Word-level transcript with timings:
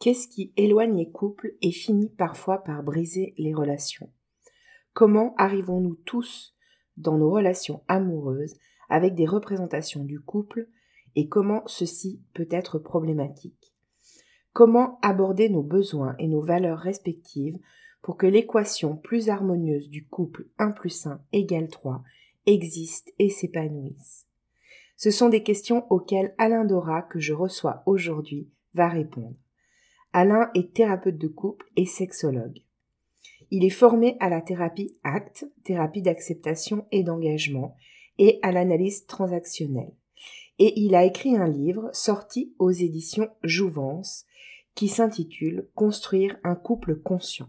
Qu'est-ce 0.00 0.28
qui 0.28 0.52
éloigne 0.56 0.96
les 0.96 1.10
couples 1.10 1.54
et 1.60 1.72
finit 1.72 2.10
parfois 2.10 2.62
par 2.62 2.84
briser 2.84 3.34
les 3.36 3.52
relations? 3.52 4.12
Comment 4.92 5.34
arrivons-nous 5.36 5.96
tous 6.04 6.54
dans 6.96 7.18
nos 7.18 7.30
relations 7.30 7.82
amoureuses 7.88 8.54
avec 8.88 9.16
des 9.16 9.26
représentations 9.26 10.04
du 10.04 10.20
couple 10.20 10.68
et 11.16 11.28
comment 11.28 11.62
ceci 11.66 12.22
peut 12.32 12.46
être 12.50 12.78
problématique? 12.78 13.74
Comment 14.52 15.00
aborder 15.02 15.48
nos 15.48 15.64
besoins 15.64 16.14
et 16.18 16.28
nos 16.28 16.42
valeurs 16.42 16.78
respectives 16.78 17.58
pour 18.00 18.16
que 18.16 18.26
l'équation 18.26 18.96
plus 18.96 19.28
harmonieuse 19.28 19.90
du 19.90 20.06
couple 20.06 20.46
1 20.58 20.70
plus 20.72 21.06
1 21.06 21.20
égale 21.32 21.68
3 21.68 22.04
existe 22.46 23.12
et 23.18 23.30
s'épanouisse? 23.30 24.28
Ce 24.96 25.10
sont 25.10 25.28
des 25.28 25.42
questions 25.42 25.86
auxquelles 25.90 26.34
Alain 26.38 26.64
Dora, 26.64 27.02
que 27.02 27.18
je 27.18 27.32
reçois 27.32 27.82
aujourd'hui, 27.86 28.48
va 28.74 28.88
répondre. 28.88 29.36
Alain 30.12 30.50
est 30.54 30.72
thérapeute 30.72 31.18
de 31.18 31.28
couple 31.28 31.66
et 31.76 31.86
sexologue. 31.86 32.62
Il 33.50 33.64
est 33.64 33.70
formé 33.70 34.16
à 34.20 34.28
la 34.28 34.40
thérapie 34.40 34.96
ACT, 35.04 35.46
thérapie 35.64 36.02
d'acceptation 36.02 36.86
et 36.92 37.02
d'engagement, 37.02 37.76
et 38.18 38.38
à 38.42 38.52
l'analyse 38.52 39.06
transactionnelle. 39.06 39.92
Et 40.58 40.78
il 40.80 40.94
a 40.94 41.04
écrit 41.04 41.36
un 41.36 41.46
livre 41.46 41.88
sorti 41.92 42.52
aux 42.58 42.70
éditions 42.70 43.28
Jouvence 43.44 44.26
qui 44.74 44.88
s'intitule 44.88 45.68
Construire 45.74 46.36
un 46.42 46.54
couple 46.54 46.96
conscient. 46.96 47.48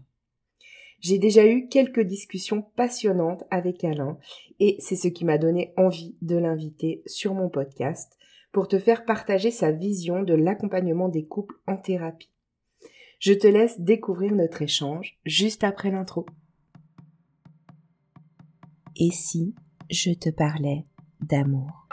J'ai 1.00 1.18
déjà 1.18 1.46
eu 1.46 1.66
quelques 1.68 2.02
discussions 2.02 2.62
passionnantes 2.76 3.44
avec 3.50 3.84
Alain 3.84 4.18
et 4.58 4.76
c'est 4.80 4.96
ce 4.96 5.08
qui 5.08 5.24
m'a 5.24 5.38
donné 5.38 5.72
envie 5.76 6.14
de 6.20 6.36
l'inviter 6.36 7.02
sur 7.06 7.34
mon 7.34 7.48
podcast 7.48 8.18
pour 8.52 8.68
te 8.68 8.78
faire 8.78 9.04
partager 9.04 9.50
sa 9.50 9.70
vision 9.70 10.22
de 10.22 10.34
l'accompagnement 10.34 11.08
des 11.08 11.24
couples 11.24 11.56
en 11.66 11.76
thérapie. 11.76 12.30
Je 13.20 13.34
te 13.34 13.46
laisse 13.46 13.78
découvrir 13.78 14.34
notre 14.34 14.62
échange 14.62 15.18
juste 15.26 15.62
après 15.62 15.90
l'intro. 15.90 16.24
Et 18.96 19.10
si 19.10 19.54
je 19.90 20.12
te 20.12 20.30
parlais 20.30 20.86
d'amour? 21.20 21.86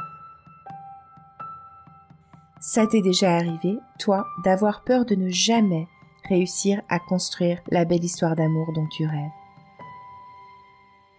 Ça 2.62 2.88
t'est 2.88 3.02
déjà 3.02 3.36
arrivé, 3.36 3.78
toi, 4.00 4.26
d'avoir 4.46 4.86
peur 4.86 5.04
de 5.04 5.16
ne 5.16 5.28
jamais 5.28 5.88
réussir 6.30 6.82
à 6.88 6.98
construire 6.98 7.62
la 7.72 7.84
belle 7.84 8.06
histoire 8.06 8.38
d'amour 8.38 8.72
dont 8.74 8.88
tu 8.88 9.06
rêves? 9.06 9.32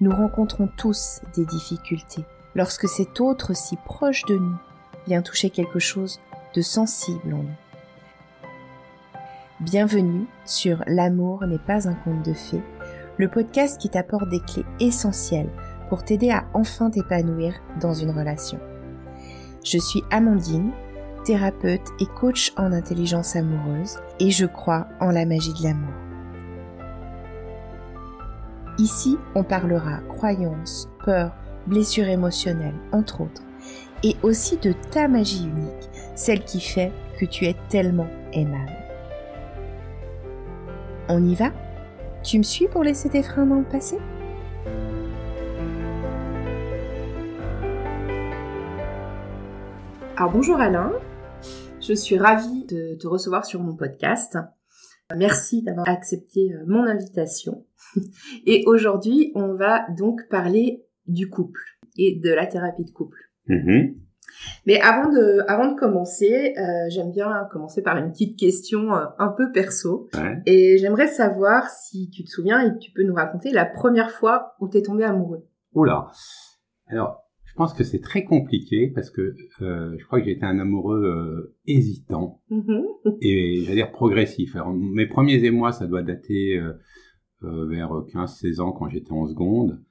Nous 0.00 0.10
rencontrons 0.10 0.70
tous 0.78 1.20
des 1.36 1.44
difficultés 1.44 2.24
lorsque 2.54 2.88
cet 2.88 3.20
autre 3.20 3.54
si 3.54 3.76
proche 3.76 4.24
de 4.24 4.38
nous 4.38 4.56
vient 5.06 5.20
toucher 5.20 5.50
quelque 5.50 5.78
chose 5.78 6.18
de 6.54 6.62
sensible 6.62 7.34
en 7.34 7.42
nous. 7.42 7.67
Bienvenue 9.60 10.28
sur 10.44 10.84
L'amour 10.86 11.44
n'est 11.44 11.58
pas 11.58 11.88
un 11.88 11.94
conte 11.94 12.24
de 12.24 12.32
fées, 12.32 12.62
le 13.16 13.26
podcast 13.26 13.80
qui 13.80 13.88
t'apporte 13.88 14.28
des 14.28 14.38
clés 14.38 14.64
essentielles 14.78 15.50
pour 15.88 16.04
t'aider 16.04 16.30
à 16.30 16.44
enfin 16.54 16.90
t'épanouir 16.90 17.54
dans 17.80 17.92
une 17.92 18.12
relation. 18.12 18.60
Je 19.64 19.78
suis 19.78 20.04
Amandine, 20.12 20.70
thérapeute 21.24 21.88
et 21.98 22.06
coach 22.06 22.52
en 22.56 22.72
intelligence 22.72 23.34
amoureuse 23.34 23.98
et 24.20 24.30
je 24.30 24.46
crois 24.46 24.86
en 25.00 25.10
la 25.10 25.26
magie 25.26 25.54
de 25.54 25.64
l'amour. 25.64 25.94
Ici, 28.78 29.18
on 29.34 29.42
parlera 29.42 29.98
croyances, 30.08 30.88
peurs, 31.04 31.34
blessures 31.66 32.06
émotionnelles, 32.06 32.78
entre 32.92 33.22
autres, 33.22 33.42
et 34.04 34.14
aussi 34.22 34.56
de 34.58 34.72
ta 34.92 35.08
magie 35.08 35.48
unique, 35.48 35.90
celle 36.14 36.44
qui 36.44 36.60
fait 36.60 36.92
que 37.18 37.24
tu 37.24 37.46
es 37.46 37.56
tellement 37.68 38.06
aimable. 38.32 38.77
On 41.10 41.26
y 41.26 41.34
va? 41.34 41.52
Tu 42.22 42.36
me 42.36 42.42
suis 42.42 42.68
pour 42.68 42.84
laisser 42.84 43.08
tes 43.08 43.22
freins 43.22 43.46
dans 43.46 43.60
le 43.60 43.64
passé? 43.64 43.96
Alors 50.16 50.32
bonjour 50.32 50.60
Alain, 50.60 50.92
je 51.80 51.94
suis 51.94 52.18
ravie 52.18 52.66
de 52.66 52.96
te 52.96 53.06
recevoir 53.06 53.46
sur 53.46 53.62
mon 53.62 53.74
podcast. 53.74 54.36
Merci 55.16 55.62
d'avoir 55.62 55.88
accepté 55.88 56.52
euh, 56.52 56.64
mon 56.66 56.82
invitation. 56.82 57.64
Et 58.46 58.64
aujourd'hui, 58.66 59.32
on 59.34 59.54
va 59.54 59.86
donc 59.96 60.28
parler 60.28 60.84
du 61.06 61.30
couple 61.30 61.78
et 61.96 62.20
de 62.22 62.30
la 62.30 62.46
thérapie 62.46 62.84
de 62.84 62.90
couple. 62.90 63.30
Mm-hmm. 63.48 63.94
Mais 64.66 64.80
avant 64.80 65.10
de, 65.10 65.42
avant 65.48 65.72
de 65.72 65.78
commencer, 65.78 66.54
euh, 66.56 66.62
j'aime 66.90 67.10
bien 67.10 67.48
commencer 67.50 67.82
par 67.82 67.96
une 67.96 68.10
petite 68.10 68.38
question 68.38 68.94
euh, 68.94 69.04
un 69.18 69.28
peu 69.28 69.50
perso. 69.52 70.08
Et 70.46 70.78
j'aimerais 70.78 71.06
savoir 71.06 71.68
si 71.68 72.10
tu 72.10 72.24
te 72.24 72.28
souviens 72.28 72.60
et 72.60 72.78
tu 72.78 72.90
peux 72.92 73.02
nous 73.02 73.14
raconter 73.14 73.50
la 73.50 73.64
première 73.64 74.10
fois 74.10 74.54
où 74.60 74.68
tu 74.68 74.78
es 74.78 74.82
tombé 74.82 75.04
amoureux. 75.04 75.46
Oula. 75.74 76.06
Alors, 76.86 77.22
je 77.44 77.54
pense 77.54 77.72
que 77.74 77.84
c'est 77.84 78.00
très 78.00 78.24
compliqué 78.24 78.92
parce 78.94 79.10
que 79.10 79.34
euh, 79.62 79.96
je 79.98 80.06
crois 80.06 80.20
que 80.20 80.26
j'ai 80.26 80.32
été 80.32 80.44
un 80.44 80.58
amoureux 80.58 81.54
hésitant 81.66 82.40
mm-hmm. 82.50 83.18
et 83.20 83.62
j'allais 83.62 83.76
dire 83.76 83.92
progressif. 83.92 84.54
Alors, 84.56 84.72
mes 84.72 85.06
premiers 85.06 85.44
émois, 85.44 85.72
ça 85.72 85.86
doit 85.86 86.02
dater 86.02 86.60
vers 87.42 87.90
15-16 87.90 88.60
ans 88.60 88.72
quand 88.72 88.88
j'étais 88.88 89.12
en 89.12 89.26
seconde. 89.26 89.82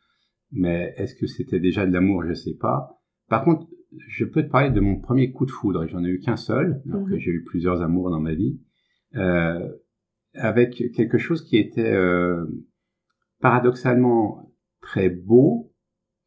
Mais 0.52 0.94
est-ce 0.98 1.16
que 1.16 1.28
c'était 1.28 1.60
déjà 1.60 1.86
de 1.86 1.92
l'amour? 1.92 2.24
Je 2.24 2.30
ne 2.30 2.34
sais 2.36 2.56
pas. 2.60 3.02
Par 3.28 3.44
contre, 3.44 3.68
je 4.08 4.26
peux 4.26 4.44
te 4.44 4.50
parler 4.50 4.72
de 4.72 4.80
mon 4.80 5.00
premier 5.00 5.32
coup 5.32 5.46
de 5.46 5.52
foudre. 5.52 5.88
J'en 5.88 6.04
ai 6.04 6.10
eu 6.10 6.20
qu'un 6.20 6.38
seul, 6.38 6.82
alors 6.90 7.06
que 7.06 7.12
mm-hmm. 7.12 7.20
j'ai 7.20 7.32
eu 7.32 7.44
plusieurs 7.44 7.82
amours 7.82 8.10
dans 8.10 8.20
ma 8.20 8.34
vie, 8.34 8.60
avec 10.34 10.92
quelque 10.94 11.18
chose 11.18 11.44
qui 11.44 11.58
était 11.58 11.96
paradoxalement 13.40 14.52
très 14.82 15.10
beau. 15.10 15.74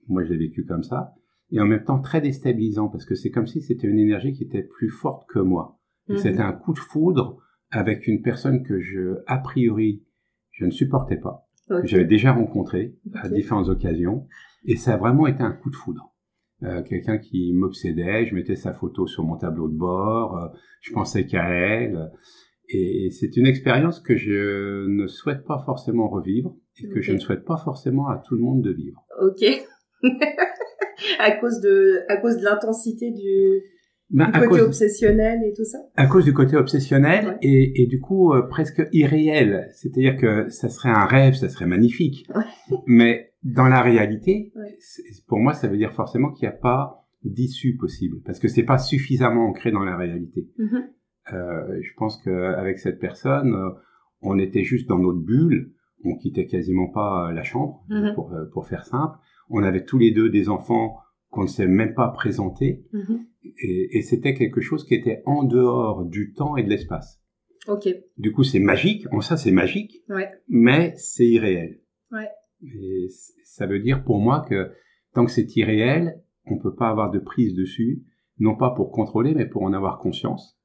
Moi, 0.08 0.24
je 0.24 0.32
l'ai 0.32 0.38
vécu 0.38 0.64
comme 0.64 0.82
ça 0.82 1.14
et 1.52 1.60
en 1.60 1.66
même 1.66 1.84
temps 1.84 2.00
très 2.00 2.20
déstabilisant 2.20 2.88
parce 2.88 3.04
que 3.04 3.14
c'est 3.14 3.30
comme 3.30 3.46
si 3.46 3.60
c'était 3.60 3.86
une 3.86 3.98
énergie 3.98 4.32
qui 4.32 4.44
était 4.44 4.62
plus 4.62 4.88
forte 4.88 5.28
que 5.28 5.38
moi. 5.38 5.78
Mhm. 6.08 6.18
C'était 6.18 6.40
un 6.40 6.52
coup 6.52 6.72
de 6.72 6.78
foudre 6.78 7.38
avec 7.70 8.06
une 8.06 8.22
personne 8.22 8.62
que 8.62 8.80
je, 8.80 9.18
a 9.26 9.38
priori, 9.38 10.04
je 10.50 10.64
ne 10.64 10.70
supportais 10.70 11.16
pas, 11.16 11.48
que 11.68 11.86
j'avais 11.86 12.04
déjà 12.04 12.32
rencontré 12.32 12.96
à 13.14 13.28
différentes 13.28 13.68
occasions, 13.68 14.26
et 14.64 14.76
ça 14.76 14.94
a 14.94 14.96
vraiment 14.96 15.28
été 15.28 15.42
un 15.42 15.52
coup 15.52 15.70
de 15.70 15.76
foudre. 15.76 16.09
Euh, 16.62 16.82
quelqu'un 16.82 17.18
qui 17.18 17.52
m'obsédait, 17.52 18.26
je 18.26 18.34
mettais 18.34 18.56
sa 18.56 18.74
photo 18.74 19.06
sur 19.06 19.24
mon 19.24 19.36
tableau 19.36 19.68
de 19.68 19.76
bord, 19.76 20.36
euh, 20.36 20.48
je 20.82 20.92
pensais 20.92 21.24
qu'à 21.26 21.48
elle, 21.48 22.10
et 22.68 23.10
c'est 23.10 23.36
une 23.36 23.46
expérience 23.46 24.00
que 24.00 24.14
je 24.14 24.86
ne 24.86 25.06
souhaite 25.06 25.44
pas 25.44 25.62
forcément 25.64 26.08
revivre 26.08 26.54
et 26.78 26.88
que 26.88 27.00
je 27.00 27.12
ne 27.12 27.18
souhaite 27.18 27.44
pas 27.44 27.56
forcément 27.56 28.08
à 28.08 28.18
tout 28.18 28.34
le 28.34 28.42
monde 28.42 28.62
de 28.62 28.72
vivre. 28.72 29.02
Ok. 29.20 29.44
à 31.18 31.30
cause 31.32 31.60
de 31.60 32.00
à 32.08 32.16
cause 32.18 32.36
de 32.38 32.44
l'intensité 32.44 33.10
du, 33.10 33.62
ben, 34.10 34.30
côté 34.48 34.60
obsessionnel 34.60 35.40
et 35.44 35.52
tout 35.52 35.64
ça? 35.64 35.78
À 35.96 36.06
cause 36.06 36.24
du 36.24 36.32
côté 36.32 36.56
obsessionnel 36.56 37.38
et, 37.42 37.82
et 37.82 37.86
du 37.86 38.00
coup 38.00 38.32
euh, 38.32 38.42
presque 38.42 38.86
irréel. 38.92 39.68
C'est-à-dire 39.72 40.16
que 40.16 40.48
ça 40.48 40.68
serait 40.68 40.90
un 40.90 41.06
rêve, 41.06 41.34
ça 41.34 41.48
serait 41.48 41.66
magnifique. 41.66 42.26
Mais 42.86 43.32
dans 43.42 43.68
la 43.68 43.82
réalité, 43.82 44.52
pour 45.26 45.38
moi, 45.38 45.54
ça 45.54 45.68
veut 45.68 45.76
dire 45.76 45.92
forcément 45.92 46.32
qu'il 46.32 46.48
n'y 46.48 46.54
a 46.54 46.58
pas 46.58 47.06
d'issue 47.24 47.76
possible 47.76 48.16
parce 48.24 48.38
que 48.38 48.48
c'est 48.48 48.64
pas 48.64 48.78
suffisamment 48.78 49.46
ancré 49.48 49.70
dans 49.70 49.84
la 49.84 49.96
réalité. 49.96 50.48
Mm-hmm. 50.58 51.34
euh, 51.34 51.78
je 51.80 51.90
pense 51.96 52.20
qu'avec 52.22 52.78
cette 52.78 52.98
personne, 52.98 53.54
euh, 53.54 53.70
on 54.22 54.38
était 54.38 54.64
juste 54.64 54.88
dans 54.88 54.98
notre 54.98 55.20
bulle. 55.20 55.72
On 56.02 56.16
quittait 56.16 56.46
quasiment 56.46 56.88
pas 56.88 57.30
la 57.32 57.42
chambre, 57.42 57.84
mm-hmm. 57.90 58.14
pour, 58.14 58.34
pour 58.52 58.66
faire 58.66 58.86
simple 58.86 59.18
on 59.50 59.62
avait 59.62 59.84
tous 59.84 59.98
les 59.98 60.12
deux 60.12 60.30
des 60.30 60.48
enfants 60.48 60.96
qu'on 61.28 61.42
ne 61.42 61.48
s'est 61.48 61.66
même 61.66 61.94
pas 61.94 62.08
présentés. 62.08 62.86
Mhm. 62.92 63.26
Et, 63.42 64.02
c'était 64.02 64.34
quelque 64.34 64.60
chose 64.60 64.84
qui 64.84 64.94
était 64.94 65.22
en 65.26 65.44
dehors 65.44 66.04
du 66.04 66.32
temps 66.32 66.56
et 66.56 66.62
de 66.62 66.68
l'espace. 66.68 67.20
Ok. 67.68 67.88
Du 68.16 68.32
coup, 68.32 68.42
c'est 68.42 68.58
magique. 68.58 69.06
En 69.12 69.20
ça, 69.20 69.36
c'est 69.36 69.50
magique. 69.50 70.02
Mais 70.48 70.94
c'est 70.96 71.26
irréel. 71.26 71.80
Ouais. 72.10 72.28
Et 72.62 73.08
ça 73.44 73.66
veut 73.66 73.80
dire 73.80 74.04
pour 74.04 74.18
moi 74.18 74.44
que 74.48 74.70
tant 75.14 75.24
que 75.24 75.30
c'est 75.30 75.56
irréel, 75.56 76.22
on 76.46 76.58
peut 76.58 76.74
pas 76.74 76.88
avoir 76.88 77.10
de 77.10 77.18
prise 77.18 77.54
dessus, 77.54 78.04
non 78.38 78.56
pas 78.56 78.70
pour 78.70 78.90
contrôler, 78.90 79.34
mais 79.34 79.46
pour 79.46 79.62
en 79.62 79.72
avoir 79.72 79.98
conscience. 79.98 80.58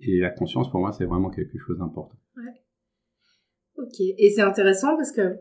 Et 0.00 0.18
la 0.18 0.30
conscience, 0.30 0.70
pour 0.70 0.80
moi, 0.80 0.92
c'est 0.92 1.04
vraiment 1.04 1.30
quelque 1.30 1.58
chose 1.58 1.78
d'important. 1.78 2.18
Ouais. 2.36 2.52
Ok. 3.76 4.00
Et 4.00 4.30
c'est 4.30 4.42
intéressant 4.42 4.96
parce 4.96 5.12
que 5.12 5.38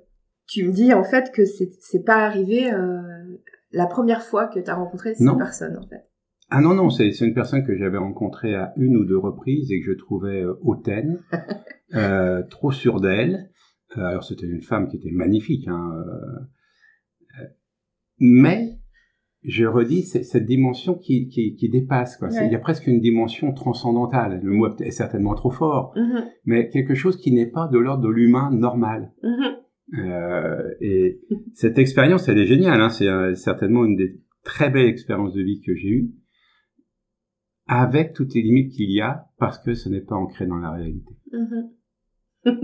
tu 0.48 0.68
me 0.68 0.72
dis 0.72 0.94
en 0.94 1.04
fait 1.04 1.32
que 1.32 1.46
c'est 1.46 2.04
pas 2.04 2.26
arrivé 2.26 2.72
euh, 2.72 3.02
la 3.72 3.88
première 3.88 4.22
fois 4.22 4.48
que 4.48 4.60
tu 4.60 4.70
as 4.70 4.76
rencontré 4.76 5.16
cette 5.16 5.38
personne 5.38 5.78
en 5.78 5.88
fait. 5.88 6.11
Ah 6.52 6.62
non, 6.62 6.74
non, 6.74 6.90
c'est 6.90 7.10
une 7.22 7.34
personne 7.34 7.66
que 7.66 7.76
j'avais 7.78 7.98
rencontrée 7.98 8.56
à 8.56 8.74
une 8.78 8.98
ou 8.98 9.06
deux 9.06 9.18
reprises 9.18 9.72
et 9.72 9.80
que 9.80 9.86
je 9.86 9.98
trouvais 9.98 10.44
euh, 10.44 10.54
hautaine, 10.62 11.20
euh, 11.96 12.44
trop 12.50 12.72
sûre 12.72 13.00
d'elle. 13.00 13.50
Euh, 13.98 14.04
alors 14.04 14.24
c'était 14.24 14.48
une 14.48 14.62
femme 14.62 14.88
qui 14.88 14.98
était 14.98 15.12
magnifique, 15.12 15.68
hein, 15.68 15.92
euh, 17.40 17.46
mais 18.20 18.78
je 19.44 19.66
redis, 19.66 20.04
c'est 20.04 20.24
cette 20.24 20.46
dimension 20.46 20.94
qui, 20.94 21.28
qui, 21.28 21.56
qui 21.56 21.70
dépasse. 21.70 22.18
Quoi. 22.18 22.30
Il 22.32 22.52
y 22.52 22.56
a 22.56 22.60
presque 22.60 22.86
une 22.86 23.00
dimension 23.00 23.54
transcendantale. 23.54 24.40
Le 24.44 24.52
mot 24.52 24.76
est 24.78 24.92
certainement 24.92 25.34
trop 25.34 25.50
fort, 25.50 25.94
mm-hmm. 25.96 26.26
mais 26.46 26.70
quelque 26.70 26.94
chose 26.94 27.18
qui 27.18 27.32
n'est 27.32 27.50
pas 27.50 27.68
de 27.68 27.80
l'ordre 27.80 28.04
de 28.04 28.10
l'humain 28.10 28.52
normal. 28.52 29.12
Mm-hmm. 29.24 29.62
Euh, 30.00 30.74
et 30.80 31.20
cette 31.54 31.78
expérience, 31.78 32.28
elle 32.30 32.38
est 32.38 32.46
géniale. 32.46 32.80
Hein. 32.80 32.90
C'est 32.90 33.08
euh, 33.08 33.34
certainement 33.36 33.84
une 33.86 33.96
des 33.96 34.22
très 34.44 34.70
belles 34.70 34.88
expériences 34.88 35.34
de 35.34 35.42
vie 35.42 35.62
que 35.62 35.76
j'ai 35.76 35.90
eues, 35.90 36.12
avec 37.72 38.12
toutes 38.12 38.34
les 38.34 38.42
limites 38.42 38.74
qu'il 38.74 38.92
y 38.92 39.00
a, 39.00 39.28
parce 39.40 39.58
que 39.58 39.74
ce 39.76 39.88
n'est 39.88 40.02
pas 40.02 40.16
ancré 40.16 40.46
dans 40.46 40.58
la 40.58 40.72
réalité. 40.72 41.16
Mm-hmm. 41.32 41.70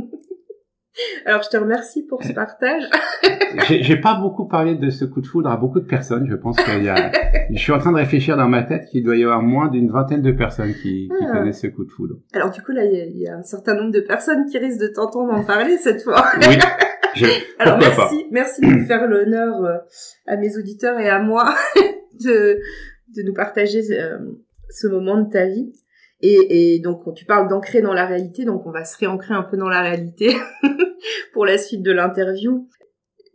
Alors, 1.25 1.43
je 1.43 1.49
te 1.49 1.55
remercie 1.55 2.05
pour 2.05 2.21
ce 2.23 2.33
partage. 2.33 2.83
j'ai 3.69 3.95
pas 4.01 4.19
beaucoup 4.19 4.47
parlé 4.47 4.75
de 4.75 4.89
ce 4.89 5.05
coup 5.05 5.21
de 5.21 5.27
foudre 5.27 5.49
à 5.49 5.55
beaucoup 5.55 5.79
de 5.79 5.85
personnes. 5.85 6.27
Je 6.29 6.35
pense 6.35 6.57
qu'il 6.57 6.83
y 6.83 6.89
a. 6.89 7.11
je 7.51 7.57
suis 7.57 7.71
en 7.71 7.77
train 7.77 7.91
de 7.91 7.97
réfléchir 7.97 8.35
dans 8.35 8.49
ma 8.49 8.63
tête 8.63 8.85
qu'il 8.89 9.03
doit 9.03 9.15
y 9.15 9.23
avoir 9.23 9.41
moins 9.41 9.69
d'une 9.69 9.89
vingtaine 9.91 10.21
de 10.21 10.31
personnes 10.31 10.73
qui, 10.73 11.07
qui 11.07 11.25
ah. 11.25 11.37
connaissent 11.37 11.61
ce 11.61 11.67
coup 11.67 11.85
de 11.85 11.91
foudre. 11.91 12.15
Alors, 12.33 12.49
du 12.49 12.61
coup, 12.61 12.73
là, 12.73 12.83
il 12.83 13.17
y, 13.17 13.27
a 13.29 13.37
un 13.37 13.43
certain 13.43 13.75
nombre 13.75 13.91
de 13.91 14.01
personnes 14.01 14.45
qui 14.47 14.57
risquent 14.57 14.81
de 14.81 14.87
t'entendre 14.87 15.31
en 15.31 15.45
parler 15.45 15.77
cette 15.77 16.03
fois. 16.03 16.25
oui. 16.41 17.29
Alors, 17.59 17.77
merci, 17.77 18.27
merci 18.31 18.61
de 18.61 18.83
faire 18.83 19.07
l'honneur 19.07 19.63
euh, 19.63 19.77
à 20.25 20.35
mes 20.35 20.57
auditeurs 20.57 20.99
et 20.99 21.09
à 21.09 21.19
moi 21.21 21.55
de, 22.25 22.59
de 23.15 23.23
nous 23.23 23.33
partager 23.33 23.81
euh, 23.91 24.17
ce 24.69 24.87
moment 24.87 25.21
de 25.21 25.29
ta 25.29 25.45
vie. 25.47 25.73
Et, 26.21 26.75
et 26.75 26.79
donc, 26.79 27.13
tu 27.13 27.25
parles 27.25 27.47
d'ancrer 27.47 27.81
dans 27.81 27.93
la 27.93 28.05
réalité, 28.05 28.43
donc 28.43 28.65
on 28.65 28.71
va 28.71 28.85
se 28.85 28.97
réancrer 28.97 29.35
un 29.35 29.43
peu 29.43 29.55
dans 29.55 29.69
la 29.69 29.81
réalité 29.81 30.35
pour 31.33 31.45
la 31.45 31.57
suite 31.57 31.83
de 31.83 31.91
l'interview. 31.91 32.67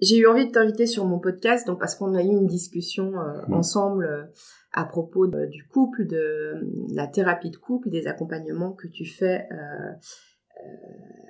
J'ai 0.03 0.19
eu 0.19 0.27
envie 0.27 0.47
de 0.47 0.51
t'inviter 0.51 0.87
sur 0.87 1.05
mon 1.05 1.21
podcast, 1.21 1.65
donc 1.65 1.79
parce 1.79 1.95
qu'on 1.95 2.15
a 2.17 2.23
eu 2.23 2.27
une 2.27 2.49
discussion 2.49 3.21
euh, 3.21 3.41
mmh. 3.47 3.53
ensemble 3.53 4.05
euh, 4.05 4.25
à 4.73 4.85
propos 4.85 5.29
du 5.29 5.65
couple, 5.69 6.09
de, 6.09 6.61
la 6.93 7.07
thérapie 7.07 7.51
de 7.51 7.57
couple, 7.57 7.89
des 7.89 8.09
accompagnements 8.09 8.73
que 8.73 8.89
tu 8.89 9.07
fais 9.07 9.47
euh, 9.53 9.93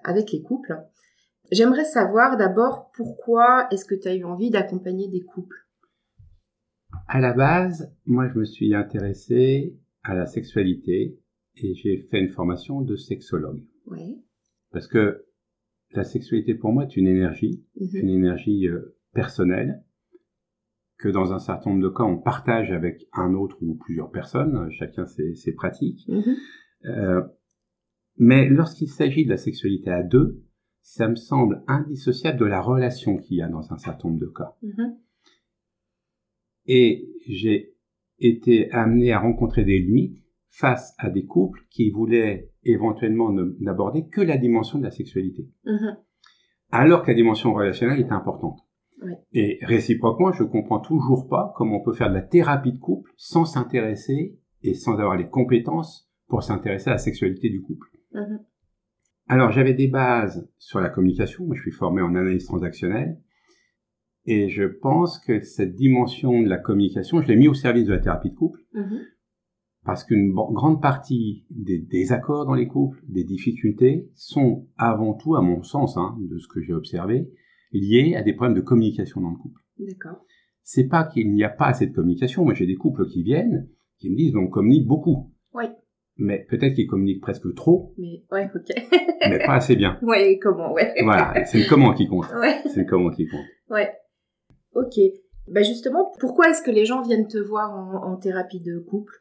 avec 0.04 0.32
les 0.32 0.40
couples. 0.40 0.80
J'aimerais 1.50 1.84
savoir 1.84 2.38
d'abord 2.38 2.90
pourquoi 2.96 3.66
est-ce 3.70 3.84
que 3.84 3.94
tu 3.94 4.08
as 4.08 4.14
eu 4.14 4.24
envie 4.24 4.48
d'accompagner 4.48 5.08
des 5.08 5.20
couples? 5.20 5.66
À 7.08 7.20
la 7.20 7.34
base, 7.34 7.92
moi 8.06 8.26
je 8.32 8.38
me 8.38 8.44
suis 8.46 8.74
intéressé 8.74 9.76
à 10.02 10.14
la 10.14 10.26
sexualité 10.26 11.18
et 11.56 11.74
j'ai 11.74 11.98
fait 11.98 12.20
une 12.20 12.30
formation 12.30 12.80
de 12.80 12.96
sexologue. 12.96 13.62
Oui. 13.86 14.22
Parce 14.70 14.86
que 14.86 15.26
la 15.92 16.04
sexualité 16.04 16.54
pour 16.54 16.72
moi 16.72 16.84
est 16.84 16.96
une 16.96 17.06
énergie, 17.06 17.64
mhm. 17.78 17.88
une 17.94 18.08
énergie 18.08 18.68
euh, 18.68 18.96
personnelle 19.12 19.84
que 20.98 21.08
dans 21.08 21.32
un 21.32 21.38
certain 21.38 21.70
nombre 21.70 21.82
de 21.82 21.88
cas 21.88 22.04
on 22.04 22.18
partage 22.18 22.70
avec 22.72 23.08
un 23.12 23.34
autre 23.34 23.58
ou 23.60 23.74
plusieurs 23.74 24.10
personnes, 24.10 24.70
chacun 24.70 25.06
ses, 25.06 25.34
ses 25.34 25.52
pratiques. 25.52 26.06
Mhm. 26.08 26.36
Euh, 26.86 27.22
mais 28.16 28.48
lorsqu'il 28.48 28.88
s'agit 28.88 29.24
de 29.24 29.30
la 29.30 29.36
sexualité 29.36 29.90
à 29.90 30.02
deux, 30.02 30.42
ça 30.80 31.08
me 31.08 31.14
semble 31.14 31.62
indissociable 31.66 32.38
de 32.38 32.44
la 32.44 32.60
relation 32.60 33.16
qu'il 33.16 33.38
y 33.38 33.42
a 33.42 33.48
dans 33.48 33.72
un 33.72 33.78
certain 33.78 34.08
nombre 34.08 34.20
de 34.20 34.26
cas. 34.26 34.56
Mhm. 34.62 34.96
Et 36.66 37.08
j'ai 37.26 37.71
été 38.26 38.70
amené 38.72 39.12
à 39.12 39.18
rencontrer 39.18 39.64
des 39.64 39.78
limites 39.78 40.22
face 40.48 40.94
à 40.98 41.10
des 41.10 41.24
couples 41.24 41.60
qui 41.70 41.90
voulaient 41.90 42.50
éventuellement 42.64 43.32
n'aborder 43.60 44.06
que 44.08 44.20
la 44.20 44.36
dimension 44.36 44.78
de 44.78 44.84
la 44.84 44.90
sexualité. 44.90 45.48
Mm-hmm. 45.64 45.96
Alors 46.70 47.02
que 47.02 47.10
la 47.10 47.16
dimension 47.16 47.52
relationnelle 47.52 48.00
est 48.00 48.12
importante. 48.12 48.60
Et 49.32 49.58
réciproquement, 49.62 50.30
je 50.30 50.44
comprends 50.44 50.78
toujours 50.78 51.26
pas 51.28 51.52
comment 51.56 51.80
on 51.80 51.82
peut 51.82 51.92
faire 51.92 52.08
de 52.08 52.14
la 52.14 52.22
thérapie 52.22 52.72
de 52.72 52.78
couple 52.78 53.10
sans 53.16 53.44
s'intéresser 53.44 54.38
et 54.62 54.74
sans 54.74 54.92
avoir 54.92 55.16
les 55.16 55.28
compétences 55.28 56.08
pour 56.28 56.44
s'intéresser 56.44 56.90
à 56.90 56.92
la 56.92 56.98
sexualité 56.98 57.48
du 57.50 57.62
couple. 57.62 57.88
Mm-hmm. 58.14 58.38
Alors 59.28 59.50
j'avais 59.50 59.74
des 59.74 59.88
bases 59.88 60.48
sur 60.58 60.80
la 60.80 60.88
communication, 60.88 61.44
moi 61.46 61.56
je 61.56 61.62
suis 61.62 61.72
formé 61.72 62.02
en 62.02 62.14
analyse 62.14 62.46
transactionnelle, 62.46 63.18
et 64.24 64.48
je 64.48 64.64
pense 64.64 65.18
que 65.18 65.40
cette 65.40 65.74
dimension 65.74 66.42
de 66.42 66.48
la 66.48 66.58
communication, 66.58 67.20
je 67.22 67.28
l'ai 67.28 67.36
mis 67.36 67.48
au 67.48 67.54
service 67.54 67.86
de 67.86 67.92
la 67.92 67.98
thérapie 67.98 68.30
de 68.30 68.34
couple, 68.34 68.60
mm-hmm 68.74 69.00
parce 69.84 70.04
qu'une 70.04 70.32
grande 70.32 70.80
partie 70.80 71.44
des 71.50 71.78
désaccords 71.78 72.46
dans 72.46 72.54
les 72.54 72.68
couples, 72.68 72.98
des 73.08 73.24
difficultés, 73.24 74.08
sont 74.14 74.66
avant 74.78 75.14
tout, 75.14 75.34
à 75.34 75.42
mon 75.42 75.62
sens, 75.62 75.96
hein, 75.96 76.16
de 76.20 76.38
ce 76.38 76.46
que 76.46 76.60
j'ai 76.60 76.72
observé, 76.72 77.28
liés 77.72 78.14
à 78.16 78.22
des 78.22 78.32
problèmes 78.32 78.56
de 78.56 78.60
communication 78.60 79.20
dans 79.20 79.30
le 79.30 79.36
couple. 79.36 79.60
D'accord. 79.78 80.24
C'est 80.62 80.86
pas 80.86 81.04
qu'il 81.04 81.32
n'y 81.32 81.42
a 81.42 81.48
pas 81.48 81.66
assez 81.66 81.86
de 81.86 81.94
communication. 81.94 82.44
Moi, 82.44 82.54
j'ai 82.54 82.66
des 82.66 82.76
couples 82.76 83.06
qui 83.08 83.24
viennent, 83.24 83.68
qui 83.98 84.10
me 84.10 84.16
disent, 84.16 84.36
on 84.36 84.46
communique 84.46 84.86
beaucoup. 84.86 85.32
Oui. 85.52 85.64
Mais 86.16 86.46
peut-être 86.48 86.74
qu'ils 86.74 86.86
communiquent 86.86 87.22
presque 87.22 87.52
trop. 87.54 87.94
Mais, 87.98 88.22
ouais, 88.30 88.48
ok. 88.54 88.70
mais 89.28 89.38
pas 89.38 89.54
assez 89.54 89.74
bien. 89.74 89.98
Ouais, 90.02 90.38
comment, 90.40 90.72
ouais. 90.72 90.92
Voilà, 91.02 91.44
c'est 91.46 91.58
le 91.58 91.68
comment 91.68 91.92
qui 91.92 92.06
compte. 92.06 92.26
Ouais. 92.40 92.60
C'est 92.66 92.80
le 92.80 92.86
comment 92.86 93.10
qui 93.10 93.26
compte. 93.26 93.46
Ouais. 93.70 93.90
Ok. 94.74 94.98
Bah 95.48 95.62
justement, 95.62 96.12
pourquoi 96.20 96.50
est-ce 96.50 96.62
que 96.62 96.70
les 96.70 96.84
gens 96.84 97.02
viennent 97.02 97.26
te 97.26 97.38
voir 97.38 97.72
en, 97.72 98.12
en 98.12 98.16
thérapie 98.16 98.60
de 98.60 98.78
couple? 98.78 99.14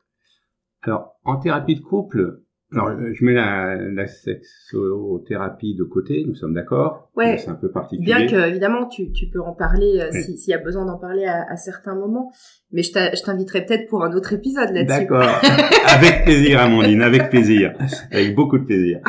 Alors, 0.83 1.15
en 1.25 1.37
thérapie 1.37 1.75
de 1.75 1.81
couple, 1.81 2.41
alors 2.73 2.87
euh, 2.87 3.11
je 3.13 3.25
mets 3.25 3.33
la, 3.33 3.75
la 3.75 4.07
sexothérapie 4.07 5.75
de 5.75 5.83
côté, 5.83 6.23
nous 6.25 6.35
sommes 6.35 6.53
d'accord. 6.53 7.09
Ouais. 7.15 7.37
C'est 7.37 7.49
un 7.49 7.55
peu 7.55 7.69
particulier. 7.69 8.05
Bien 8.05 8.27
que 8.27 8.47
évidemment 8.47 8.87
tu, 8.87 9.11
tu 9.11 9.27
peux 9.27 9.41
en 9.41 9.53
parler 9.53 9.99
euh, 9.99 10.11
s'il 10.11 10.49
y 10.49 10.53
a 10.53 10.57
besoin 10.57 10.85
d'en 10.85 10.97
parler 10.97 11.25
à, 11.25 11.45
à, 11.49 11.57
certains 11.57 11.95
moments, 11.95 12.31
mais 12.71 12.81
je 12.83 13.23
t'inviterai 13.23 13.65
peut-être 13.65 13.89
pour 13.89 14.03
un 14.03 14.13
autre 14.13 14.33
épisode 14.33 14.69
là-dessus. 14.71 14.99
D'accord. 15.01 15.41
avec 15.87 16.23
plaisir, 16.23 16.61
Amandine, 16.61 17.01
avec 17.01 17.29
plaisir, 17.29 17.73
avec 18.11 18.35
beaucoup 18.35 18.57
de 18.57 18.65
plaisir. 18.65 19.01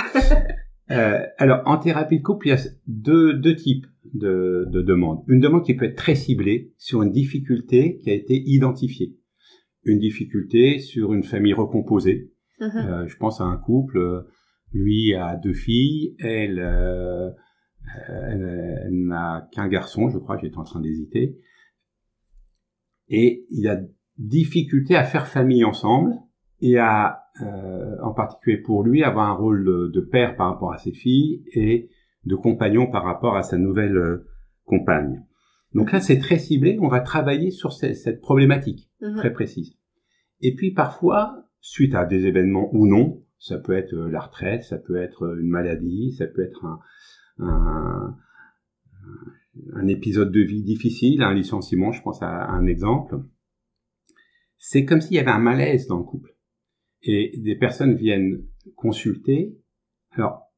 Euh, 0.90 1.20
alors, 1.38 1.62
en 1.64 1.78
thérapie 1.78 2.18
de 2.18 2.22
couple, 2.22 2.48
il 2.48 2.50
y 2.50 2.52
a 2.52 2.58
deux, 2.86 3.32
deux 3.34 3.54
types 3.54 3.86
de, 4.14 4.66
de 4.70 4.82
demandes. 4.82 5.22
Une 5.28 5.40
demande 5.40 5.64
qui 5.64 5.74
peut 5.74 5.86
être 5.86 5.96
très 5.96 6.14
ciblée 6.14 6.72
sur 6.78 7.02
une 7.02 7.10
difficulté 7.10 7.98
qui 7.98 8.10
a 8.10 8.14
été 8.14 8.34
identifiée 8.34 9.16
une 9.84 9.98
difficulté 9.98 10.78
sur 10.78 11.12
une 11.12 11.24
famille 11.24 11.54
recomposée. 11.54 12.32
Mhm. 12.60 12.70
Euh, 12.76 13.06
je 13.06 13.16
pense 13.16 13.40
à 13.40 13.44
un 13.44 13.56
couple, 13.56 14.26
lui 14.72 15.14
a 15.14 15.36
deux 15.36 15.54
filles, 15.54 16.14
elle, 16.20 16.60
euh, 16.60 17.30
elle, 18.08 18.88
n'a 18.90 19.48
qu'un 19.52 19.68
garçon, 19.68 20.08
je 20.08 20.18
crois, 20.18 20.38
j'étais 20.38 20.58
en 20.58 20.64
train 20.64 20.80
d'hésiter. 20.80 21.38
Et 23.08 23.46
il 23.50 23.68
a 23.68 23.80
difficulté 24.18 24.94
à 24.94 25.04
faire 25.04 25.26
famille 25.26 25.64
ensemble 25.64 26.14
et 26.60 26.78
à, 26.78 27.24
euh, 27.42 27.96
en 28.02 28.12
particulier 28.12 28.58
pour 28.58 28.84
lui, 28.84 29.02
avoir 29.02 29.28
un 29.28 29.34
rôle 29.34 29.90
de 29.92 30.00
père 30.00 30.36
par 30.36 30.52
rapport 30.52 30.72
à 30.72 30.78
ses 30.78 30.92
filles 30.92 31.42
et 31.52 31.90
de 32.24 32.34
compagnon 32.34 32.90
par 32.90 33.04
rapport 33.04 33.36
à 33.36 33.42
sa 33.42 33.58
nouvelle 33.58 33.96
euh, 33.96 34.26
compagne. 34.64 35.24
Donc 35.74 35.92
là, 35.92 36.00
c'est 36.00 36.18
très 36.18 36.38
ciblé. 36.38 36.78
On 36.80 36.88
va 36.88 37.00
travailler 37.00 37.50
sur 37.50 37.72
cette, 37.72 38.20
problématique 38.20 38.90
mhm. 39.00 39.16
très 39.16 39.32
précise. 39.32 39.76
Et 40.40 40.54
puis 40.54 40.72
parfois, 40.72 41.46
suite 41.60 41.94
à 41.94 42.04
des 42.04 42.26
événements 42.26 42.68
ou 42.72 42.86
non, 42.86 43.22
ça 43.38 43.58
peut 43.58 43.72
être 43.72 43.94
euh, 43.94 44.10
la 44.10 44.20
retraite, 44.20 44.62
ça 44.62 44.78
peut 44.78 44.96
être 44.96 45.24
euh, 45.24 45.40
une 45.40 45.48
maladie, 45.48 46.12
ça 46.12 46.26
peut 46.26 46.42
être 46.42 46.64
un, 46.64 46.78
un, 47.38 48.16
un 49.74 49.86
épisode 49.86 50.30
de 50.30 50.40
vie 50.40 50.62
difficile, 50.62 51.22
un 51.22 51.34
licenciement, 51.34 51.92
je 51.92 52.02
pense 52.02 52.22
à 52.22 52.50
un 52.50 52.66
exemple. 52.66 53.20
C'est 54.58 54.84
comme 54.84 55.00
s'il 55.00 55.16
y 55.16 55.18
avait 55.18 55.30
un 55.30 55.40
malaise 55.40 55.86
dans 55.88 55.98
le 55.98 56.04
couple. 56.04 56.36
Et 57.02 57.40
des 57.42 57.56
personnes 57.56 57.96
viennent 57.96 58.44
consulter. 58.76 59.58
Alors, 60.12 60.52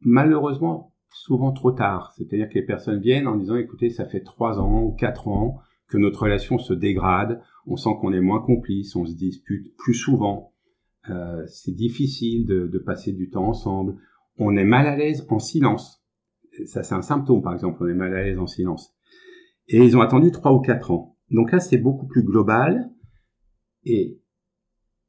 malheureusement, 0.00 0.94
souvent 1.12 1.52
trop 1.52 1.72
tard. 1.72 2.12
C'est-à-dire 2.16 2.48
que 2.48 2.54
les 2.54 2.64
personnes 2.64 3.00
viennent 3.00 3.26
en 3.26 3.36
disant, 3.36 3.56
écoutez, 3.56 3.90
ça 3.90 4.06
fait 4.06 4.22
trois 4.22 4.58
ans 4.58 4.82
ou 4.82 4.92
quatre 4.92 5.28
ans 5.28 5.60
que 5.88 5.98
notre 5.98 6.22
relation 6.22 6.58
se 6.58 6.72
dégrade, 6.72 7.42
on 7.66 7.76
sent 7.76 7.90
qu'on 8.00 8.12
est 8.12 8.20
moins 8.20 8.40
complice, 8.40 8.94
on 8.94 9.04
se 9.04 9.14
dispute 9.14 9.74
plus 9.76 9.94
souvent, 9.94 10.54
euh, 11.08 11.44
c'est 11.46 11.74
difficile 11.74 12.46
de, 12.46 12.68
de, 12.68 12.78
passer 12.78 13.12
du 13.12 13.30
temps 13.30 13.48
ensemble, 13.48 13.96
on 14.36 14.56
est 14.56 14.64
mal 14.64 14.86
à 14.86 14.96
l'aise 14.96 15.26
en 15.28 15.38
silence. 15.38 16.04
Ça, 16.66 16.82
c'est 16.82 16.94
un 16.94 17.02
symptôme, 17.02 17.42
par 17.42 17.54
exemple, 17.54 17.78
on 17.82 17.88
est 17.88 17.94
mal 17.94 18.14
à 18.14 18.22
l'aise 18.22 18.38
en 18.38 18.46
silence. 18.46 18.94
Et 19.68 19.78
ils 19.78 19.96
ont 19.96 20.00
attendu 20.00 20.30
trois 20.30 20.52
ou 20.52 20.60
quatre 20.60 20.90
ans. 20.90 21.16
Donc 21.30 21.52
là, 21.52 21.60
c'est 21.60 21.78
beaucoup 21.78 22.06
plus 22.06 22.22
global. 22.22 22.90
Et 23.84 24.20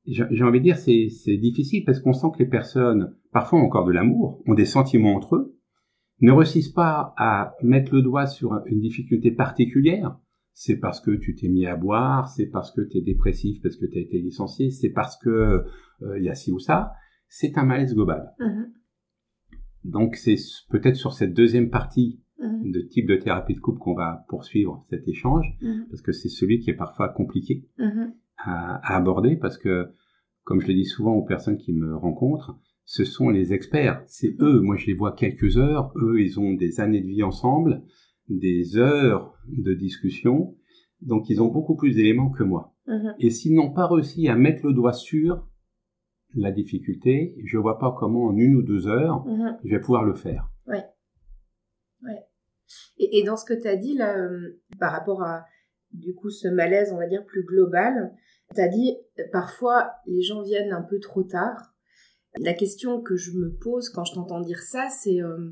j'ai 0.05 0.43
envie 0.43 0.59
de 0.59 0.63
dire, 0.63 0.77
c'est 0.77 1.37
difficile 1.37 1.83
parce 1.85 1.99
qu'on 1.99 2.13
sent 2.13 2.27
que 2.33 2.39
les 2.39 2.49
personnes, 2.49 3.15
parfois 3.31 3.59
encore 3.59 3.85
de 3.85 3.91
l'amour, 3.91 4.41
ont 4.47 4.53
des 4.53 4.65
sentiments 4.65 5.15
entre 5.15 5.35
eux, 5.35 5.57
ne 6.21 6.31
réussissent 6.31 6.69
pas 6.69 7.13
à 7.17 7.55
mettre 7.63 7.93
le 7.93 8.01
doigt 8.01 8.27
sur 8.27 8.61
une 8.65 8.79
difficulté 8.79 9.31
particulière, 9.31 10.17
c'est 10.53 10.77
parce 10.77 11.01
que 11.01 11.11
tu 11.11 11.35
t'es 11.35 11.47
mis 11.47 11.65
à 11.65 11.75
boire, 11.75 12.27
c'est 12.27 12.47
parce 12.47 12.71
que 12.71 12.81
tu 12.81 12.97
es 12.97 13.01
dépressif, 13.01 13.61
parce 13.61 13.75
que 13.75 13.85
tu 13.85 13.97
as 13.97 14.01
été 14.01 14.19
licencié, 14.19 14.69
c'est 14.69 14.91
parce 14.91 15.17
que 15.17 15.65
il 16.01 16.05
euh, 16.07 16.19
y 16.19 16.29
a 16.29 16.35
ci 16.35 16.51
ou 16.51 16.59
ça, 16.59 16.93
c'est 17.27 17.57
un 17.57 17.65
malaise 17.65 17.93
global. 17.93 18.33
Mm-hmm. 18.39 18.65
Donc 19.83 20.15
c'est 20.15 20.35
peut-être 20.69 20.95
sur 20.95 21.13
cette 21.13 21.33
deuxième 21.33 21.69
partie 21.69 22.21
mhm. 22.39 22.71
de 22.71 22.81
type 22.81 23.07
de 23.07 23.15
thérapie 23.15 23.55
de 23.55 23.59
couple 23.59 23.79
qu'on 23.79 23.95
va 23.95 24.25
poursuivre 24.29 24.85
cet 24.89 25.07
échange, 25.07 25.57
mhm. 25.61 25.87
parce 25.89 26.01
que 26.01 26.11
c'est 26.11 26.29
celui 26.29 26.59
qui 26.59 26.69
est 26.69 26.75
parfois 26.75 27.09
compliqué 27.09 27.67
à, 28.37 28.95
aborder, 28.95 29.35
parce 29.35 29.57
que, 29.57 29.91
comme 30.43 30.61
je 30.61 30.67
le 30.67 30.73
dis 30.73 30.85
souvent 30.85 31.13
aux 31.13 31.25
personnes 31.25 31.57
qui 31.57 31.73
me 31.73 31.95
rencontrent, 31.95 32.59
ce 32.85 33.03
sont 33.05 33.29
les 33.29 33.53
experts, 33.53 34.03
c'est 34.07 34.35
eux, 34.39 34.59
moi 34.61 34.75
je 34.75 34.87
les 34.87 34.93
vois 34.93 35.13
quelques 35.13 35.57
heures, 35.57 35.91
eux 35.95 36.21
ils 36.21 36.39
ont 36.39 36.53
des 36.53 36.79
années 36.79 37.01
de 37.01 37.07
vie 37.07 37.23
ensemble, 37.23 37.83
des 38.29 38.77
heures 38.77 39.37
de 39.47 39.73
discussion, 39.73 40.55
donc 41.01 41.29
ils 41.29 41.41
ont 41.41 41.47
beaucoup 41.47 41.75
plus 41.75 41.95
d'éléments 41.95 42.29
que 42.29 42.43
moi. 42.43 42.75
Et 43.19 43.29
s'ils 43.29 43.55
n'ont 43.55 43.71
pas 43.71 43.87
réussi 43.87 44.27
à 44.27 44.35
mettre 44.35 44.65
le 44.65 44.73
doigt 44.73 44.91
sur 44.91 45.47
la 46.35 46.51
difficulté, 46.51 47.35
je 47.45 47.57
vois 47.57 47.79
pas 47.79 47.95
comment 47.97 48.25
en 48.25 48.35
une 48.35 48.55
ou 48.55 48.63
deux 48.63 48.87
heures, 48.87 49.25
je 49.63 49.69
vais 49.69 49.79
pouvoir 49.79 50.03
le 50.03 50.13
faire. 50.13 50.49
Ouais. 50.67 50.83
Ouais. 52.03 52.25
Et, 52.97 53.23
dans 53.23 53.37
ce 53.37 53.45
que 53.45 53.53
tu 53.53 53.67
as 53.67 53.75
dit 53.75 53.95
là, 53.95 54.17
euh, 54.17 54.61
par 54.79 54.91
rapport 54.91 55.23
à 55.23 55.45
du 55.91 56.13
coup 56.13 56.29
ce 56.29 56.47
malaise, 56.47 56.91
on 56.93 56.97
va 56.97 57.07
dire 57.07 57.25
plus 57.25 57.43
global, 57.43 58.13
tu 58.55 58.61
as 58.61 58.67
dit 58.67 58.97
parfois 59.31 59.91
les 60.05 60.21
gens 60.21 60.41
viennent 60.41 60.71
un 60.71 60.81
peu 60.81 60.99
trop 60.99 61.23
tard. 61.23 61.70
La 62.39 62.53
question 62.53 63.01
que 63.01 63.15
je 63.15 63.31
me 63.31 63.51
pose 63.51 63.89
quand 63.89 64.05
je 64.05 64.13
t'entends 64.13 64.41
dire 64.41 64.59
ça, 64.59 64.87
c'est 64.89 65.21
euh, 65.21 65.51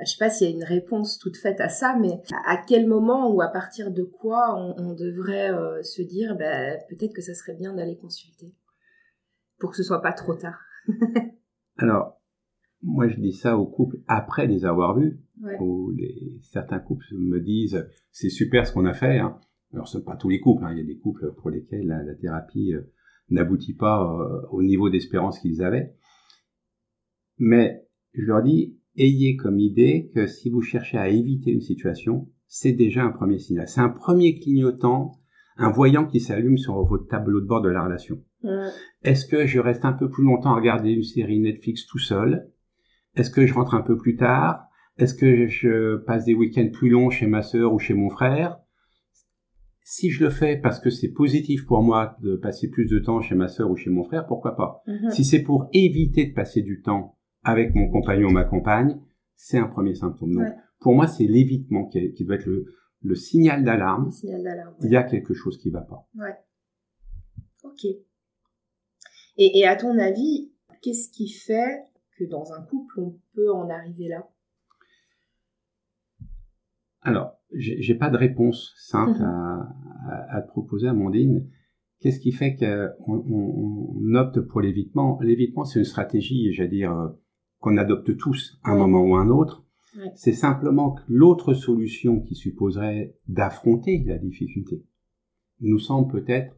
je 0.00 0.10
sais 0.10 0.18
pas 0.18 0.30
s'il 0.30 0.48
y 0.48 0.52
a 0.52 0.54
une 0.54 0.64
réponse 0.64 1.18
toute 1.18 1.36
faite 1.36 1.60
à 1.60 1.68
ça, 1.68 1.96
mais 2.00 2.22
à 2.46 2.56
quel 2.56 2.86
moment 2.86 3.30
ou 3.32 3.42
à 3.42 3.48
partir 3.48 3.90
de 3.90 4.02
quoi 4.02 4.54
on, 4.56 4.94
devrait 4.94 5.52
euh, 5.52 5.82
se 5.82 6.02
dire 6.02 6.36
bah, 6.38 6.76
peut-être 6.88 7.14
que 7.14 7.22
ça 7.22 7.34
serait 7.34 7.54
bien 7.54 7.74
d'aller 7.74 7.96
consulter 7.96 8.54
pour 9.58 9.70
que 9.70 9.76
ce 9.76 9.82
soit 9.82 10.00
pas 10.00 10.12
trop 10.12 10.34
tard? 10.34 10.58
Alors, 11.76 12.18
moi 12.82 13.08
je 13.08 13.20
dis 13.20 13.32
ça 13.32 13.58
aux 13.58 13.66
couples 13.66 13.98
après 14.08 14.46
les 14.46 14.64
avoir 14.64 14.96
vus, 14.96 15.20
où 15.60 15.90
les, 15.90 16.38
certains 16.42 16.78
couples 16.78 17.04
me 17.12 17.40
disent 17.40 17.86
c'est 18.10 18.30
super 18.30 18.66
ce 18.66 18.72
qu'on 18.72 18.86
a 18.86 18.94
fait. 18.94 19.18
Hein. 19.18 19.38
Alors 19.72 19.88
ce 19.88 19.98
pas 19.98 20.16
tous 20.16 20.28
les 20.28 20.40
couples, 20.40 20.64
hein. 20.64 20.72
il 20.72 20.78
y 20.78 20.82
a 20.82 20.86
des 20.86 20.98
couples 20.98 21.32
pour 21.34 21.50
lesquels 21.50 21.86
la, 21.86 22.14
thérapie 22.14 22.74
euh, 22.74 22.90
n'aboutit 23.30 23.74
pas 23.74 24.02
euh, 24.02 24.46
au 24.50 24.62
niveau 24.62 24.90
d'espérance 24.90 25.38
qu'ils 25.38 25.62
avaient. 25.62 25.94
Mais 27.38 27.86
je 28.12 28.24
leur 28.26 28.42
dis 28.42 28.76
ayez 28.96 29.36
comme 29.36 29.58
idée 29.58 30.10
que 30.14 30.26
si 30.26 30.50
vous 30.50 30.62
cherchez 30.62 30.98
à 30.98 31.08
éviter 31.08 31.50
une 31.50 31.60
situation, 31.60 32.28
c'est 32.46 32.72
déjà 32.72 33.04
un 33.04 33.10
premier 33.10 33.38
signal. 33.38 33.68
C'est 33.68 33.80
un 33.80 33.88
premier 33.88 34.38
clignotant, 34.38 35.20
un 35.56 35.70
voyant 35.70 36.06
qui 36.06 36.20
s'allume 36.20 36.58
sur 36.58 36.82
votre 36.82 37.06
tableau 37.06 37.40
de 37.40 37.46
bord 37.46 37.62
de 37.62 37.68
la 37.68 37.84
relation. 37.84 38.22
Est-ce 39.02 39.26
que 39.26 39.46
je 39.46 39.60
reste 39.60 39.84
un 39.84 39.92
peu 39.92 40.10
plus 40.10 40.24
longtemps 40.24 40.52
à 40.52 40.56
regarder 40.56 40.90
une 40.90 41.02
série 41.02 41.38
Netflix 41.38 41.86
tout 41.86 41.98
seul? 41.98 42.50
Est-ce 43.14 43.30
que 43.30 43.46
je 43.46 43.54
rentre 43.54 43.74
un 43.74 43.82
peu 43.82 43.96
plus 43.96 44.16
tard? 44.16 44.66
Est-ce 44.98 45.14
que 45.14 45.46
je 45.46 45.96
passe 45.96 46.24
des 46.24 46.34
week-ends 46.34 46.70
plus 46.72 46.90
longs 46.90 47.10
chez 47.10 47.26
ma 47.26 47.42
sœur 47.42 47.72
ou 47.72 47.78
chez 47.78 47.94
mon 47.94 48.10
frère? 48.10 48.58
Si 49.82 50.10
je 50.10 50.24
le 50.24 50.30
fais 50.30 50.56
parce 50.56 50.78
que 50.78 50.90
c'est 50.90 51.08
positif 51.08 51.66
pour 51.66 51.82
moi 51.82 52.16
de 52.22 52.36
passer 52.36 52.68
plus 52.68 52.86
de 52.86 52.98
temps 52.98 53.20
chez 53.20 53.34
ma 53.34 53.48
sœur 53.48 53.70
ou 53.70 53.76
chez 53.76 53.90
mon 53.90 54.04
frère, 54.04 54.26
pourquoi 54.26 54.56
pas? 54.56 54.82
Mhm. 54.86 55.10
Si 55.10 55.24
c'est 55.24 55.42
pour 55.42 55.68
éviter 55.72 56.26
de 56.26 56.34
passer 56.34 56.62
du 56.62 56.82
temps 56.82 57.16
avec 57.42 57.74
mon 57.74 57.88
compagnon 57.88 58.28
ou 58.28 58.32
ma 58.32 58.44
compagne, 58.44 59.00
c'est 59.34 59.58
un 59.58 59.66
premier 59.66 59.94
symptôme. 59.94 60.34
Donc, 60.34 60.46
pour 60.80 60.94
moi, 60.94 61.06
c'est 61.06 61.24
l'évitement 61.24 61.86
qui, 61.86 62.24
doit 62.24 62.36
être 62.36 62.48
le, 63.02 63.14
signal 63.14 63.64
d'alarme. 63.64 64.10
Il 64.82 64.90
y 64.90 64.96
a 64.96 65.02
quelque 65.02 65.34
chose 65.34 65.58
qui 65.58 65.68
ne 65.68 65.74
va 65.74 65.80
pas. 65.80 66.06
Ouais. 66.14 66.36
Ok. 67.62 67.84
et 69.36 69.66
à 69.66 69.76
ton 69.76 69.98
avis, 69.98 70.52
qu'est-ce 70.82 71.10
qui 71.10 71.28
fait 71.28 71.90
dans 72.26 72.52
un 72.52 72.62
couple, 72.62 73.00
on 73.00 73.18
peut 73.34 73.52
en 73.52 73.68
arriver 73.70 74.08
là? 74.08 74.28
Alors, 77.02 77.32
j'ai 77.52 77.94
pas 77.94 78.10
de 78.10 78.16
réponse 78.16 78.74
simple 78.76 79.20
à, 79.22 80.42
te 80.42 80.48
proposer, 80.48 80.88
Amandine. 80.88 81.48
Qu'est-ce 82.00 82.20
qui 82.20 82.32
fait 82.32 82.56
qu'on 83.04 84.14
opte 84.14 84.40
pour 84.40 84.60
l'évitement? 84.60 85.18
L'évitement, 85.20 85.64
c'est 85.64 85.78
une 85.78 85.84
stratégie, 85.84 86.52
j'allais 86.52 86.68
dire, 86.68 86.92
euh, 86.92 87.08
qu'on 87.58 87.76
adopte 87.76 88.16
tous 88.16 88.58
à 88.64 88.70
un 88.72 88.76
moment 88.76 89.02
ou 89.02 89.16
un 89.16 89.28
autre. 89.28 89.66
C'est 90.14 90.32
simplement 90.32 90.92
que 90.92 91.02
l'autre 91.08 91.52
solution 91.52 92.20
qui 92.20 92.34
supposerait 92.34 93.16
d'affronter 93.26 94.02
la 94.06 94.18
difficulté 94.18 94.84
nous 95.60 95.78
semble 95.78 96.10
peut-être 96.10 96.56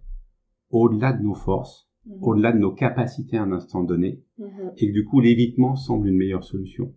au-delà 0.70 1.12
de 1.12 1.22
nos 1.22 1.34
forces, 1.34 1.90
Mhm. 2.06 2.18
au-delà 2.22 2.52
de 2.52 2.58
nos 2.58 2.72
capacités 2.72 3.36
à 3.36 3.42
un 3.42 3.52
instant 3.52 3.84
donné, 3.84 4.22
mhm. 4.38 4.72
et 4.76 4.88
que 4.88 4.92
du 4.92 5.04
coup 5.04 5.20
l'évitement 5.20 5.76
semble 5.76 6.08
une 6.08 6.16
meilleure 6.16 6.44
solution. 6.44 6.94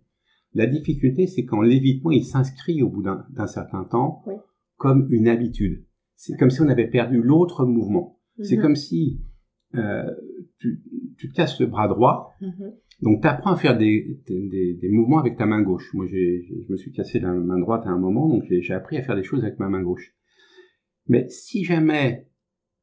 La 0.56 0.66
difficulté, 0.66 1.26
c'est 1.26 1.44
quand 1.44 1.60
l'évitement, 1.60 2.10
il 2.10 2.24
s'inscrit 2.24 2.82
au 2.82 2.88
bout 2.88 3.02
d'un 3.02 3.46
certain 3.46 3.84
temps 3.84 4.24
comme 4.76 5.06
une 5.10 5.28
habitude. 5.28 5.84
C'est 6.14 6.34
comme 6.38 6.48
si 6.48 6.62
on 6.62 6.68
avait 6.68 6.88
perdu 6.88 7.20
l'autre 7.20 7.66
mouvement. 7.66 8.18
C'est 8.42 8.56
mhm. 8.56 8.62
comme 8.62 8.76
si 8.76 9.20
euh, 9.74 10.10
tu, 10.58 10.82
tu, 11.18 11.28
te 11.28 11.34
casses 11.34 11.60
le 11.60 11.66
bras 11.66 11.88
droit, 11.88 12.32
donc 13.02 13.20
tu 13.20 13.28
apprends 13.28 13.52
à 13.52 13.56
faire 13.56 13.76
des, 13.76 14.18
des, 14.26 14.78
des, 14.80 14.88
mouvements 14.88 15.18
avec 15.18 15.36
ta 15.36 15.44
main 15.44 15.60
gauche. 15.60 15.92
Moi, 15.92 16.06
je 16.06 16.72
me 16.72 16.76
suis 16.76 16.92
cassé 16.92 17.20
la 17.20 17.32
main 17.32 17.58
droite 17.58 17.82
à 17.84 17.90
un 17.90 17.98
moment, 17.98 18.26
donc 18.26 18.44
j'ai 18.48 18.72
appris 18.72 18.96
à 18.96 19.02
faire 19.02 19.16
des 19.16 19.24
choses 19.24 19.44
avec 19.44 19.58
ma 19.58 19.68
main 19.68 19.82
gauche. 19.82 20.14
Mais 21.06 21.28
si 21.28 21.64
jamais 21.64 22.28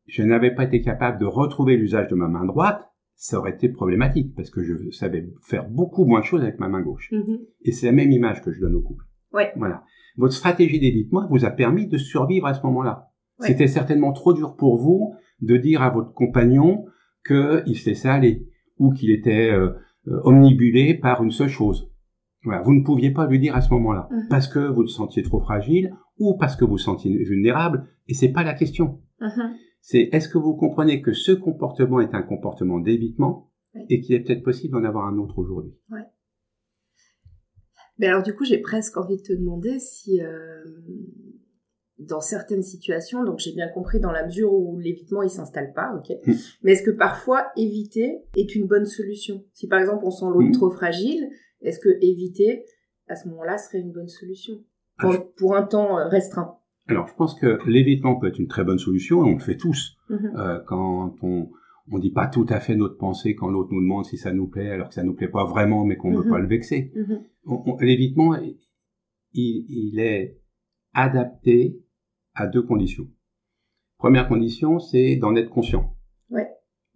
je 0.06 0.22
n'avais 0.22 0.54
pas 0.54 0.66
été 0.66 0.82
capable 0.82 1.20
de 1.20 1.26
retrouver 1.26 1.76
l'usage 1.76 2.08
de 2.10 2.16
ma 2.16 2.28
main 2.28 2.46
droite, 2.46 2.93
ça 3.16 3.40
aurait 3.40 3.52
été 3.52 3.70
problématique 3.70 4.34
parce 4.36 4.50
que 4.50 4.64
je 4.64 4.92
savais 4.92 5.30
faire 5.42 5.70
beaucoup 5.70 6.06
moins 6.06 6.20
de 6.20 6.26
choses 6.26 6.42
avec 6.42 6.60
ma 6.60 6.68
main 6.68 6.82
gauche. 6.82 7.10
Mm-hmm. 7.12 7.40
Et 7.62 7.72
c'est 7.72 7.86
la 7.86 7.92
même 7.92 8.12
image 8.12 8.42
que 8.42 8.52
je 8.52 8.60
donne 8.60 8.76
au 8.76 8.82
couple. 8.82 9.06
Ouais. 9.32 9.52
Voilà. 9.56 9.84
Votre 10.18 10.34
stratégie 10.34 10.80
d'évitement 10.80 11.28
vous 11.30 11.46
a 11.46 11.50
permis 11.50 11.88
de 11.88 11.98
survivre 11.98 12.48
à 12.48 12.54
ce 12.54 12.62
moment-là. 12.64 13.10
C'était 13.40 13.68
certainement 13.68 14.14
trop 14.14 14.34
dur 14.34 14.56
pour 14.56 14.78
vous 14.78 15.16
de 15.42 15.58
dire 15.58 15.82
à 15.82 15.90
votre 15.90 16.14
compagnon 16.14 16.86
qu'il 17.28 17.78
se 17.78 17.90
laissait 17.90 18.10
aller 18.10 18.48
ou 18.78 18.94
qu'il 18.94 19.12
était 19.12 19.52
euh, 19.52 19.72
euh, 20.08 20.22
omnibulé 20.24 20.94
par 20.94 21.24
une 21.24 21.32
seule 21.32 21.50
chose. 21.50 21.92
Voilà. 22.44 22.62
Vous 22.62 22.74
ne 22.74 22.84
pouviez 22.84 23.12
pas 23.12 23.28
lui 23.28 23.40
dire 23.40 23.56
à 23.56 23.62
ce 23.62 23.74
moment-là 23.74 24.08
mm-hmm. 24.12 24.28
parce 24.30 24.48
que 24.48 24.60
vous 24.60 24.82
le 24.82 24.88
sentiez 24.88 25.24
trop 25.24 25.40
fragile 25.40 25.96
ou 26.20 26.38
parce 26.38 26.56
que 26.56 26.64
vous 26.64 26.72
vous 26.72 26.78
sentiez 26.78 27.24
vulnérable 27.26 27.88
et 28.08 28.14
c'est 28.14 28.32
pas 28.32 28.44
la 28.44 28.54
question. 28.54 29.02
Mm-hmm 29.20 29.63
c'est 29.86 30.10
est-ce 30.14 30.30
que 30.30 30.38
vous 30.38 30.56
comprenez 30.56 31.02
que 31.02 31.12
ce 31.12 31.34
comportement 31.34 32.00
est 32.00 32.16
un 32.16 32.22
comportement 32.22 32.80
d'évitement 32.80 33.52
et 33.90 34.00
qu'il 34.00 34.16
est 34.16 34.22
peut-être 34.22 34.42
possible 34.42 34.74
d'en 34.74 34.88
avoir 34.88 35.08
un 35.08 35.18
autre 35.18 35.40
aujourd'hui? 35.40 35.78
Ouais. 35.92 36.06
Mais 37.98 38.08
alors 38.08 38.24
du 38.24 38.34
coup, 38.34 38.46
j'ai 38.46 38.60
presque 38.60 38.96
envie 38.96 39.18
de 39.18 39.22
te 39.22 39.34
demander 39.34 39.80
si 39.80 40.22
euh, 40.22 40.64
dans 42.00 42.22
certaines 42.22 42.64
situations, 42.64 43.26
donc 43.26 43.40
j'ai 43.40 43.52
bien 43.52 43.68
compris 43.68 44.00
dans 44.00 44.14
la 44.14 44.26
mesure 44.26 44.54
où 44.54 44.80
l'évitement 44.80 45.22
il 45.22 45.30
s'installe 45.30 45.74
pas, 45.74 45.94
ok. 45.98 46.16
Hmm. 46.26 46.34
Mais 46.62 46.72
est-ce 46.72 46.84
que 46.84 46.92
parfois 46.92 47.52
éviter 47.58 48.24
est 48.38 48.56
une 48.56 48.68
bonne 48.68 48.86
solution? 48.86 49.44
Si 49.54 49.68
par 49.68 49.82
exemple 49.82 50.06
on 50.06 50.12
sent 50.12 50.28
l'autre 50.34 50.48
hmm. 50.48 50.54
trop 50.54 50.70
fragile, 50.70 51.30
est-ce 51.60 51.80
que 51.80 51.90
éviter 52.02 52.64
à 53.10 53.18
ce 53.18 53.28
moment-là 53.28 53.58
serait 53.58 53.80
une 53.80 53.92
bonne 53.92 54.08
solution? 54.08 54.64
Ah, 55.00 55.12
pour 55.36 55.58
un 55.58 55.64
temps 55.64 56.00
euh, 56.00 56.08
restreint 56.08 56.58
alors, 56.88 57.08
je 57.08 57.14
pense 57.16 57.36
que 57.36 57.58
l'évitement 57.66 58.20
peut 58.20 58.28
être 58.28 58.40
une 58.40 58.48
très 58.48 58.64
bonne 58.64 58.78
solution, 58.78 59.26
et 59.26 59.30
on 59.30 59.36
le 59.36 59.40
fait 59.40 59.58
tous. 59.58 59.98
Mhm. 60.10 60.34
Euh, 60.36 60.60
quand 60.68 61.16
on 61.22 61.50
on 61.92 62.00
dit 62.00 62.12
pas 62.12 62.28
tout 62.28 62.46
à 62.50 62.60
fait 62.60 62.76
notre 62.76 62.98
pensée 62.98 63.36
quand 63.36 63.50
l'autre 63.50 63.74
nous 63.74 63.82
demande 63.82 64.06
si 64.06 64.18
ça 64.18 64.32
nous 64.32 64.48
plaît, 64.48 64.70
alors 64.70 64.88
que 64.88 64.94
ça 64.94 65.04
nous 65.04 65.14
plaît 65.14 65.28
pas 65.28 65.44
vraiment, 65.44 65.84
mais 65.84 65.98
qu'on 65.98 66.12
ne 66.12 66.18
veut 66.18 66.24
mhm. 66.24 66.30
pas 66.30 66.40
le 66.40 66.48
vexer. 66.48 66.94
Mhm. 66.96 67.78
L'évitement, 67.82 68.36
il, 68.36 68.56
il, 69.34 70.00
est 70.00 70.40
adapté 70.94 71.82
à 72.36 72.48
deux 72.48 72.62
conditions. 72.62 73.10
Première 73.98 74.28
condition, 74.28 74.80
c'est 74.80 75.18
d'en 75.18 75.36
être 75.36 75.50
conscient. 75.50 75.96
Ouais. 76.30 76.48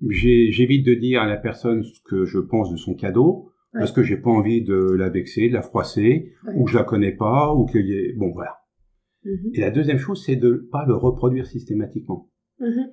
J'évite 0.09 0.85
de 0.85 0.93
dire 0.93 1.21
à 1.21 1.27
la 1.27 1.37
personne 1.37 1.83
ce 1.83 1.99
que 2.05 2.25
je 2.25 2.39
pense 2.39 2.71
de 2.71 2.77
son 2.77 2.93
cadeau, 2.93 3.51
parce 3.73 3.91
que 3.91 4.03
j'ai 4.03 4.17
pas 4.17 4.31
envie 4.31 4.63
de 4.63 4.91
la 4.93 5.09
vexer, 5.09 5.49
de 5.49 5.53
la 5.53 5.61
froisser, 5.61 6.31
ou 6.55 6.63
que 6.63 6.71
je 6.71 6.77
la 6.77 6.83
connais 6.83 7.11
pas, 7.11 7.53
ou 7.53 7.65
qu'il 7.65 7.85
y 7.85 7.93
ait... 7.93 8.13
Bon, 8.13 8.31
voilà. 8.31 8.57
Mhm. 9.27 9.51
Et 9.53 9.59
la 9.59 9.71
deuxième 9.71 9.97
chose, 9.97 10.23
c'est 10.25 10.35
de 10.35 10.51
ne 10.51 10.57
pas 10.57 10.85
le 10.85 10.95
reproduire 10.95 11.45
systématiquement. 11.45 12.29
Mhm. 12.59 12.87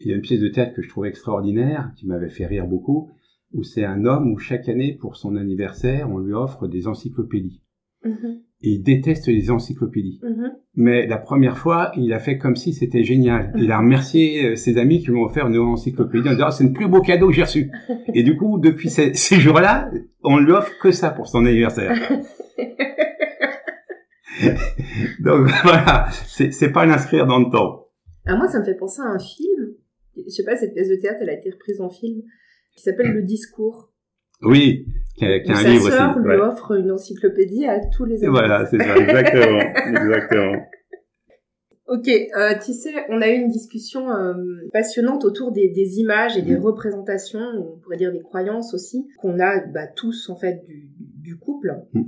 Il 0.00 0.08
y 0.08 0.12
a 0.12 0.16
une 0.16 0.22
pièce 0.22 0.40
de 0.40 0.48
théâtre 0.48 0.74
que 0.74 0.82
je 0.82 0.88
trouvais 0.88 1.08
extraordinaire, 1.08 1.92
qui 1.96 2.06
m'avait 2.06 2.30
fait 2.30 2.46
rire 2.46 2.66
beaucoup, 2.66 3.10
où 3.52 3.62
c'est 3.62 3.84
un 3.84 4.04
homme 4.04 4.32
où 4.32 4.38
chaque 4.38 4.68
année, 4.68 4.96
pour 5.00 5.16
son 5.16 5.36
anniversaire, 5.36 6.10
on 6.10 6.18
lui 6.18 6.32
offre 6.32 6.66
des 6.66 6.88
encyclopédies. 6.88 7.62
Mhm. 8.04 8.40
Et 8.62 8.70
il 8.70 8.82
déteste 8.82 9.28
les 9.28 9.50
encyclopédies. 9.50 10.20
Mais 10.74 11.06
la 11.06 11.18
première 11.18 11.58
fois, 11.58 11.92
il 11.96 12.12
a 12.12 12.18
fait 12.18 12.38
comme 12.38 12.56
si 12.56 12.72
c'était 12.72 13.04
génial. 13.04 13.52
Il 13.56 13.70
a 13.70 13.78
remercié 13.78 14.46
euh, 14.46 14.56
ses 14.56 14.78
amis 14.78 15.00
qui 15.00 15.08
lui 15.08 15.16
ont 15.16 15.24
offert 15.24 15.46
une 15.46 15.58
encyclopédie 15.58 16.28
en 16.28 16.32
disant, 16.32 16.46
ah, 16.48 16.50
c'est 16.50 16.64
le 16.64 16.72
plus 16.72 16.88
beau 16.88 17.02
cadeau 17.02 17.28
que 17.28 17.34
j'ai 17.34 17.42
reçu. 17.42 17.70
Et 18.14 18.22
du 18.22 18.36
coup, 18.36 18.58
depuis 18.58 18.88
ces, 18.88 19.12
ces 19.14 19.36
jours-là, 19.36 19.90
on 20.22 20.38
lui 20.38 20.52
offre 20.52 20.72
que 20.80 20.90
ça 20.90 21.10
pour 21.10 21.28
son 21.28 21.44
anniversaire. 21.44 21.92
Donc 25.20 25.48
voilà, 25.62 26.08
c'est 26.26 26.72
pas 26.72 26.86
l'inscrire 26.86 27.26
dans 27.26 27.38
le 27.38 27.50
temps. 27.50 27.88
Alors 28.26 28.38
moi, 28.38 28.48
ça 28.48 28.60
me 28.60 28.64
fait 28.64 28.74
penser 28.74 29.02
à 29.02 29.06
un 29.06 29.18
film. 29.18 29.74
Je 30.16 30.30
sais 30.30 30.44
pas, 30.44 30.56
cette 30.56 30.74
pièce 30.74 30.88
de 30.88 30.96
théâtre, 30.96 31.18
elle 31.22 31.30
a 31.30 31.34
été 31.34 31.50
reprise 31.50 31.80
en 31.80 31.90
film, 31.90 32.22
qui 32.76 32.82
s'appelle 32.82 33.12
Le 33.12 33.22
Discours. 33.22 33.92
Oui, 34.42 34.86
qui 35.16 35.24
a, 35.24 35.40
qui 35.40 35.52
a 35.52 35.56
un 35.56 35.62
livre 35.62 35.90
sœur 35.90 36.18
lui 36.18 36.36
offre 36.36 36.72
une 36.72 36.90
encyclopédie 36.90 37.66
à 37.66 37.80
tous 37.86 38.04
les. 38.04 38.26
Voilà, 38.26 38.66
c'est 38.66 38.78
ça, 38.78 38.96
exactement, 38.96 39.60
exactement. 39.86 40.62
Ok, 41.86 42.08
euh, 42.08 42.54
tu 42.64 42.72
sais, 42.72 42.94
on 43.10 43.20
a 43.20 43.28
eu 43.28 43.34
une 43.34 43.48
discussion 43.48 44.10
euh, 44.10 44.32
passionnante 44.72 45.24
autour 45.26 45.52
des, 45.52 45.68
des, 45.68 45.98
images 45.98 46.36
et 46.36 46.42
des 46.42 46.56
mm. 46.56 46.62
représentations, 46.62 47.40
on 47.40 47.78
pourrait 47.78 47.98
dire 47.98 48.10
des 48.10 48.22
croyances 48.22 48.72
aussi, 48.72 49.06
qu'on 49.18 49.38
a 49.38 49.60
bah, 49.66 49.86
tous 49.86 50.30
en 50.30 50.36
fait 50.36 50.64
du, 50.66 50.88
du 50.98 51.36
couple. 51.36 51.74
Mm. 51.92 52.04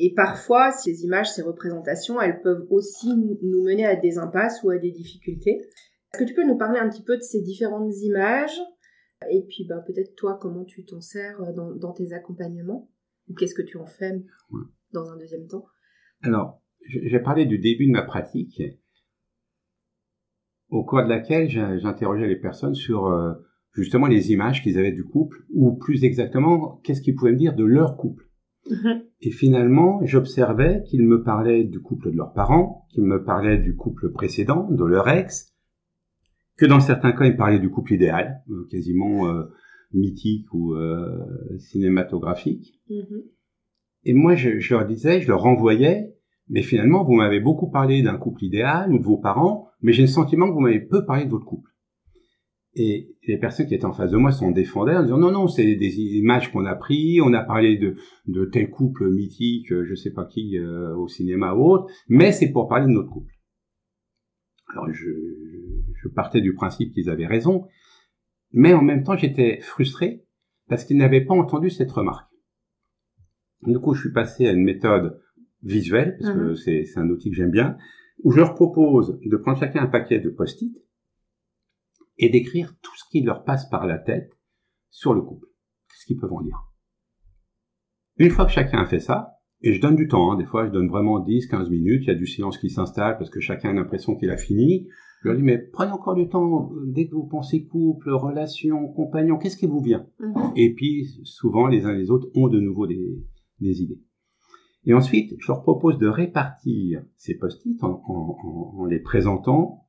Et 0.00 0.14
parfois, 0.14 0.70
ces 0.70 1.04
images, 1.04 1.32
ces 1.32 1.42
représentations, 1.42 2.20
elles 2.20 2.40
peuvent 2.40 2.66
aussi 2.70 3.16
nous 3.16 3.36
mener 3.62 3.84
à 3.84 3.96
des 3.96 4.18
impasses 4.18 4.62
ou 4.62 4.70
à 4.70 4.78
des 4.78 4.92
difficultés. 4.92 5.58
Est-ce 5.60 6.22
que 6.22 6.28
tu 6.28 6.34
peux 6.34 6.46
nous 6.46 6.56
parler 6.56 6.78
un 6.78 6.88
petit 6.88 7.02
peu 7.02 7.16
de 7.16 7.22
ces 7.22 7.42
différentes 7.42 7.92
images? 8.02 8.60
Et 9.28 9.44
puis 9.48 9.66
bah, 9.68 9.82
peut-être 9.84 10.14
toi, 10.14 10.38
comment 10.40 10.64
tu 10.64 10.84
t'en 10.84 11.00
sers 11.00 11.40
euh, 11.42 11.52
dans, 11.52 11.72
dans 11.72 11.92
tes 11.92 12.12
accompagnements? 12.12 12.88
Ou 13.28 13.34
qu'est-ce 13.34 13.54
que 13.54 13.62
tu 13.62 13.76
en 13.76 13.86
fais 13.86 14.12
dans 14.92 15.10
un 15.10 15.16
deuxième 15.16 15.48
temps? 15.48 15.66
Alors, 16.22 16.62
j'ai 16.86 17.18
parlé 17.18 17.44
du 17.44 17.58
début 17.58 17.86
de 17.86 17.92
ma 17.92 18.02
pratique, 18.02 18.62
au 20.70 20.84
cours 20.84 21.02
de 21.02 21.08
laquelle 21.08 21.48
j'interrogeais 21.48 22.28
les 22.28 22.40
personnes 22.40 22.74
sur 22.74 23.06
euh, 23.06 23.34
justement 23.72 24.06
les 24.06 24.30
images 24.30 24.62
qu'ils 24.62 24.78
avaient 24.78 24.92
du 24.92 25.04
couple, 25.04 25.44
ou 25.52 25.76
plus 25.76 26.04
exactement, 26.04 26.76
qu'est-ce 26.84 27.02
qu'ils 27.02 27.16
pouvaient 27.16 27.32
me 27.32 27.38
dire 27.38 27.54
de 27.54 27.64
leur 27.64 27.96
couple. 27.96 28.27
Et 29.20 29.30
finalement, 29.30 30.00
j'observais 30.04 30.82
qu'ils 30.86 31.02
me 31.02 31.22
parlaient 31.22 31.64
du 31.64 31.80
couple 31.80 32.10
de 32.10 32.16
leurs 32.16 32.32
parents, 32.32 32.86
qu'ils 32.90 33.04
me 33.04 33.24
parlaient 33.24 33.58
du 33.58 33.74
couple 33.74 34.10
précédent, 34.12 34.68
de 34.70 34.84
leur 34.84 35.08
ex, 35.08 35.54
que 36.56 36.66
dans 36.66 36.80
certains 36.80 37.12
cas, 37.12 37.26
ils 37.26 37.36
parlaient 37.36 37.58
du 37.58 37.70
couple 37.70 37.94
idéal, 37.94 38.42
euh, 38.50 38.66
quasiment 38.70 39.28
euh, 39.28 39.44
mythique 39.92 40.52
ou 40.52 40.76
cinématographique. 41.58 42.80
Mm-hmm. 42.90 43.22
Et 44.04 44.14
moi, 44.14 44.34
je, 44.34 44.58
je, 44.58 44.74
leur 44.74 44.86
disais, 44.86 45.20
je 45.20 45.28
leur 45.28 45.40
renvoyais 45.40 46.14
mais 46.50 46.62
finalement, 46.62 47.04
vous 47.04 47.14
m'avez 47.14 47.40
beaucoup 47.40 47.70
parlé 47.70 48.02
d'un 48.02 48.16
couple 48.16 48.44
idéal 48.44 48.92
ou 48.92 48.98
de 48.98 49.04
vos 49.04 49.18
parents, 49.18 49.68
mais 49.82 49.92
j'ai 49.92 50.02
le 50.02 50.08
sentiment 50.08 50.48
que 50.48 50.52
vous 50.52 50.60
m'avez 50.60 50.80
peu 50.80 51.04
parlé 51.04 51.24
de 51.24 51.30
votre 51.30 51.44
couple. 51.44 51.70
Et 52.80 53.16
les 53.26 53.38
personnes 53.38 53.66
qui 53.66 53.74
étaient 53.74 53.84
en 53.84 53.92
face 53.92 54.12
de 54.12 54.16
moi 54.16 54.30
sont 54.30 54.52
défendaient 54.52 54.96
en 54.96 55.02
disant 55.02 55.18
non, 55.18 55.32
non, 55.32 55.48
c'est 55.48 55.74
des 55.74 56.00
images 56.00 56.52
qu'on 56.52 56.64
a 56.64 56.76
pris, 56.76 57.20
on 57.20 57.32
a 57.32 57.42
parlé 57.42 57.76
de, 57.76 57.96
de 58.26 58.44
tel 58.44 58.70
couple 58.70 59.10
mythique, 59.10 59.68
je 59.68 59.94
sais 59.94 60.12
pas 60.12 60.24
qui, 60.24 60.56
euh, 60.56 60.94
au 60.96 61.08
cinéma 61.08 61.54
ou 61.54 61.64
autre, 61.64 61.86
mais 62.08 62.30
c'est 62.30 62.52
pour 62.52 62.68
parler 62.68 62.86
de 62.86 62.92
notre 62.92 63.10
couple. 63.10 63.32
Alors 64.68 64.86
je, 64.92 65.10
je 66.02 66.08
partais 66.08 66.40
du 66.40 66.54
principe 66.54 66.92
qu'ils 66.92 67.10
avaient 67.10 67.26
raison, 67.26 67.66
mais 68.52 68.74
en 68.74 68.82
même 68.82 69.02
temps 69.02 69.16
j'étais 69.16 69.58
frustré 69.60 70.24
parce 70.68 70.84
qu'ils 70.84 70.98
n'avaient 70.98 71.24
pas 71.24 71.34
entendu 71.34 71.70
cette 71.70 71.90
remarque. 71.90 72.30
Du 73.62 73.78
coup, 73.80 73.94
je 73.94 74.02
suis 74.02 74.12
passé 74.12 74.46
à 74.46 74.52
une 74.52 74.62
méthode 74.62 75.20
visuel, 75.62 76.16
parce 76.20 76.32
que 76.32 76.50
mhm. 76.50 76.54
c'est 76.54 76.84
un 76.96 77.08
outil 77.10 77.30
que 77.30 77.36
j'aime 77.36 77.50
bien, 77.50 77.76
où 78.22 78.30
je 78.30 78.38
leur 78.38 78.54
propose 78.54 79.18
de 79.24 79.36
prendre 79.36 79.58
chacun 79.58 79.82
un 79.82 79.86
paquet 79.86 80.20
de 80.20 80.30
post-it 80.30 80.72
et 82.18 82.28
d'écrire 82.28 82.74
tout 82.82 82.96
ce 82.96 83.04
qui 83.10 83.22
leur 83.22 83.44
passe 83.44 83.68
par 83.68 83.86
la 83.86 83.98
tête 83.98 84.30
sur 84.90 85.14
le 85.14 85.22
couple, 85.22 85.46
ce 85.94 86.06
qu'ils 86.06 86.18
peuvent 86.18 86.32
en 86.32 86.42
dire? 86.42 86.58
Une 88.16 88.30
fois 88.30 88.46
que 88.46 88.52
chacun 88.52 88.80
a 88.80 88.86
fait 88.86 89.00
ça, 89.00 89.34
et 89.60 89.72
je 89.72 89.80
donne 89.80 89.96
du 89.96 90.08
temps, 90.08 90.32
hein, 90.32 90.36
des 90.36 90.44
fois 90.44 90.66
je 90.66 90.72
donne 90.72 90.88
vraiment 90.88 91.20
10, 91.20 91.46
15 91.46 91.70
minutes, 91.70 92.04
il 92.04 92.08
y 92.08 92.10
a 92.10 92.14
du 92.14 92.26
silence 92.26 92.58
qui 92.58 92.70
s'installe 92.70 93.18
parce 93.18 93.30
que 93.30 93.40
chacun 93.40 93.70
a 93.70 93.72
l'impression 93.72 94.16
qu'il 94.16 94.30
a 94.30 94.36
fini, 94.36 94.88
je 95.22 95.28
leur 95.28 95.36
dis 95.36 95.42
mais 95.42 95.58
prenez 95.58 95.90
encore 95.90 96.14
du 96.14 96.28
temps, 96.28 96.70
dès 96.86 97.08
que 97.08 97.14
vous 97.14 97.26
pensez 97.26 97.66
couple, 97.66 98.10
relation, 98.10 98.88
compagnon, 98.88 99.36
qu'est-ce 99.36 99.56
qui 99.56 99.66
vous 99.66 99.80
vient? 99.80 100.06
Mhm. 100.20 100.52
Et 100.56 100.74
puis 100.74 101.20
souvent 101.24 101.66
les 101.66 101.86
uns 101.86 101.92
les 101.92 102.10
autres 102.10 102.28
ont 102.34 102.48
de 102.48 102.60
nouveau 102.60 102.86
des 102.86 103.82
idées. 103.82 104.00
Et 104.84 104.94
ensuite, 104.94 105.34
je 105.38 105.48
leur 105.48 105.62
propose 105.62 105.98
de 105.98 106.06
répartir 106.06 107.04
ces 107.16 107.36
post-it 107.36 107.82
en, 107.82 108.86
les 108.86 109.00
présentant 109.00 109.86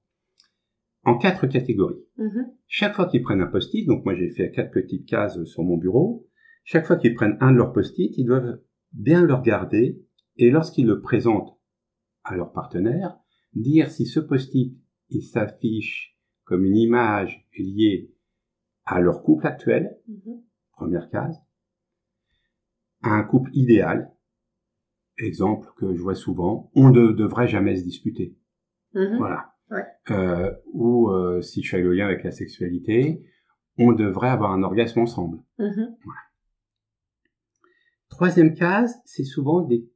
en 1.05 1.17
quatre 1.17 1.47
catégories. 1.47 2.03
Mm-hmm. 2.19 2.53
Chaque 2.67 2.95
fois 2.95 3.07
qu'ils 3.07 3.23
prennent 3.23 3.41
un 3.41 3.47
post-it, 3.47 3.87
donc 3.87 4.03
moi 4.03 4.13
j'ai 4.13 4.29
fait 4.29 4.51
quatre 4.51 4.71
petites 4.71 5.07
cases 5.07 5.41
sur 5.45 5.63
mon 5.63 5.77
bureau, 5.77 6.27
chaque 6.65 6.85
fois 6.85 6.97
qu'ils 6.97 7.15
prennent 7.15 7.37
un 7.39 7.53
de 7.53 7.57
leurs 7.57 7.71
post-it, 7.71 8.13
ils 8.17 8.25
doivent 8.25 8.59
bien 8.91 9.23
le 9.23 9.33
regarder 9.33 10.03
et 10.35 10.51
lorsqu'ils 10.51 10.85
le 10.85 11.01
présentent 11.01 11.57
à 12.23 12.35
leur 12.35 12.51
partenaire, 12.51 13.17
dire 13.53 13.89
si 13.89 14.05
ce 14.05 14.19
post-it 14.19 14.77
il 15.09 15.23
s'affiche 15.23 16.17
comme 16.43 16.65
une 16.65 16.75
image 16.75 17.47
liée 17.57 18.13
à 18.85 18.99
leur 18.99 19.23
couple 19.23 19.47
actuel, 19.47 19.97
mm-hmm. 20.09 20.43
première 20.73 21.09
case, 21.09 21.39
à 23.01 23.11
un 23.11 23.23
couple 23.23 23.51
idéal, 23.53 24.11
exemple 25.17 25.69
que 25.77 25.95
je 25.95 26.01
vois 26.01 26.15
souvent, 26.15 26.69
on 26.75 26.89
ne 26.89 27.13
devrait 27.13 27.47
jamais 27.47 27.77
se 27.77 27.83
disputer. 27.83 28.37
Mm-hmm. 28.93 29.17
Voilà. 29.17 29.48
Euh, 30.11 30.51
ou 30.73 31.09
euh, 31.09 31.41
si 31.41 31.61
je 31.61 31.69
fais 31.69 31.81
le 31.81 31.93
lien 31.93 32.05
avec 32.05 32.23
la 32.23 32.31
sexualité, 32.31 33.23
on 33.77 33.91
devrait 33.91 34.29
avoir 34.29 34.51
un 34.51 34.63
orgasme 34.63 34.99
ensemble. 34.99 35.39
Mm-hmm. 35.59 35.95
Troisième 38.09 38.53
case, 38.55 38.95
c'est 39.05 39.23
souvent 39.23 39.61
des, 39.61 39.87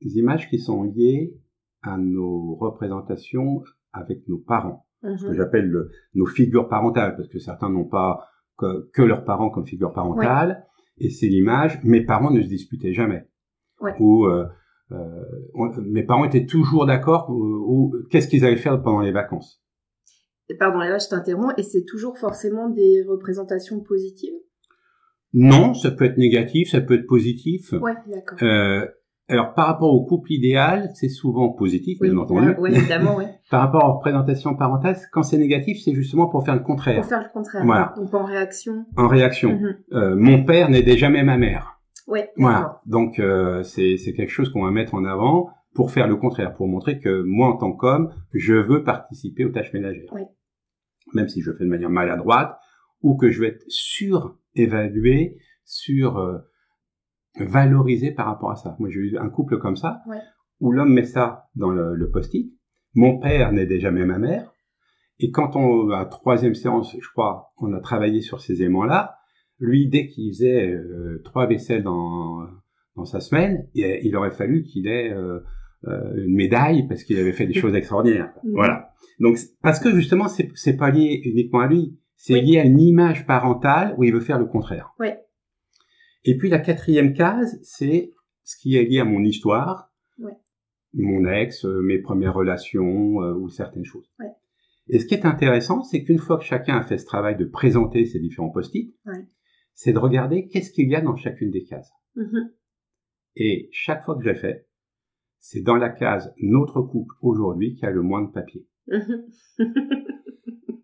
images 0.00 0.48
qui 0.48 0.58
sont 0.58 0.82
liées 0.82 1.34
à 1.82 1.96
nos 1.96 2.56
représentations 2.56 3.62
avec 3.92 4.26
nos 4.28 4.38
parents, 4.38 4.86
ce 5.02 5.08
que 5.08 5.12
mm-hmm. 5.12 5.36
j'appelle 5.36 5.72
nos 6.14 6.26
figures 6.26 6.68
parentales, 6.68 7.16
parce 7.16 7.28
que 7.28 7.38
certains 7.38 7.70
n'ont 7.70 7.88
pas 7.88 8.26
que, 8.56 9.02
leurs 9.02 9.24
parents 9.24 9.50
comme 9.50 9.66
figure 9.66 9.92
parentale, 9.92 10.66
et 10.98 11.10
c'est 11.10 11.28
l'image, 11.28 11.82
mes 11.82 12.04
parents 12.04 12.30
ne 12.30 12.42
se 12.42 12.48
disputaient 12.48 12.92
jamais. 12.92 13.26
Ou 13.98 14.26
euh, 14.26 14.46
euh, 14.92 15.82
mes 15.84 16.02
parents 16.02 16.24
étaient 16.24 16.46
toujours 16.46 16.86
d'accord 16.86 17.30
ou, 17.30 17.94
qu'est-ce 18.10 18.28
qu'ils 18.28 18.44
allaient 18.44 18.56
faire 18.56 18.82
pendant 18.82 19.00
les 19.00 19.12
vacances. 19.12 19.62
pardon, 20.58 20.78
là 20.78 20.98
je 20.98 21.08
t'interromps, 21.08 21.54
et 21.56 21.62
c'est 21.62 21.84
toujours 21.84 22.18
forcément 22.18 22.68
des 22.68 23.02
représentations 23.08 23.80
positives? 23.80 24.34
Non, 25.32 25.74
ça 25.74 25.92
peut 25.92 26.06
être 26.06 26.18
négatif, 26.18 26.70
ça 26.70 26.80
peut 26.80 26.94
être 26.94 27.06
positif. 27.06 27.72
Ouais, 27.72 27.94
d'accord. 28.08 28.38
Euh, 28.42 28.84
alors 29.28 29.54
par 29.54 29.68
rapport 29.68 29.94
au 29.94 30.04
couple 30.04 30.32
idéal, 30.32 30.90
c'est 30.94 31.08
souvent 31.08 31.50
positif, 31.50 32.00
bien 32.00 32.16
entendu. 32.16 32.56
Oui, 32.58 32.74
évidemment, 32.74 33.16
oui. 33.16 33.24
par 33.50 33.60
rapport 33.60 33.84
aux 33.84 33.92
représentations 33.98 34.56
parentales, 34.56 34.96
quand 35.12 35.22
c'est 35.22 35.38
négatif, 35.38 35.78
c'est 35.84 35.94
justement 35.94 36.28
pour 36.28 36.44
faire 36.44 36.56
le 36.56 36.62
contraire. 36.62 37.02
Pour 37.02 37.08
faire 37.08 37.22
le 37.22 37.32
contraire. 37.32 37.64
Voilà. 37.64 37.94
Donc 37.96 38.12
en 38.12 38.24
réaction. 38.24 38.86
En 38.96 39.06
réaction. 39.06 39.52
Mhm. 39.52 39.76
euh, 39.92 40.16
mon 40.16 40.44
père 40.44 40.68
n'aidait 40.68 40.96
jamais 40.96 41.22
ma 41.22 41.36
mère. 41.36 41.69
Ouais. 42.10 42.30
Voilà. 42.36 42.80
Donc 42.86 43.18
euh, 43.18 43.62
c'est 43.62 43.96
quelque 44.16 44.30
chose 44.30 44.50
qu'on 44.50 44.64
va 44.64 44.70
mettre 44.70 44.94
en 44.94 45.04
avant 45.04 45.50
pour 45.74 45.92
faire 45.92 46.08
le 46.08 46.16
contraire, 46.16 46.52
pour 46.54 46.66
montrer 46.66 46.98
que 46.98 47.22
moi 47.22 47.48
en 47.48 47.56
tant 47.56 47.72
qu'homme, 47.72 48.12
je 48.34 48.54
veux 48.54 48.82
participer 48.82 49.44
aux 49.44 49.50
tâches 49.50 49.72
ménagères. 49.72 50.12
Même 51.14 51.28
si 51.28 51.40
je 51.40 51.52
fais 51.52 51.64
de 51.64 51.70
manière 51.70 51.90
maladroite 51.90 52.58
ou 53.02 53.16
que 53.16 53.30
je 53.30 53.40
vais 53.40 53.48
être 53.48 53.64
surévalué, 53.68 55.38
sur 55.64 56.18
euh, 56.18 56.38
valorisé 57.38 58.10
par 58.10 58.26
rapport 58.26 58.50
à 58.50 58.56
ça. 58.56 58.74
Moi 58.80 58.88
j'ai 58.90 58.98
eu 58.98 59.16
un 59.16 59.28
couple 59.30 59.58
comme 59.58 59.76
ça 59.76 60.02
où 60.58 60.72
l'homme 60.72 60.92
met 60.92 61.04
ça 61.04 61.48
dans 61.54 61.70
le, 61.70 61.94
le 61.94 62.10
post-it. 62.10 62.52
Mon 62.94 63.20
père 63.20 63.52
n'aidait 63.52 63.78
jamais 63.78 64.04
ma 64.04 64.18
mère. 64.18 64.52
Et 65.20 65.30
quand 65.30 65.54
on, 65.54 65.90
à 65.90 66.06
troisième 66.06 66.54
séance, 66.54 66.96
je 66.98 67.08
crois, 67.10 67.52
on 67.58 67.72
a 67.72 67.80
travaillé 67.80 68.20
sur 68.20 68.40
ces 68.40 68.62
aimants-là, 68.62 69.19
lui, 69.60 69.88
dès 69.88 70.08
qu'il 70.08 70.32
faisait 70.32 70.70
euh, 70.70 71.20
trois 71.24 71.46
vaisselles 71.46 71.82
dans, 71.82 72.46
dans 72.96 73.04
sa 73.04 73.20
semaine, 73.20 73.68
il 73.74 74.16
aurait 74.16 74.30
fallu 74.30 74.64
qu'il 74.64 74.88
ait 74.88 75.12
euh, 75.12 75.40
euh, 75.86 76.24
une 76.24 76.34
médaille 76.34 76.88
parce 76.88 77.04
qu'il 77.04 77.18
avait 77.18 77.32
fait 77.32 77.46
des 77.46 77.54
choses 77.60 77.74
extraordinaires. 77.74 78.32
Mm. 78.42 78.52
Voilà. 78.52 78.90
Donc 79.20 79.38
parce 79.62 79.78
que 79.78 79.94
justement, 79.94 80.28
c'est 80.28 80.48
c'est 80.54 80.76
pas 80.76 80.90
lié 80.90 81.20
uniquement 81.24 81.60
à 81.60 81.68
lui, 81.68 81.98
c'est 82.16 82.40
lié 82.40 82.58
à 82.58 82.64
une 82.64 82.80
image 82.80 83.26
parentale 83.26 83.94
où 83.98 84.04
il 84.04 84.12
veut 84.12 84.20
faire 84.20 84.38
le 84.38 84.46
contraire. 84.46 84.94
Oui. 84.98 85.08
Et 86.24 86.36
puis 86.36 86.48
la 86.48 86.58
quatrième 86.58 87.12
case, 87.12 87.58
c'est 87.62 88.12
ce 88.44 88.56
qui 88.56 88.76
est 88.76 88.84
lié 88.84 89.00
à 89.00 89.04
mon 89.04 89.22
histoire, 89.22 89.92
mon 90.92 91.24
ex, 91.24 91.64
mes 91.84 92.00
premières 92.00 92.34
relations 92.34 93.16
ou 93.16 93.48
certaines 93.48 93.84
choses. 93.84 94.10
Et 94.88 94.98
ce 94.98 95.06
qui 95.06 95.14
est 95.14 95.24
intéressant, 95.24 95.82
c'est 95.84 96.02
qu'une 96.02 96.18
fois 96.18 96.36
que 96.36 96.44
chacun 96.44 96.76
a 96.76 96.82
fait 96.82 96.98
ce 96.98 97.06
travail 97.06 97.36
de 97.36 97.44
présenter 97.44 98.04
ses 98.06 98.18
différents 98.18 98.50
post-it, 98.50 98.92
c'est 99.82 99.94
de 99.94 99.98
regarder 99.98 100.46
qu'est-ce 100.46 100.70
qu'il 100.70 100.90
y 100.90 100.94
a 100.94 101.00
dans 101.00 101.16
chacune 101.16 101.50
des 101.50 101.64
cases. 101.64 101.90
Mm-hmm. 102.14 102.50
Et 103.36 103.70
chaque 103.72 104.04
fois 104.04 104.14
que 104.14 104.22
j'ai 104.22 104.34
fait, 104.34 104.68
c'est 105.38 105.62
dans 105.62 105.76
la 105.76 105.88
case 105.88 106.34
notre 106.42 106.82
couple 106.82 107.14
aujourd'hui 107.22 107.76
qui 107.76 107.86
a 107.86 107.90
le 107.90 108.02
moins 108.02 108.20
de 108.20 108.30
papier. 108.30 108.68
Mm-hmm. 108.88 109.22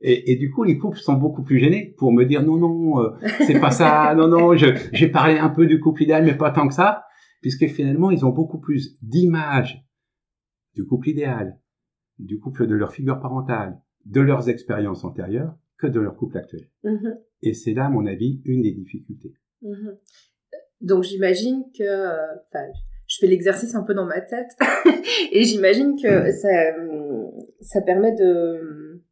et, 0.00 0.34
du 0.34 0.50
coup, 0.50 0.64
les 0.64 0.76
couples 0.76 0.98
sont 0.98 1.14
beaucoup 1.14 1.44
plus 1.44 1.60
gênés 1.60 1.94
pour 1.98 2.10
me 2.10 2.24
dire 2.24 2.42
non, 2.42 2.56
non, 2.56 3.00
euh, 3.00 3.10
c'est 3.46 3.60
pas 3.60 3.70
ça, 3.70 4.12
non, 4.16 4.26
non, 4.26 4.56
j'ai 4.56 5.08
parlé 5.08 5.38
un 5.38 5.50
peu 5.50 5.68
du 5.68 5.78
couple 5.78 6.02
idéal, 6.02 6.24
mais 6.24 6.36
pas 6.36 6.50
tant 6.50 6.66
que 6.66 6.74
ça, 6.74 7.04
puisque 7.42 7.68
finalement, 7.68 8.10
ils 8.10 8.26
ont 8.26 8.32
beaucoup 8.32 8.58
plus 8.58 8.98
d'images 9.02 9.86
du 10.74 10.84
couple 10.84 11.10
idéal, 11.10 11.60
du 12.18 12.40
couple 12.40 12.66
de 12.66 12.74
leur 12.74 12.90
figure 12.90 13.20
parentale, 13.20 13.80
de 14.04 14.20
leurs 14.20 14.48
expériences 14.48 15.04
antérieures, 15.04 15.54
que 15.78 15.86
de 15.86 16.00
leur 16.00 16.16
couple 16.16 16.38
actuel. 16.38 16.68
Mm-hmm. 16.82 17.14
Et 17.42 17.54
c'est 17.54 17.74
là, 17.74 17.86
à 17.86 17.90
mon 17.90 18.06
avis, 18.06 18.40
une 18.44 18.62
des 18.62 18.72
difficultés. 18.72 19.34
Mhm. 19.62 19.98
Donc 20.80 21.04
j'imagine 21.04 21.64
que, 21.76 21.84
je 23.06 23.16
fais 23.20 23.26
l'exercice 23.26 23.74
un 23.74 23.82
peu 23.82 23.94
dans 23.94 24.04
ma 24.04 24.20
tête 24.20 24.50
et 25.32 25.44
j'imagine 25.44 25.96
que 26.00 26.30
ça, 26.32 26.74
ça 27.60 27.80
permet 27.80 28.14
de, 28.14 29.02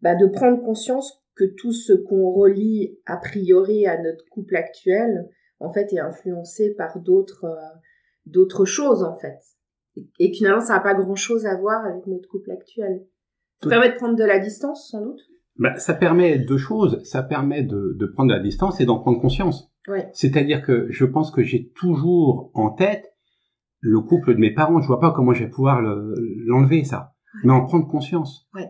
bah, 0.00 0.14
de 0.14 0.26
prendre 0.26 0.62
conscience 0.62 1.22
que 1.34 1.44
tout 1.44 1.72
ce 1.72 1.92
qu'on 1.92 2.30
relie 2.32 2.98
a 3.06 3.16
priori 3.16 3.86
à 3.86 4.00
notre 4.02 4.24
couple 4.28 4.56
actuel, 4.56 5.28
en 5.60 5.72
fait, 5.72 5.92
est 5.92 6.00
influencé 6.00 6.74
par 6.74 6.98
d'autres, 7.00 7.44
euh, 7.44 7.78
d'autres 8.26 8.64
choses, 8.64 9.02
en 9.02 9.16
fait. 9.16 9.38
Et, 10.18 10.32
finalement, 10.32 10.60
ça 10.60 10.74
n'a 10.74 10.80
pas 10.80 10.94
grand 10.94 11.16
chose 11.16 11.46
à 11.46 11.56
voir 11.56 11.84
avec 11.84 12.06
notre 12.06 12.28
couple 12.28 12.50
actuel. 12.50 13.06
Ça 13.62 13.70
permet 13.70 13.90
de 13.90 13.96
prendre 13.96 14.16
de 14.16 14.24
la 14.24 14.38
distance, 14.38 14.90
sans 14.90 15.00
doute? 15.00 15.20
Bah, 15.58 15.76
ça 15.76 15.94
permet 15.94 16.38
deux 16.38 16.56
choses. 16.56 17.02
Ça 17.04 17.22
permet 17.22 17.62
de, 17.62 17.96
de 17.98 18.06
prendre 18.06 18.30
de 18.30 18.34
la 18.34 18.42
distance 18.42 18.80
et 18.80 18.86
d'en 18.86 18.98
prendre 18.98 19.20
conscience. 19.20 19.72
Ouais. 19.88 20.08
C'est-à-dire 20.12 20.62
que 20.62 20.86
je 20.90 21.04
pense 21.04 21.30
que 21.30 21.42
j'ai 21.42 21.70
toujours 21.70 22.50
en 22.54 22.70
tête 22.70 23.12
le 23.80 24.00
couple 24.00 24.34
de 24.34 24.40
mes 24.40 24.52
parents. 24.52 24.80
Je 24.80 24.86
vois 24.86 25.00
pas 25.00 25.12
comment 25.12 25.32
je 25.32 25.44
vais 25.44 25.50
pouvoir 25.50 25.80
l'enlever, 25.82 26.84
ça. 26.84 27.14
Mais 27.44 27.52
en 27.52 27.64
prendre 27.64 27.88
conscience. 27.88 28.48
Ouais. 28.54 28.68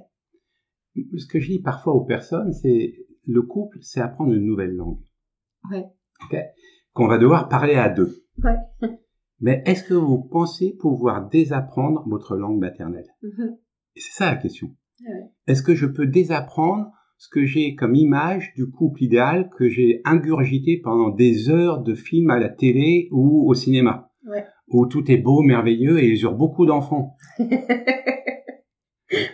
Ce 1.16 1.26
que 1.26 1.38
je 1.38 1.48
dis 1.52 1.60
parfois 1.60 1.94
aux 1.94 2.04
personnes, 2.04 2.52
c'est 2.52 2.94
le 3.26 3.42
couple, 3.42 3.78
c'est 3.82 4.00
apprendre 4.00 4.32
une 4.32 4.44
nouvelle 4.44 4.74
langue. 4.74 5.00
Ouais. 5.70 5.84
Okay 6.24 6.44
Qu'on 6.92 7.06
va 7.06 7.18
devoir 7.18 7.48
parler 7.48 7.74
à 7.74 7.88
deux. 7.88 8.24
Ouais. 8.42 8.56
Mais 9.40 9.62
est-ce 9.66 9.84
que 9.84 9.94
vous 9.94 10.24
pensez 10.24 10.76
pouvoir 10.76 11.28
désapprendre 11.28 12.02
votre 12.08 12.36
langue 12.36 12.58
maternelle? 12.58 13.06
Mm-hmm. 13.22 13.56
Et 13.96 14.00
c'est 14.00 14.16
ça 14.24 14.30
la 14.30 14.36
question. 14.36 14.74
Ouais. 15.00 15.30
Est-ce 15.46 15.62
que 15.62 15.74
je 15.74 15.86
peux 15.86 16.06
désapprendre 16.06 16.90
ce 17.16 17.28
que 17.28 17.44
j'ai 17.44 17.74
comme 17.74 17.94
image 17.94 18.52
du 18.54 18.70
couple 18.70 19.02
idéal 19.02 19.50
que 19.56 19.68
j'ai 19.68 20.00
ingurgité 20.04 20.80
pendant 20.82 21.10
des 21.10 21.50
heures 21.50 21.82
de 21.82 21.94
films 21.94 22.30
à 22.30 22.38
la 22.38 22.48
télé 22.48 23.08
ou 23.10 23.48
au 23.48 23.54
cinéma? 23.54 24.10
Ouais. 24.28 24.44
Où 24.68 24.86
tout 24.86 25.10
est 25.10 25.16
beau, 25.16 25.42
merveilleux 25.42 25.98
et 25.98 26.08
ils 26.08 26.22
eurent 26.22 26.36
beaucoup 26.36 26.66
d'enfants. 26.66 27.16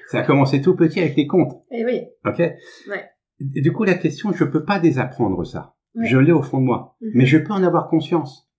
Ça 0.08 0.20
a 0.20 0.22
commencé 0.22 0.60
tout 0.60 0.76
petit 0.76 1.00
avec 1.00 1.16
les 1.16 1.26
contes. 1.26 1.64
Et 1.72 1.80
eh 1.80 1.84
oui. 1.84 2.00
Ok? 2.24 2.38
Ouais. 2.38 3.04
Et 3.40 3.60
du 3.60 3.72
coup, 3.72 3.84
la 3.84 3.94
question, 3.94 4.32
je 4.32 4.44
peux 4.44 4.64
pas 4.64 4.78
désapprendre 4.78 5.44
ça. 5.44 5.74
Je 6.00 6.18
l'ai 6.18 6.32
au 6.32 6.42
fond 6.42 6.60
de 6.60 6.64
moi, 6.64 6.96
mm-hmm. 7.00 7.10
mais 7.14 7.26
je 7.26 7.38
peux 7.38 7.52
en 7.52 7.62
avoir 7.62 7.88
conscience 7.88 8.50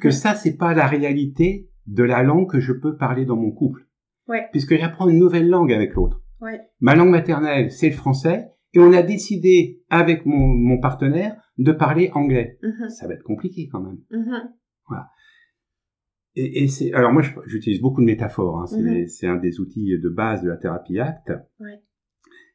que 0.00 0.08
mm-hmm. 0.08 0.12
ça, 0.12 0.34
c'est 0.34 0.56
pas 0.56 0.74
la 0.74 0.86
réalité 0.86 1.70
de 1.86 2.02
la 2.02 2.22
langue 2.22 2.50
que 2.50 2.60
je 2.60 2.72
peux 2.72 2.96
parler 2.96 3.24
dans 3.24 3.36
mon 3.36 3.50
couple. 3.50 3.87
Ouais. 4.28 4.46
Puisque 4.52 4.76
j'apprends 4.76 5.08
une 5.08 5.18
nouvelle 5.18 5.48
langue 5.48 5.72
avec 5.72 5.94
l'autre. 5.94 6.22
Ouais. 6.40 6.60
Ma 6.80 6.94
langue 6.94 7.10
maternelle, 7.10 7.70
c'est 7.70 7.88
le 7.88 7.96
français, 7.96 8.48
et 8.74 8.78
on 8.78 8.92
a 8.92 9.02
décidé 9.02 9.82
avec 9.90 10.26
mon, 10.26 10.48
mon 10.48 10.78
partenaire 10.78 11.36
de 11.56 11.72
parler 11.72 12.10
anglais. 12.14 12.58
Mm-hmm. 12.62 12.88
Ça 12.90 13.08
va 13.08 13.14
être 13.14 13.24
compliqué 13.24 13.68
quand 13.72 13.80
même. 13.80 13.98
Voilà. 14.86 15.08
Et, 16.34 16.62
et 16.62 16.68
c'est 16.68 16.92
alors 16.92 17.12
moi 17.12 17.22
j'utilise 17.46 17.80
beaucoup 17.80 18.00
de 18.00 18.06
métaphores. 18.06 18.60
Hein. 18.60 19.06
C'est 19.06 19.26
un 19.26 19.36
des 19.36 19.58
outils 19.60 19.98
de 19.98 20.08
base 20.08 20.42
de 20.42 20.48
la 20.48 20.56
thérapie 20.56 21.00
acte. 21.00 21.32
Ouais. 21.58 21.82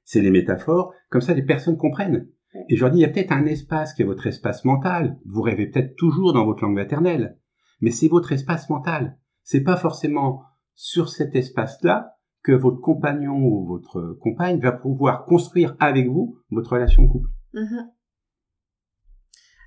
C'est 0.04 0.22
les 0.22 0.32
métaphores. 0.32 0.94
Comme 1.10 1.22
ça, 1.22 1.34
les 1.34 1.44
personnes 1.44 1.78
comprennent. 1.78 2.28
Et 2.70 2.76
je 2.76 2.82
leur 2.82 2.92
dis, 2.92 3.00
il 3.00 3.02
y 3.02 3.06
a 3.06 3.10
peut-être 3.10 3.32
un 3.32 3.46
espace 3.46 3.94
qui 3.94 4.04
est 4.04 4.06
votre 4.06 4.28
espace 4.28 4.64
mental. 4.64 5.18
Vous 5.26 5.42
rêvez 5.42 5.66
peut-être 5.68 5.96
toujours 5.96 6.34
dans 6.34 6.46
votre 6.46 6.64
langue 6.64 6.76
maternelle, 6.76 7.38
mais 7.82 7.90
c'est 7.90 8.08
votre 8.08 8.32
espace 8.32 8.70
mental. 8.70 9.18
C'est 9.42 9.64
pas 9.64 9.76
forcément 9.76 10.44
sur 10.76 11.10
cet 11.10 11.36
espace-là 11.36 12.18
que 12.44 12.52
votre 12.52 12.82
compagnon 12.82 13.38
ou 13.38 13.66
votre 13.66 14.18
compagne 14.20 14.60
va 14.60 14.72
pouvoir 14.72 15.26
construire 15.26 15.76
avec 15.80 16.08
vous 16.08 16.38
votre 16.52 16.74
relation 16.74 17.04
de 17.04 17.08
couple. 17.08 17.30
Mm-hmm. 17.54 17.90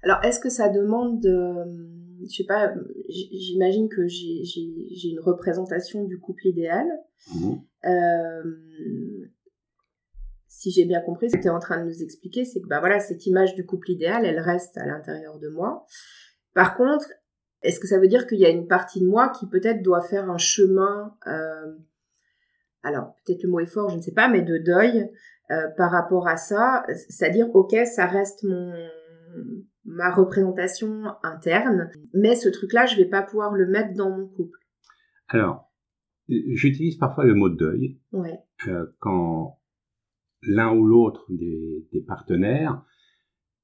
Alors, 0.02 0.24
est-ce 0.24 0.40
que 0.40 0.50
ça 0.50 0.68
demande 0.68 1.20
de, 1.20 2.26
je 2.28 2.36
sais 2.36 2.44
pas, 2.44 2.72
j'imagine 3.08 3.88
que 3.88 4.06
j'ai 4.06 5.08
une 5.08 5.20
représentation 5.20 6.04
du 6.04 6.18
couple 6.20 6.46
idéal. 6.46 6.86
Mm-hmm. 7.32 7.60
Euh, 7.86 8.42
si 10.48 10.70
j'ai 10.70 10.84
bien 10.84 11.00
compris, 11.00 11.30
ce 11.30 11.36
que 11.36 11.42
tu 11.42 11.48
es 11.48 11.50
en 11.50 11.58
train 11.58 11.80
de 11.82 11.88
nous 11.88 12.02
expliquer, 12.02 12.44
c'est 12.44 12.60
que 12.60 12.66
bah 12.66 12.80
voilà, 12.80 13.00
cette 13.00 13.26
image 13.26 13.54
du 13.54 13.64
couple 13.66 13.90
idéal, 13.90 14.24
elle 14.24 14.38
reste 14.38 14.76
à 14.78 14.86
l'intérieur 14.86 15.38
de 15.38 15.48
moi. 15.48 15.84
Par 16.54 16.76
contre, 16.76 17.06
est-ce 17.66 17.80
que 17.80 17.86
ça 17.86 17.98
veut 17.98 18.08
dire 18.08 18.26
qu'il 18.26 18.38
y 18.38 18.46
a 18.46 18.50
une 18.50 18.66
partie 18.66 19.00
de 19.00 19.06
moi 19.06 19.28
qui 19.28 19.46
peut-être 19.46 19.82
doit 19.82 20.02
faire 20.02 20.30
un 20.30 20.38
chemin, 20.38 21.14
euh, 21.26 21.74
alors 22.82 23.14
peut-être 23.24 23.42
le 23.42 23.50
mot 23.50 23.60
est 23.60 23.66
fort, 23.66 23.90
je 23.90 23.96
ne 23.96 24.02
sais 24.02 24.12
pas, 24.12 24.28
mais 24.28 24.42
de 24.42 24.58
deuil 24.58 25.10
euh, 25.50 25.68
par 25.76 25.90
rapport 25.90 26.28
à 26.28 26.36
ça, 26.36 26.84
c'est-à-dire 26.88 27.54
ok, 27.54 27.74
ça 27.84 28.06
reste 28.06 28.44
mon 28.44 28.72
ma 29.84 30.10
représentation 30.10 31.04
interne, 31.22 31.90
mais 32.12 32.34
ce 32.34 32.48
truc-là, 32.48 32.86
je 32.86 32.96
vais 32.96 33.04
pas 33.04 33.22
pouvoir 33.22 33.52
le 33.52 33.66
mettre 33.66 33.94
dans 33.94 34.10
mon 34.10 34.26
couple. 34.26 34.58
Alors, 35.28 35.70
j'utilise 36.28 36.96
parfois 36.96 37.24
le 37.24 37.34
mot 37.34 37.48
deuil 37.48 37.98
ouais. 38.12 38.38
euh, 38.66 38.86
quand 38.98 39.60
l'un 40.42 40.74
ou 40.74 40.84
l'autre 40.84 41.26
des, 41.28 41.86
des, 41.92 42.00
partenaires 42.00 42.84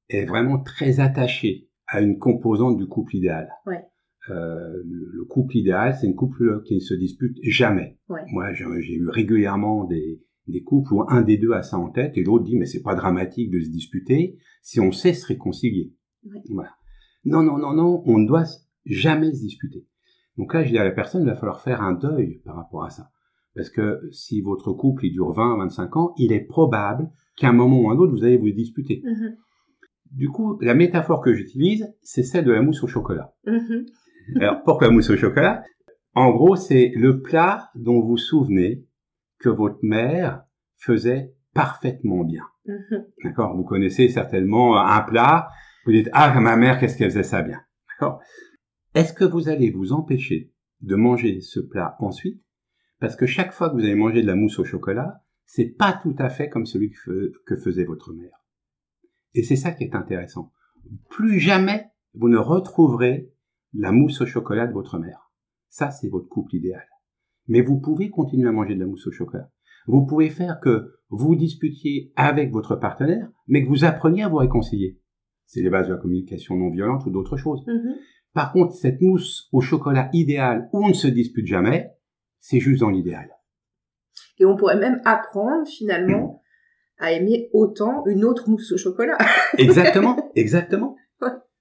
est 0.09 0.25
vraiment 0.25 0.61
très 0.61 1.01
attaché 1.01 1.69
à 1.87 2.01
une 2.01 2.19
composante 2.19 2.77
du 2.77 2.87
couple 2.87 3.17
idéal. 3.17 3.51
Ouais. 3.67 3.85
Euh, 4.31 4.83
le 4.85 5.25
couple 5.25 5.57
idéal, 5.57 5.97
c'est 6.01 6.09
un 6.09 6.13
couple 6.13 6.63
qui 6.65 6.77
ne 6.77 6.81
se 6.81 6.95
dispute 6.95 7.37
jamais. 7.43 7.99
Ouais. 8.09 8.21
Moi, 8.29 8.53
j'ai 8.55 8.95
eu 8.95 9.09
régulièrement 9.09 9.85
des, 9.85 10.23
des 10.47 10.63
couples 10.63 10.95
où 10.95 11.03
un 11.09 11.23
des 11.23 11.39
deux 11.39 11.53
a 11.53 11.63
ça 11.63 11.79
en 11.79 11.91
tête 11.91 12.17
et 12.17 12.23
l'autre 12.23 12.45
dit 12.45 12.57
mais 12.57 12.67
c'est 12.67 12.83
pas 12.83 12.95
dramatique 12.95 13.51
de 13.51 13.61
se 13.61 13.69
disputer 13.69 14.39
si 14.63 14.81
on 14.81 14.93
sait 14.93 15.15
se 15.15 15.27
réconcilier. 15.27 15.93
Ouais. 16.25 16.43
Voilà. 16.51 16.71
Non, 17.25 17.43
non, 17.43 17.59
non, 17.59 17.73
non, 17.73 18.03
on 18.07 18.19
ne 18.19 18.27
doit 18.27 18.45
jamais 18.85 19.33
se 19.33 19.41
disputer. 19.41 19.87
Donc 20.37 20.55
là, 20.55 20.65
je 20.65 20.71
dis 20.71 20.79
à 20.79 20.85
la 20.85 20.91
personne, 20.91 21.23
il 21.23 21.29
va 21.29 21.35
falloir 21.35 21.61
faire 21.61 21.83
un 21.83 21.93
deuil 21.93 22.41
par 22.45 22.57
rapport 22.57 22.85
à 22.85 22.91
ça. 22.91 23.11
Parce 23.55 23.71
que 23.71 24.01
si 24.13 24.41
votre 24.41 24.73
couple 24.73 25.07
il 25.07 25.13
dure 25.13 25.33
20, 25.33 25.59
25 25.59 25.97
ans, 25.97 26.15
il 26.17 26.33
est 26.33 26.41
probable 26.41 27.11
qu'à 27.37 27.51
un 27.51 27.53
moment 27.53 27.81
ou 27.81 27.91
un 27.91 27.97
autre, 27.97 28.13
vous 28.13 28.25
allez 28.25 28.39
vous 28.39 28.51
disputer. 28.51 29.03
Mm-hmm. 29.05 29.37
Du 30.13 30.29
coup, 30.29 30.59
la 30.61 30.75
métaphore 30.75 31.21
que 31.21 31.35
j'utilise, 31.35 31.95
c'est 32.03 32.23
celle 32.23 32.45
de 32.45 32.53
la 32.53 32.63
mousse 32.63 32.83
au 32.83 32.87
chocolat. 32.87 33.35
Mm-hmm. 33.47 33.87
Alors, 34.37 34.63
pourquoi 34.65 34.91
mousse 34.91 35.11
au 35.11 35.17
chocolat? 35.17 35.63
En 36.15 36.31
gros, 36.31 36.57
c'est 36.57 36.93
le 36.95 37.21
plat 37.23 37.71
dont 37.75 38.01
vous 38.01 38.09
vous 38.09 38.17
souvenez 38.17 38.85
que 39.39 39.49
votre 39.49 39.79
mère 39.83 40.45
faisait 40.77 41.35
parfaitement 41.55 42.25
bien. 42.25 42.45
Mm-hmm. 42.67 43.05
D'accord? 43.25 43.57
Vous 43.57 43.65
connaissez 43.65 44.09
certainement 44.09 44.77
un 44.79 45.01
plat, 45.03 45.49
vous 45.85 45.93
dites, 45.93 46.11
ah, 46.13 46.39
ma 46.41 46.57
mère, 46.57 46.79
qu'est-ce 46.79 46.97
qu'elle 46.97 47.11
faisait 47.11 47.23
ça 47.23 47.43
bien? 47.43 47.61
D'accord? 47.89 48.21
Est-ce 48.95 49.13
que 49.13 49.25
vous 49.25 49.49
allez 49.49 49.71
vous 49.71 49.93
empêcher 49.93 50.53
de 50.81 50.97
manger 50.97 51.41
ce 51.41 51.61
plat 51.61 51.97
ensuite? 51.99 52.43
Parce 53.01 53.17
que 53.17 53.27
chaque 53.27 53.53
fois 53.53 53.71
que 53.71 53.75
vous 53.75 53.85
allez 53.85 53.95
manger 53.95 54.23
de 54.23 54.27
la 54.27 54.37
mousse 54.37 54.59
au 54.59 54.65
chocolat, 54.65 55.23
c'est 55.45 55.67
pas 55.67 55.93
tout 55.93 56.15
à 56.19 56.29
fait 56.29 56.49
comme 56.49 56.67
celui 56.67 56.91
que, 56.91 57.57
faisait 57.57 57.85
votre 57.85 58.13
mère. 58.13 58.45
Et 59.35 59.43
c'est 59.43 59.57
ça 59.57 59.73
qui 59.73 59.85
est 59.85 59.95
intéressant. 59.95 60.53
Plus 61.11 61.41
jamais 61.41 61.87
vous 62.15 62.29
ne 62.29 62.39
retrouverez 62.39 63.33
la 63.75 63.93
mousse 63.93 64.21
au 64.21 64.27
chocolat 64.27 64.67
de 64.67 64.73
votre 64.73 64.99
mère. 64.99 65.31
Ça, 65.69 65.91
c'est 65.91 66.09
votre 66.09 66.29
couple 66.29 66.57
idéal. 66.57 66.87
Mais 67.49 67.63
vous 67.63 67.81
pouvez 67.81 68.11
continuer 68.11 68.49
à 68.49 68.53
manger 68.53 68.75
de 68.75 68.81
la 68.81 68.87
mousse 68.87 69.07
au 69.07 69.13
chocolat. 69.13 69.51
Vous 69.87 70.07
pouvez 70.07 70.31
faire 70.31 70.61
que 70.61 70.93
vous 71.09 71.35
disputiez 71.35 72.13
avec 72.17 72.53
votre 72.53 72.77
partenaire, 72.77 73.29
mais 73.49 73.65
que 73.65 73.69
vous 73.69 73.85
appreniez 73.85 74.23
à 74.23 74.29
vous 74.29 74.37
réconcilier. 74.37 75.01
C'est 75.47 75.63
les 75.63 75.71
bases 75.71 75.89
de 75.89 75.95
la 75.95 75.99
communication 75.99 76.57
non 76.57 76.71
violente 76.71 77.05
ou 77.07 77.11
d'autres 77.11 77.37
choses. 77.37 77.65
Mm-hmm. 77.67 77.97
Par 78.33 78.53
contre, 78.53 78.75
cette 78.75 79.01
mousse 79.01 79.49
au 79.53 79.61
chocolat 79.61 80.09
idéal 80.13 80.69
où 80.73 80.85
on 80.85 80.89
ne 80.89 80.95
se 80.95 81.09
dispute 81.09 81.47
jamais, 81.47 81.91
c'est 82.41 82.61
juste 82.61 82.81
dans 82.81 82.91
l'idéal. 82.91 83.29
Et 84.39 84.45
on 84.45 84.57
pourrait 84.57 84.79
même 84.79 85.01
apprendre 85.05 85.67
finalement 85.67 86.43
à 86.99 87.13
aimer 87.13 87.51
autant 87.53 88.07
une 88.07 88.25
autre 88.25 88.49
mousse 88.49 88.73
au 88.73 88.79
chocolat. 88.79 89.19
exactement, 89.59 90.31
exactement. 90.35 90.97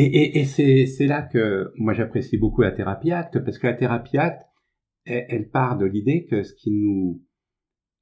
Et, 0.00 0.04
et, 0.04 0.38
et 0.38 0.86
c'est 0.86 1.06
là 1.06 1.22
que 1.22 1.72
moi 1.76 1.92
j'apprécie 1.92 2.38
beaucoup 2.38 2.62
la 2.62 2.70
thérapie 2.70 3.10
acte, 3.10 3.42
parce 3.44 3.58
que 3.58 3.66
la 3.66 3.74
thérapie 3.74 4.16
acte, 4.16 4.44
elle, 5.04 5.50
part 5.50 5.76
de 5.76 5.86
l'idée 5.86 6.24
que 6.30 6.44
ce 6.44 6.54
qui 6.54 6.70
nous 6.70 7.24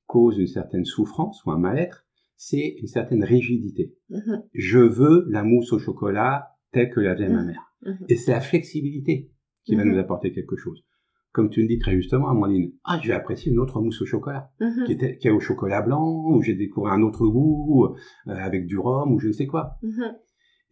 cause 0.04 0.38
une 0.38 0.46
certaine 0.46 0.84
souffrance 0.84 1.42
ou 1.46 1.52
un 1.52 1.58
mal-être, 1.58 2.04
c'est 2.36 2.76
une 2.80 2.86
certaine 2.86 3.24
rigidité. 3.24 3.94
Mm-hmm. 4.10 4.42
Je 4.52 4.78
veux 4.78 5.24
la 5.30 5.42
mousse 5.42 5.72
au 5.72 5.78
chocolat 5.78 6.50
telle 6.70 6.90
que 6.90 7.00
la 7.00 7.14
faisait 7.14 7.30
ma 7.30 7.40
mm-hmm. 7.40 7.46
mère. 7.46 7.72
Mm-hmm. 7.86 8.04
Et 8.10 8.16
c'est 8.16 8.32
la 8.32 8.42
flexibilité 8.42 9.32
qui 9.64 9.74
va 9.74 9.84
nous 9.84 9.98
apporter 9.98 10.32
quelque 10.32 10.56
chose 10.56 10.84
comme 11.36 11.50
tu 11.50 11.60
le 11.60 11.68
dis 11.68 11.78
très 11.78 11.94
justement, 11.94 12.30
Amandine, 12.30 12.72
ah, 12.84 12.98
je 13.02 13.08
vais 13.08 13.14
apprécier 13.14 13.52
une 13.52 13.58
autre 13.58 13.82
mousse 13.82 14.00
au 14.00 14.06
chocolat, 14.06 14.50
qui, 14.86 14.92
était, 14.92 15.18
qui 15.18 15.28
est 15.28 15.30
au 15.30 15.38
chocolat 15.38 15.82
blanc, 15.82 16.30
où 16.30 16.40
j'ai 16.40 16.54
découvert 16.54 16.92
un 16.94 17.02
autre 17.02 17.26
goût, 17.26 17.84
euh, 17.84 17.94
avec 18.26 18.64
du 18.66 18.78
rhum, 18.78 19.12
ou 19.12 19.18
je 19.18 19.28
ne 19.28 19.32
sais 19.32 19.46
quoi. 19.46 19.76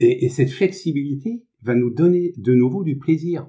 Et, 0.01 0.25
et, 0.25 0.29
cette 0.29 0.51
flexibilité 0.51 1.45
va 1.63 1.75
nous 1.75 1.91
donner 1.91 2.33
de 2.37 2.55
nouveau 2.55 2.85
du 2.85 2.99
plaisir. 2.99 3.49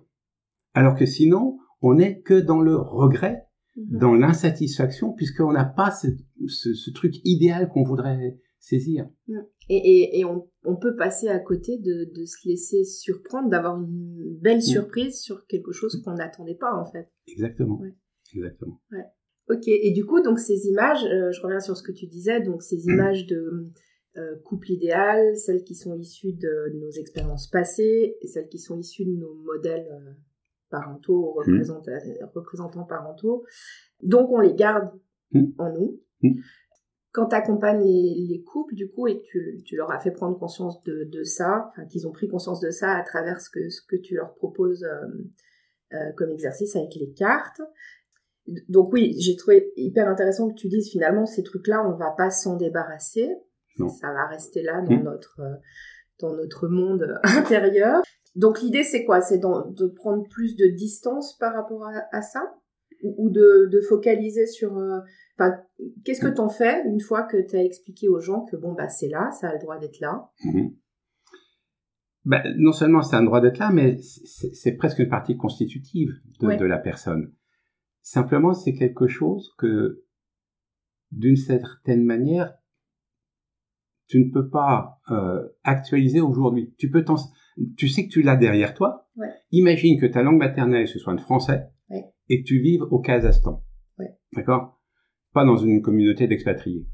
Alors 0.73 0.95
que 0.95 1.05
sinon, 1.05 1.57
on 1.81 1.95
n'est 1.95 2.21
que 2.21 2.39
dans 2.39 2.61
le 2.61 2.75
regret, 2.75 3.45
mm-hmm. 3.77 3.97
dans 3.97 4.13
l'insatisfaction, 4.13 5.13
puisqu'on 5.13 5.53
n'a 5.53 5.65
pas 5.65 5.91
ce, 5.91 6.07
ce, 6.47 6.73
ce, 6.73 6.91
truc 6.91 7.15
idéal 7.23 7.69
qu'on 7.69 7.83
voudrait 7.83 8.39
saisir. 8.59 9.09
Mm. 9.27 9.39
Et, 9.69 10.19
et, 10.19 10.25
on, 10.25 10.47
on, 10.63 10.75
peut 10.75 10.95
passer 10.95 11.27
à 11.27 11.39
côté 11.39 11.77
de, 11.77 12.11
de 12.13 12.25
se 12.25 12.47
laisser 12.47 12.83
surprendre, 12.83 13.49
d'avoir 13.49 13.79
une 13.81 14.37
belle 14.39 14.57
mm. 14.57 14.61
surprise 14.61 15.19
sur 15.19 15.45
quelque 15.47 15.71
chose 15.71 16.01
qu'on 16.03 16.13
n'attendait 16.13 16.55
pas 16.55 16.73
en 16.75 16.85
fait. 16.85 17.09
Exactement. 17.27 17.81
Exactement. 18.33 18.81
Ouais. 18.91 19.05
Ok, 19.47 19.67
et 19.67 19.91
du 19.91 20.05
coup, 20.05 20.21
donc 20.21 20.39
ces 20.39 20.67
images, 20.67 21.03
euh, 21.05 21.31
je 21.31 21.41
reviens 21.41 21.59
sur 21.59 21.77
ce 21.77 21.83
que 21.83 21.91
tu 21.91 22.07
disais, 22.07 22.41
donc 22.41 22.63
ces 22.63 22.85
images 22.87 23.27
de 23.27 23.71
euh, 24.17 24.35
couple 24.43 24.71
idéal, 24.71 25.35
celles 25.37 25.63
qui 25.63 25.75
sont 25.75 25.95
issues 25.95 26.33
de, 26.33 26.73
nos 26.79 26.91
expériences 26.91 27.47
passées 27.47 28.17
et 28.21 28.27
celles 28.27 28.47
qui 28.47 28.59
sont 28.59 28.77
issues 28.77 29.05
de 29.05 29.11
nos 29.11 29.33
modèles 29.35 29.87
euh, 29.91 30.11
parentaux, 30.69 31.33
représentants, 31.33 31.91
représentants 32.33 32.85
parentaux. 32.85 33.45
Donc 34.01 34.29
on 34.31 34.39
les 34.39 34.53
garde 34.53 34.91
en 35.57 35.71
nous 35.73 35.99
quand 37.15 37.27
tu 37.27 37.35
accompagnes 37.35 37.81
les, 37.81 38.43
couples, 38.45 38.75
du 38.75 38.89
coup, 38.89 39.07
et 39.07 39.21
que 39.21 39.61
tu, 39.61 39.77
leur 39.77 39.89
as 39.89 40.01
fait 40.01 40.11
prendre 40.11 40.37
conscience 40.37 40.83
de, 40.83 41.23
ça, 41.23 41.71
qu'ils 41.89 42.05
ont 42.09 42.11
pris 42.11 42.27
conscience 42.27 42.59
de 42.59 42.71
ça 42.71 42.91
à 42.91 43.03
travers 43.03 43.39
ce 43.39 43.49
que, 43.49 43.69
ce 43.69 43.81
que 43.81 43.95
tu 43.95 44.15
leur 44.15 44.35
proposes 44.35 44.85
euh, 45.93 46.11
comme 46.17 46.31
exercice 46.31 46.75
avec 46.75 46.93
les 46.95 47.13
cartes. 47.13 47.61
Donc 48.67 48.91
oui, 48.91 49.15
j'ai 49.19 49.35
trouvé 49.37 49.71
hyper 49.77 50.09
intéressant 50.09 50.49
que 50.49 50.55
tu 50.55 50.67
dises 50.67 50.89
finalement 50.89 51.25
ces 51.25 51.43
trucs-là, 51.43 51.87
on 51.87 51.95
va 51.95 52.11
pas 52.11 52.31
s'en 52.31 52.57
débarrasser. 52.57 53.29
Ça 53.77 54.13
va 54.13 54.27
rester 54.27 54.63
là 54.63 54.81
dans 54.81 54.95
mmh. 54.95 55.03
notre 55.03 55.41
euh, 55.41 55.55
dans 56.19 56.33
notre 56.33 56.67
monde 56.67 57.19
intérieur. 57.23 58.01
Donc 58.35 58.61
l'idée 58.61 58.83
c'est 58.83 59.05
quoi? 59.05 59.21
C'est 59.21 59.39
de 59.39 59.87
prendre 59.87 60.27
plus 60.29 60.55
de 60.55 60.67
distance 60.67 61.37
par 61.37 61.53
rapport 61.53 61.87
à, 62.11 62.21
ça? 62.21 62.55
Ou, 63.03 63.29
de, 63.29 63.69
de, 63.71 63.81
focaliser 63.81 64.47
sur 64.47 64.81
qu'est-ce 66.03 66.21
que 66.21 66.33
t'en 66.33 66.49
fais 66.49 66.81
une 66.85 67.01
fois 67.01 67.23
que 67.23 67.37
tu 67.37 67.55
as 67.55 67.63
expliqué 67.63 68.07
aux 68.07 68.19
gens 68.19 68.45
que 68.45 68.55
bon 68.55 68.73
bah 68.73 68.87
c'est 68.87 69.09
là, 69.09 69.29
ça 69.31 69.49
a 69.49 69.53
le 69.53 69.59
droit 69.59 69.77
d'être 69.77 69.99
là? 69.99 70.31
Ben, 72.25 72.41
non 72.57 72.71
seulement 72.71 73.03
c'est 73.03 73.15
un 73.15 73.23
droit 73.23 73.39
d'être 73.39 73.59
là, 73.59 73.69
mais 73.71 73.97
c'est 74.01 74.73
presque 74.73 74.99
une 74.99 75.09
partie 75.09 75.37
constitutive 75.37 76.09
de, 76.39 76.65
la 76.65 76.79
personne. 76.79 77.31
Simplement, 78.01 78.53
c'est 78.53 78.73
quelque 78.73 79.07
chose 79.07 79.53
que, 79.59 80.03
d'une 81.11 81.35
certaine 81.35 82.03
manière, 82.03 82.55
tu 84.07 84.19
ne 84.23 84.31
peux 84.31 84.49
pas 84.49 84.99
euh, 85.11 85.41
actualiser 85.63 86.21
aujourd'hui. 86.21 86.73
Tu 86.77 86.89
peux 86.89 87.03
tu 87.77 87.87
sais 87.87 88.05
que 88.05 88.11
tu 88.11 88.21
l'as 88.21 88.35
derrière 88.35 88.73
toi. 88.73 89.07
Imagine 89.51 89.99
que 89.99 90.05
ta 90.05 90.21
langue 90.23 90.37
maternelle 90.37 90.87
ce 90.87 90.99
soit 90.99 91.13
le 91.13 91.19
français 91.19 91.67
et 92.29 92.41
que 92.41 92.47
tu 92.47 92.59
vives 92.59 92.83
au 92.83 92.99
Kazakhstan. 92.99 93.63
D'accord? 94.33 94.81
Pas 95.33 95.45
dans 95.45 95.57
une 95.57 95.81
communauté 95.81 96.27
d'expatriés. 96.27 96.87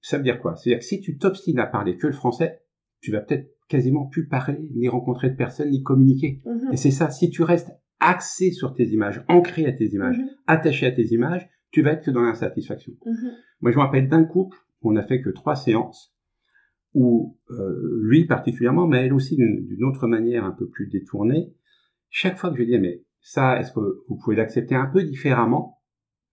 Ça 0.00 0.16
veut 0.16 0.24
dire 0.24 0.40
quoi? 0.40 0.56
C'est-à-dire 0.56 0.80
que 0.80 0.84
si 0.84 1.00
tu 1.00 1.16
t'obstines 1.16 1.60
à 1.60 1.66
parler 1.66 1.96
que 1.96 2.08
le 2.08 2.12
français, 2.12 2.62
tu 3.00 3.12
vas 3.12 3.20
peut-être 3.20 3.48
quasiment 3.68 4.06
plus 4.06 4.26
parler, 4.26 4.70
ni 4.74 4.88
rencontrer 4.88 5.30
de 5.30 5.36
personnes, 5.36 5.70
ni 5.70 5.82
communiquer. 5.82 6.42
Mhm. 6.44 6.72
Et 6.72 6.76
c'est 6.76 6.90
ça, 6.90 7.10
si 7.10 7.30
tu 7.30 7.42
restes 7.42 7.70
axé 8.00 8.50
sur 8.50 8.74
tes 8.74 8.86
images, 8.88 9.24
ancré 9.28 9.64
à 9.66 9.72
tes 9.72 9.86
images, 9.86 10.18
mhm. 10.18 10.28
attaché 10.46 10.86
à 10.86 10.92
tes 10.92 11.06
images, 11.12 11.48
tu 11.70 11.82
vas 11.82 11.92
être 11.92 12.04
que 12.04 12.10
dans 12.10 12.22
l'insatisfaction. 12.22 12.92
Mhm. 13.06 13.30
Moi, 13.60 13.70
je 13.70 13.76
me 13.76 13.82
rappelle 13.82 14.08
d'un 14.08 14.24
couple, 14.24 14.58
on 14.84 14.92
n'a 14.92 15.02
fait 15.02 15.20
que 15.20 15.30
trois 15.30 15.56
séances, 15.56 16.14
où 16.94 17.38
euh, 17.50 18.00
lui 18.02 18.26
particulièrement, 18.26 18.86
mais 18.86 19.06
elle 19.06 19.14
aussi 19.14 19.36
d'une 19.36 19.84
autre 19.84 20.06
manière 20.06 20.44
un 20.44 20.52
peu 20.52 20.68
plus 20.68 20.88
détournée, 20.88 21.54
chaque 22.10 22.38
fois 22.38 22.50
que 22.50 22.58
je 22.58 22.64
dis, 22.64 22.78
mais 22.78 23.02
ça, 23.20 23.58
est-ce 23.58 23.72
que 23.72 23.80
vous 24.08 24.16
pouvez 24.16 24.36
l'accepter 24.36 24.74
un 24.74 24.86
peu 24.86 25.02
différemment? 25.04 25.80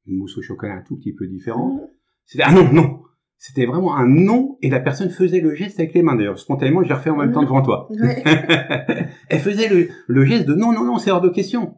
Une 0.05 0.17
mousse 0.17 0.37
au 0.37 0.41
chocolat 0.41 0.73
un 0.73 0.81
tout 0.81 0.97
petit 0.97 1.13
peu 1.13 1.27
différente. 1.27 1.81
Mmh. 1.81 1.87
C'était 2.25 2.43
ah 2.45 2.51
non, 2.51 2.71
non. 2.73 3.01
C'était 3.37 3.65
vraiment 3.65 3.95
un 3.95 4.05
non 4.05 4.57
et 4.61 4.69
la 4.69 4.81
personne 4.81 5.09
faisait 5.09 5.39
le 5.39 5.55
geste 5.55 5.79
avec 5.79 5.93
les 5.93 6.01
mains. 6.01 6.15
D'ailleurs, 6.15 6.37
spontanément, 6.37 6.83
je 6.83 6.89
l'ai 6.89 6.93
refait 6.93 7.09
en 7.09 7.15
même 7.15 7.31
temps 7.31 7.43
mmh. 7.43 7.45
devant 7.45 7.61
toi. 7.61 7.89
Elle 9.29 9.39
faisait 9.39 9.69
le, 9.69 9.87
le, 10.07 10.25
geste 10.25 10.45
de 10.45 10.55
non, 10.55 10.73
non, 10.73 10.83
non, 10.83 10.97
c'est 10.97 11.11
hors 11.11 11.21
de 11.21 11.29
question. 11.29 11.77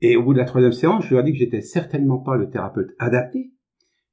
Et 0.00 0.16
au 0.16 0.22
bout 0.22 0.34
de 0.34 0.38
la 0.38 0.44
troisième 0.44 0.72
séance, 0.72 1.04
je 1.04 1.14
lui 1.14 1.20
ai 1.20 1.24
dit 1.24 1.32
que 1.32 1.38
j'étais 1.38 1.62
certainement 1.62 2.18
pas 2.18 2.36
le 2.36 2.50
thérapeute 2.50 2.90
adapté 2.98 3.52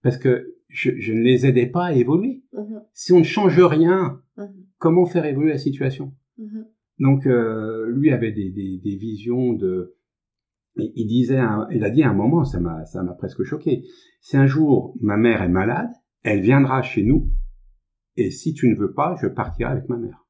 parce 0.02 0.18
que 0.18 0.56
je, 0.74 0.92
je 1.00 1.14
ne 1.14 1.22
les 1.22 1.46
aidais 1.46 1.68
pas 1.68 1.86
à 1.86 1.94
évoluer. 1.94 2.44
Mmh. 2.52 2.80
Si 2.94 3.14
on 3.14 3.20
ne 3.20 3.24
change 3.24 3.60
rien, 3.60 4.22
comment 4.78 5.06
faire 5.06 5.26
évoluer 5.26 5.52
la 5.52 5.58
situation? 5.58 6.14
Donc, 7.00 7.26
euh, 7.26 7.90
lui 7.92 8.12
avait 8.12 8.32
des, 8.32 8.52
des, 8.52 8.80
des 8.84 8.96
visions 8.96 9.54
de 9.54 9.96
il 10.76 11.06
disait, 11.06 11.40
il 11.72 11.84
a 11.84 11.90
dit 11.92 12.02
à 12.02 12.10
un 12.10 12.14
moment, 12.14 12.44
ça 12.46 12.60
m'a, 12.60 12.84
ça 12.86 13.04
m'a 13.04 13.14
presque 13.14 13.44
choqué. 13.44 13.84
Si 14.22 14.38
un 14.38 14.48
jour 14.48 14.96
ma 15.02 15.18
mère 15.18 15.44
est 15.44 15.50
malade, 15.50 15.92
elle 16.24 16.42
viendra 16.42 16.82
chez 16.82 17.04
nous, 17.04 17.32
et 18.18 18.32
si 18.32 18.54
tu 18.54 18.68
ne 18.70 18.76
veux 18.76 18.94
pas, 18.94 19.16
je 19.22 19.28
partirai 19.28 19.72
avec 19.72 19.88
ma 19.88 19.98
mère. 19.98 20.26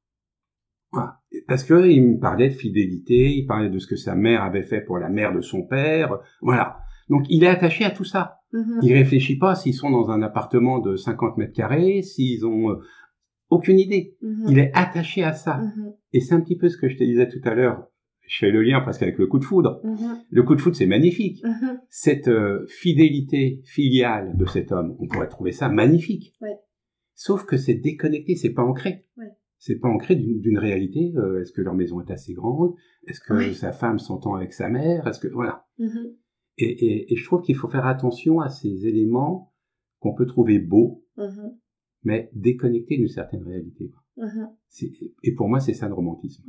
Voilà. 0.91 1.21
Parce 1.47 1.63
que 1.63 1.89
il 1.89 2.03
me 2.03 2.19
parlait 2.19 2.49
de 2.49 2.53
fidélité, 2.53 3.33
il 3.33 3.45
parlait 3.45 3.69
de 3.69 3.79
ce 3.79 3.87
que 3.87 3.95
sa 3.95 4.15
mère 4.15 4.43
avait 4.43 4.63
fait 4.63 4.81
pour 4.81 4.97
la 4.97 5.09
mère 5.09 5.33
de 5.33 5.41
son 5.41 5.65
père, 5.65 6.19
voilà. 6.41 6.79
Donc 7.13 7.25
il 7.29 7.43
est 7.43 7.47
attaché 7.47 7.85
à 7.85 7.91
tout 7.91 8.03
ça. 8.03 8.39
Mm-hmm. 8.53 8.79
Il 8.81 8.93
réfléchit 8.93 9.37
pas 9.37 9.55
s'ils 9.55 9.73
sont 9.73 9.89
dans 9.89 10.09
un 10.09 10.21
appartement 10.21 10.79
de 10.79 10.95
50 10.95 11.37
mètres 11.37 11.53
carrés, 11.53 12.01
s'ils 12.01 12.45
ont 12.45 12.71
euh, 12.71 12.75
aucune 13.49 13.79
idée. 13.79 14.17
Mm-hmm. 14.23 14.45
Il 14.49 14.59
est 14.59 14.71
attaché 14.73 15.23
à 15.23 15.33
ça. 15.33 15.59
Mm-hmm. 15.59 15.95
Et 16.13 16.19
c'est 16.19 16.33
un 16.33 16.41
petit 16.41 16.57
peu 16.57 16.69
ce 16.69 16.77
que 16.77 16.89
je 16.89 16.97
te 16.97 17.03
disais 17.03 17.27
tout 17.27 17.41
à 17.47 17.53
l'heure 17.53 17.87
je 18.27 18.37
fais 18.39 18.51
le 18.51 18.63
lien 18.63 18.79
presque 18.81 19.03
avec 19.03 19.17
le 19.17 19.27
coup 19.27 19.39
de 19.39 19.43
foudre. 19.43 19.81
Le 20.29 20.43
coup 20.43 20.55
de 20.55 20.61
foudre, 20.61 20.75
c'est 20.75 20.85
magnifique. 20.85 21.43
Cette 21.89 22.27
euh, 22.27 22.65
fidélité 22.67 23.61
filiale 23.65 24.35
de 24.37 24.45
cet 24.45 24.71
homme, 24.71 24.95
on 24.99 25.07
pourrait 25.07 25.27
trouver 25.27 25.51
ça 25.51 25.69
magnifique. 25.69 26.33
Sauf 27.15 27.45
que 27.45 27.57
c'est 27.57 27.75
déconnecté, 27.75 28.35
c'est 28.35 28.53
pas 28.53 28.63
ancré. 28.63 29.05
C'est 29.59 29.79
pas 29.79 29.87
ancré 29.87 30.15
d'une 30.15 30.57
réalité. 30.57 31.13
Euh, 31.15 31.41
est-ce 31.41 31.53
que 31.53 31.61
leur 31.61 31.73
maison 31.73 32.01
est 32.01 32.11
assez 32.11 32.33
grande? 32.33 32.73
Est-ce 33.07 33.21
que 33.21 33.53
sa 33.53 33.71
femme 33.71 33.99
s'entend 33.99 34.35
avec 34.35 34.51
sa 34.51 34.67
mère? 34.67 35.07
Est-ce 35.07 35.19
que 35.19 35.27
voilà. 35.27 35.65
Et, 36.57 37.11
et, 37.11 37.15
je 37.15 37.25
trouve 37.25 37.41
qu'il 37.41 37.55
faut 37.55 37.67
faire 37.67 37.87
attention 37.87 38.39
à 38.39 38.49
ces 38.49 38.85
éléments 38.85 39.51
qu'on 39.99 40.13
peut 40.13 40.27
trouver 40.27 40.59
beaux, 40.59 41.03
mais 42.03 42.29
déconnectés 42.33 42.97
d'une 42.97 43.07
certaine 43.07 43.43
réalité. 43.43 43.91
Et 45.23 45.33
pour 45.33 45.49
moi, 45.49 45.59
c'est 45.59 45.73
ça 45.73 45.87
le 45.87 45.95
romantisme 45.95 46.43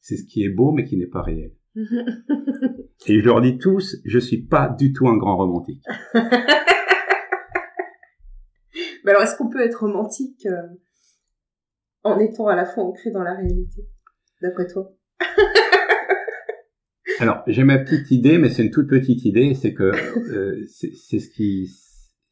c'est 0.00 0.16
ce 0.16 0.24
qui 0.24 0.44
est 0.44 0.48
beau 0.48 0.72
mais 0.72 0.84
qui 0.84 0.96
n'est 0.96 1.06
pas 1.06 1.22
réel. 1.22 1.52
Et 3.06 3.20
je 3.20 3.24
leur 3.24 3.40
dis 3.40 3.58
tous, 3.58 3.96
je 4.04 4.18
suis 4.18 4.42
pas 4.42 4.68
du 4.68 4.92
tout 4.92 5.06
un 5.08 5.16
grand 5.16 5.36
romantique. 5.36 5.84
mais 6.14 6.20
alors, 9.06 9.22
est-ce 9.22 9.36
qu'on 9.36 9.48
peut 9.48 9.60
être 9.60 9.82
romantique 9.82 10.46
euh, 10.46 10.66
en 12.02 12.18
étant 12.18 12.48
à 12.48 12.56
la 12.56 12.64
fois 12.64 12.84
ancré 12.84 13.10
dans 13.10 13.22
la 13.22 13.34
réalité, 13.34 13.86
d'après 14.42 14.66
toi? 14.66 14.92
Alors, 17.18 17.42
j'ai 17.46 17.64
ma 17.64 17.78
petite 17.78 18.10
idée, 18.10 18.38
mais 18.38 18.48
c'est 18.48 18.64
une 18.64 18.70
toute 18.70 18.88
petite 18.88 19.24
idée, 19.24 19.54
c'est 19.54 19.74
que 19.74 19.84
euh, 19.84 20.64
c'est 20.68 21.18
ce 21.18 21.28
qui 21.28 21.68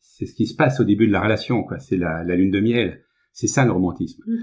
c'est 0.01 0.27
ce 0.27 0.35
qui 0.35 0.47
se 0.47 0.55
passe 0.55 0.81
au 0.81 0.85
début 0.85 1.07
de 1.07 1.13
la 1.13 1.21
relation, 1.21 1.63
quoi. 1.63 1.79
C'est 1.79 1.97
la, 1.97 2.25
la 2.25 2.37
lune 2.37 2.51
de 2.51 2.61
miel. 2.61 3.03
C'est 3.33 3.49
ça 3.49 3.65
le 3.65 3.73
romantisme. 3.73 4.23
Mm 4.27 4.37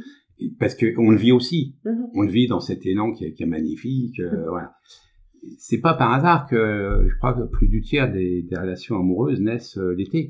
parce 0.60 0.76
que 0.76 0.94
on 0.98 1.12
le 1.12 1.18
vit 1.18 1.32
aussi. 1.32 1.76
Mhm. 1.86 2.08
On 2.14 2.22
le 2.22 2.30
vit 2.30 2.48
dans 2.48 2.60
cet 2.60 2.86
élan 2.86 3.12
qui 3.12 3.26
est, 3.26 3.34
qui 3.34 3.44
est 3.44 3.48
magnifique. 3.48 4.20
Euh, 4.20 4.32
mhm. 4.32 4.46
Voilà. 4.50 4.74
C'est 5.58 5.82
pas 5.82 5.94
par 5.94 6.14
hasard 6.14 6.48
que 6.48 7.06
je 7.10 7.18
crois 7.18 7.34
que 7.34 7.44
plus 7.44 7.68
du 7.68 7.82
tiers 7.82 8.12
des, 8.12 8.44
des 8.44 8.56
relations 8.56 8.96
amoureuses 8.96 9.42
naissent 9.42 9.78
euh, 9.78 9.94
l'été. 9.94 10.30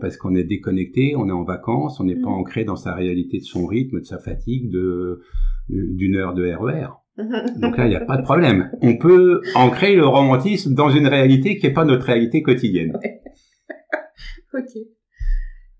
Parce 0.00 0.16
qu'on 0.16 0.36
est 0.36 0.44
déconnecté, 0.44 1.16
on 1.16 1.28
est 1.28 1.32
en 1.32 1.42
vacances, 1.42 1.98
on 1.98 2.04
n'est 2.04 2.20
pas 2.20 2.28
ancré 2.28 2.64
dans 2.64 2.76
sa 2.76 2.94
réalité 2.94 3.38
de 3.38 3.42
son 3.42 3.66
rythme, 3.66 3.98
de 3.98 4.04
sa 4.04 4.20
fatigue, 4.20 4.70
de 4.70 5.20
d'une 5.68 6.14
heure 6.14 6.32
de 6.32 6.48
RER. 6.48 6.90
E 7.18 7.60
Donc 7.60 7.76
là, 7.76 7.86
il 7.86 7.90
n'y 7.90 7.96
a 7.96 8.04
pas 8.04 8.16
de 8.16 8.22
problème. 8.22 8.70
On 8.82 8.96
peut 8.96 9.40
ancrer 9.54 9.94
le 9.94 10.06
romantisme 10.06 10.74
dans 10.74 10.90
une 10.90 11.06
réalité 11.06 11.56
qui 11.56 11.66
n'est 11.66 11.72
pas 11.72 11.84
notre 11.84 12.06
réalité 12.06 12.42
quotidienne. 12.42 12.98
ok. 14.54 14.70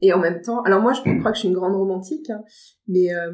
Et 0.00 0.12
en 0.12 0.18
même 0.18 0.42
temps, 0.42 0.60
alors 0.62 0.82
moi 0.82 0.92
je 0.92 1.00
crois 1.00 1.30
que 1.30 1.36
je 1.36 1.40
suis 1.40 1.48
une 1.48 1.54
grande 1.54 1.76
romantique, 1.76 2.28
hein, 2.28 2.42
mais 2.86 3.14
euh, 3.14 3.32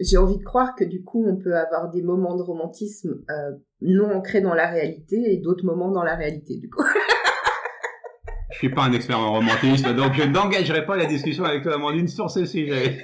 j'ai 0.00 0.18
envie 0.18 0.36
de 0.36 0.42
croire 0.42 0.74
que 0.74 0.84
du 0.84 1.02
coup 1.02 1.24
on 1.26 1.36
peut 1.36 1.56
avoir 1.56 1.90
des 1.90 2.02
moments 2.02 2.36
de 2.36 2.42
romantisme 2.42 3.22
euh, 3.30 3.52
non 3.80 4.10
ancrés 4.10 4.42
dans 4.42 4.52
la 4.52 4.68
réalité 4.68 5.16
et 5.32 5.38
d'autres 5.38 5.64
moments 5.64 5.90
dans 5.90 6.02
la 6.02 6.14
réalité 6.14 6.58
du 6.58 6.68
coup. 6.68 6.82
je 8.52 8.58
suis 8.58 8.68
pas 8.68 8.82
un 8.82 8.92
expert 8.92 9.18
en 9.18 9.32
romantisme, 9.32 9.94
donc 9.94 10.12
je 10.12 10.24
n'engagerai 10.24 10.84
pas 10.84 10.96
la 10.96 11.06
discussion 11.06 11.44
avec 11.44 11.62
toi, 11.62 11.74
Amandine, 11.76 12.08
sur 12.08 12.30
ce 12.30 12.44
sujet. 12.44 12.98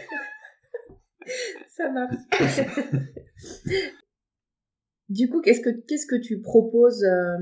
Ça 1.68 1.88
marche. 1.90 2.16
Du 5.10 5.28
coup, 5.28 5.40
qu'est-ce 5.42 5.60
que 5.60 5.70
qu'est-ce 5.86 6.06
que 6.06 6.20
tu 6.20 6.40
proposes 6.40 7.04
euh, 7.04 7.36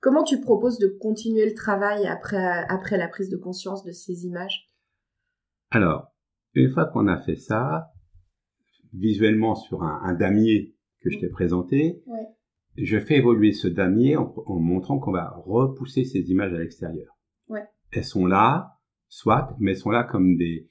Comment 0.00 0.22
tu 0.22 0.40
proposes 0.40 0.78
de 0.78 0.86
continuer 0.86 1.46
le 1.46 1.54
travail 1.54 2.06
après, 2.06 2.64
après 2.68 2.98
la 2.98 3.08
prise 3.08 3.30
de 3.30 3.36
conscience 3.36 3.82
de 3.82 3.92
ces 3.92 4.26
images? 4.26 4.68
Alors, 5.70 6.14
une 6.54 6.70
fois 6.70 6.84
qu'on 6.84 7.08
a 7.08 7.20
fait 7.20 7.36
ça, 7.36 7.92
visuellement 8.92 9.54
sur 9.54 9.82
un, 9.82 10.14
damier 10.14 10.76
que 11.00 11.10
je 11.10 11.18
t'ai 11.18 11.28
présenté, 11.28 12.04
je 12.76 12.98
fais 13.00 13.16
évoluer 13.16 13.52
ce 13.52 13.66
damier 13.66 14.16
en, 14.16 14.32
montrant 14.60 14.98
qu'on 14.98 15.12
va 15.12 15.30
repousser 15.44 16.04
ces 16.04 16.30
images 16.30 16.52
à 16.52 16.58
l'extérieur. 16.58 17.18
Elles 17.90 18.04
sont 18.04 18.26
là, 18.26 18.78
soit, 19.08 19.56
mais 19.58 19.72
elles 19.72 19.78
sont 19.78 19.90
là 19.90 20.04
comme 20.04 20.36
des, 20.36 20.68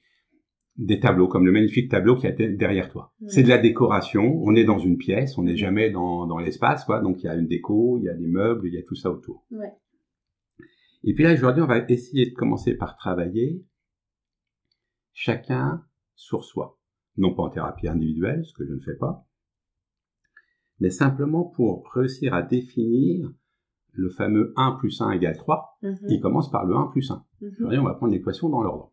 des 0.78 1.00
tableaux, 1.00 1.28
comme 1.28 1.46
le 1.46 1.52
magnifique 1.52 1.90
tableau 1.90 2.16
qui 2.16 2.26
est 2.26 2.56
derrière 2.56 2.90
toi. 2.90 3.14
C'est 3.28 3.42
de 3.42 3.48
la 3.48 3.58
décoration, 3.58 4.40
on 4.42 4.54
est 4.54 4.64
dans 4.64 4.78
une 4.78 4.98
pièce, 4.98 5.38
on 5.38 5.42
n'est 5.42 5.56
jamais 5.56 5.90
dans, 5.90 6.26
dans 6.26 6.38
l'espace, 6.38 6.84
quoi, 6.84 7.00
donc 7.00 7.22
il 7.22 7.26
y 7.26 7.28
a 7.28 7.34
une 7.34 7.46
déco, 7.46 7.98
il 7.98 8.04
y 8.04 8.08
a 8.08 8.14
des 8.14 8.26
meubles, 8.26 8.66
il 8.66 8.74
y 8.74 8.78
a 8.78 8.82
tout 8.82 8.94
ça 8.94 9.10
autour. 9.10 9.44
Ouais. 9.50 9.72
Et 11.04 11.14
puis 11.14 11.24
là, 11.24 11.32
aujourd'hui, 11.32 11.62
on 11.62 11.66
va 11.66 11.78
essayer 11.88 12.26
de 12.26 12.34
commencer 12.34 12.74
par 12.74 12.96
travailler 12.96 13.64
chacun 15.12 15.84
sur 16.14 16.44
soi. 16.44 16.78
Non 17.16 17.34
pas 17.34 17.44
en 17.44 17.50
thérapie 17.50 17.88
individuelle, 17.88 18.44
ce 18.44 18.52
que 18.52 18.66
je 18.66 18.74
ne 18.74 18.80
fais 18.80 18.96
pas, 18.96 19.26
mais 20.80 20.90
simplement 20.90 21.44
pour 21.44 21.90
réussir 21.92 22.34
à 22.34 22.42
définir 22.42 23.32
le 23.92 24.10
fameux 24.10 24.52
1 24.56 24.72
plus 24.72 25.00
1 25.00 25.10
égale 25.12 25.36
3. 25.36 25.78
Mhm. 25.82 25.96
Il 26.08 26.20
commence 26.20 26.50
par 26.50 26.66
le 26.66 26.76
1 26.76 26.88
plus 26.88 27.10
1. 27.10 27.24
Mhm. 27.40 27.78
on 27.80 27.82
va 27.84 27.94
prendre 27.94 28.12
l'équation 28.12 28.48
dans 28.48 28.62
l'ordre. 28.62 28.92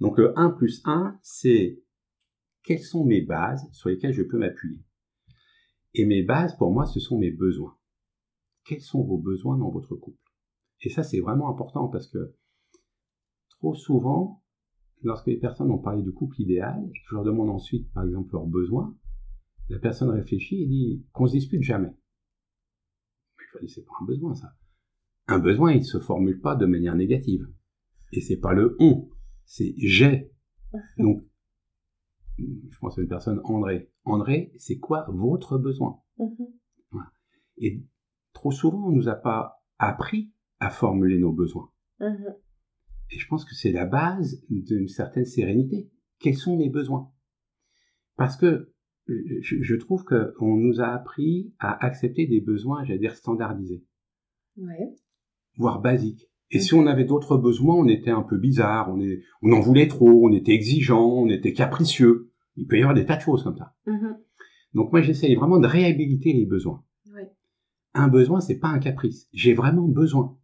Donc 0.00 0.18
le 0.18 0.38
1 0.38 0.50
plus 0.50 0.82
1, 0.84 1.18
c'est 1.22 1.82
quelles 2.62 2.82
sont 2.82 3.04
mes 3.04 3.20
bases 3.20 3.68
sur 3.72 3.88
lesquelles 3.88 4.12
je 4.12 4.22
peux 4.22 4.38
m'appuyer. 4.38 4.82
Et 5.94 6.06
mes 6.06 6.22
bases, 6.22 6.56
pour 6.56 6.72
moi, 6.72 6.86
ce 6.86 7.00
sont 7.00 7.18
mes 7.18 7.30
besoins. 7.30 7.76
Quels 8.64 8.80
sont 8.80 9.02
vos 9.02 9.18
besoins 9.18 9.56
dans 9.58 9.70
votre 9.70 9.96
couple? 9.96 10.18
Et 10.82 10.90
ça, 10.90 11.02
c'est 11.02 11.20
vraiment 11.20 11.50
important 11.50 11.88
parce 11.88 12.06
que 12.08 12.34
trop 13.50 13.74
souvent, 13.74 14.42
lorsque 15.02 15.26
les 15.26 15.36
personnes 15.36 15.70
ont 15.70 15.78
parlé 15.78 16.02
du 16.02 16.12
couple 16.12 16.40
idéal, 16.40 16.88
je 16.92 17.14
leur 17.14 17.24
demande 17.24 17.50
ensuite, 17.50 17.92
par 17.92 18.04
exemple, 18.04 18.32
leurs 18.32 18.46
besoins, 18.46 18.96
la 19.68 19.78
personne 19.78 20.10
réfléchit 20.10 20.62
et 20.62 20.66
dit 20.66 21.06
qu'on 21.12 21.26
se 21.26 21.32
dispute 21.32 21.62
jamais. 21.62 21.94
Mais 23.38 23.66
je 23.68 23.74
c'est 23.74 23.84
pas 23.84 23.92
un 24.00 24.04
besoin, 24.04 24.34
ça. 24.34 24.54
Un 25.26 25.38
besoin, 25.38 25.72
il 25.72 25.78
ne 25.78 25.84
se 25.84 26.00
formule 26.00 26.40
pas 26.40 26.56
de 26.56 26.66
manière 26.66 26.96
négative. 26.96 27.46
Et 28.12 28.20
c'est 28.20 28.38
pas 28.38 28.52
le 28.52 28.76
on, 28.80 29.08
c'est 29.50 29.74
j'ai. 29.76 30.30
Donc, 30.98 31.24
je 32.38 32.78
pense 32.78 32.96
à 32.96 33.02
une 33.02 33.08
personne, 33.08 33.40
André. 33.44 33.90
André, 34.04 34.52
c'est 34.56 34.78
quoi 34.78 35.06
votre 35.08 35.58
besoin 35.58 36.00
mhm. 36.18 36.46
Et 37.58 37.84
trop 38.32 38.52
souvent, 38.52 38.86
on 38.86 38.92
nous 38.92 39.08
a 39.08 39.16
pas 39.16 39.62
appris 39.78 40.32
à 40.60 40.70
formuler 40.70 41.18
nos 41.18 41.32
besoins. 41.32 41.70
Mhm. 41.98 42.36
Et 43.10 43.18
je 43.18 43.26
pense 43.26 43.44
que 43.44 43.54
c'est 43.54 43.72
la 43.72 43.86
base 43.86 44.40
d'une 44.48 44.88
certaine 44.88 45.24
sérénité. 45.24 45.90
Quels 46.20 46.36
sont 46.36 46.56
mes 46.56 46.70
besoins? 46.70 47.12
Parce 48.16 48.36
que 48.36 48.72
je, 49.08 49.74
trouve 49.74 50.04
qu'on 50.04 50.56
nous 50.56 50.80
a 50.80 50.86
appris 50.86 51.52
à 51.58 51.84
accepter 51.84 52.28
des 52.28 52.40
besoins, 52.40 52.84
j'allais 52.84 53.00
dire, 53.00 53.16
standardisés. 53.16 53.84
Ouais. 54.56 54.94
Voire 55.56 55.80
basiques. 55.80 56.29
Et 56.50 56.58
si 56.58 56.74
on 56.74 56.86
avait 56.86 57.04
d'autres 57.04 57.36
besoins, 57.36 57.76
on 57.76 57.86
était 57.86 58.10
un 58.10 58.22
peu 58.22 58.36
bizarre, 58.36 58.90
on, 58.92 59.00
est, 59.00 59.22
on 59.42 59.52
en 59.52 59.60
voulait 59.60 59.86
trop, 59.86 60.26
on 60.26 60.32
était 60.32 60.52
exigeant, 60.52 61.06
on 61.06 61.28
était 61.28 61.52
capricieux. 61.52 62.30
Il 62.56 62.66
peut 62.66 62.76
y 62.76 62.80
avoir 62.80 62.94
des 62.94 63.06
tas 63.06 63.16
de 63.16 63.22
choses 63.22 63.44
comme 63.44 63.56
ça. 63.56 63.74
Mm-hmm. 63.86 64.16
Donc 64.74 64.92
moi, 64.92 65.00
j'essaye 65.00 65.34
vraiment 65.34 65.58
de 65.58 65.66
réhabiliter 65.66 66.32
les 66.32 66.46
besoins. 66.46 66.82
Un 67.92 68.06
besoin, 68.06 68.40
c'est 68.40 68.58
pas 68.58 68.68
un 68.68 68.78
caprice. 68.78 69.28
J'ai 69.32 69.52
vraiment 69.52 69.88
besoin. 69.88 70.36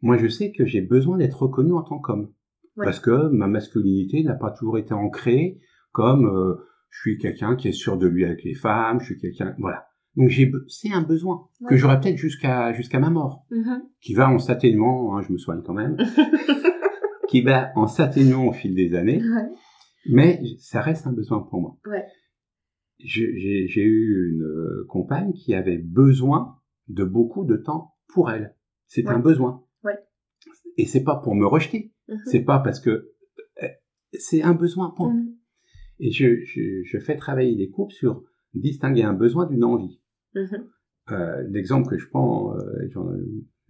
Moi, 0.00 0.16
je 0.16 0.26
sais 0.26 0.52
que 0.52 0.64
j'ai 0.64 0.80
besoin 0.80 1.16
d'être 1.16 1.42
reconnu 1.42 1.72
en 1.72 1.82
tant 1.82 1.98
qu'homme. 1.98 2.32
Parce 2.76 3.00
que 3.00 3.28
ma 3.28 3.46
masculinité 3.46 4.22
n'a 4.22 4.34
pas 4.34 4.50
toujours 4.50 4.78
été 4.78 4.94
ancrée 4.94 5.60
comme 5.92 6.26
euh, 6.26 6.56
je 6.88 7.00
suis 7.00 7.18
quelqu'un 7.18 7.54
qui 7.54 7.68
est 7.68 7.72
sûr 7.72 7.98
de 7.98 8.06
lui 8.06 8.24
avec 8.24 8.42
les 8.44 8.54
femmes, 8.54 9.00
je 9.00 9.06
suis 9.06 9.18
quelqu'un, 9.18 9.54
voilà. 9.58 9.86
Donc 10.16 10.28
j'ai, 10.28 10.52
c'est 10.68 10.92
un 10.92 11.02
besoin 11.02 11.48
que 11.68 11.76
j'aurai 11.76 11.98
peut-être 12.00 12.18
jusqu'à 12.18 12.72
jusqu'à 12.74 12.98
ma 12.98 13.08
mort, 13.08 13.46
mm-hmm. 13.50 13.80
qui 14.00 14.14
va 14.14 14.28
en 14.28 14.38
s'atténuant, 14.38 15.16
hein, 15.16 15.22
je 15.22 15.32
me 15.32 15.38
soigne 15.38 15.62
quand 15.62 15.72
même, 15.72 15.96
qui 17.28 17.40
va 17.40 17.72
en 17.76 17.86
s'atténuant 17.86 18.46
au 18.46 18.52
fil 18.52 18.74
des 18.74 18.94
années, 18.94 19.22
mais 20.10 20.42
ça 20.58 20.82
reste 20.82 21.06
un 21.06 21.12
besoin 21.12 21.40
pour 21.40 21.60
moi. 21.60 21.78
Ouais. 21.86 22.04
J'ai, 22.98 23.66
j'ai 23.66 23.82
eu 23.82 24.34
une 24.34 24.42
euh, 24.42 24.86
compagne 24.88 25.32
qui 25.32 25.54
avait 25.54 25.78
besoin 25.78 26.58
de 26.88 27.04
beaucoup 27.04 27.44
de 27.44 27.56
temps 27.56 27.94
pour 28.08 28.30
elle. 28.30 28.54
C'est 28.86 29.08
un 29.08 29.18
besoin. 29.18 29.64
Et 30.76 30.86
c'est 30.86 31.04
pas 31.04 31.16
pour 31.16 31.34
me 31.34 31.46
rejeter. 31.46 31.92
Mm-hmm. 32.08 32.20
C'est 32.26 32.44
pas 32.44 32.58
parce 32.58 32.80
que 32.80 33.12
euh, 33.62 33.68
c'est 34.12 34.42
un 34.42 34.54
besoin 34.54 34.90
pour. 34.90 35.12
Mm-hmm. 35.12 35.36
Et 36.00 36.10
je, 36.10 36.44
je, 36.44 36.82
je, 36.84 36.98
fais 36.98 37.16
travailler 37.16 37.54
les 37.54 37.70
couples 37.70 37.92
sur 37.92 38.24
distinguer 38.54 39.02
un 39.02 39.12
besoin 39.12 39.46
d'une 39.46 39.64
envie. 39.64 40.01
Mm-hmm. 40.34 40.64
Euh, 41.10 41.42
L'exemple 41.48 41.88
que 41.88 41.98
je 41.98 42.08
prends, 42.08 42.56
euh, 42.56 42.88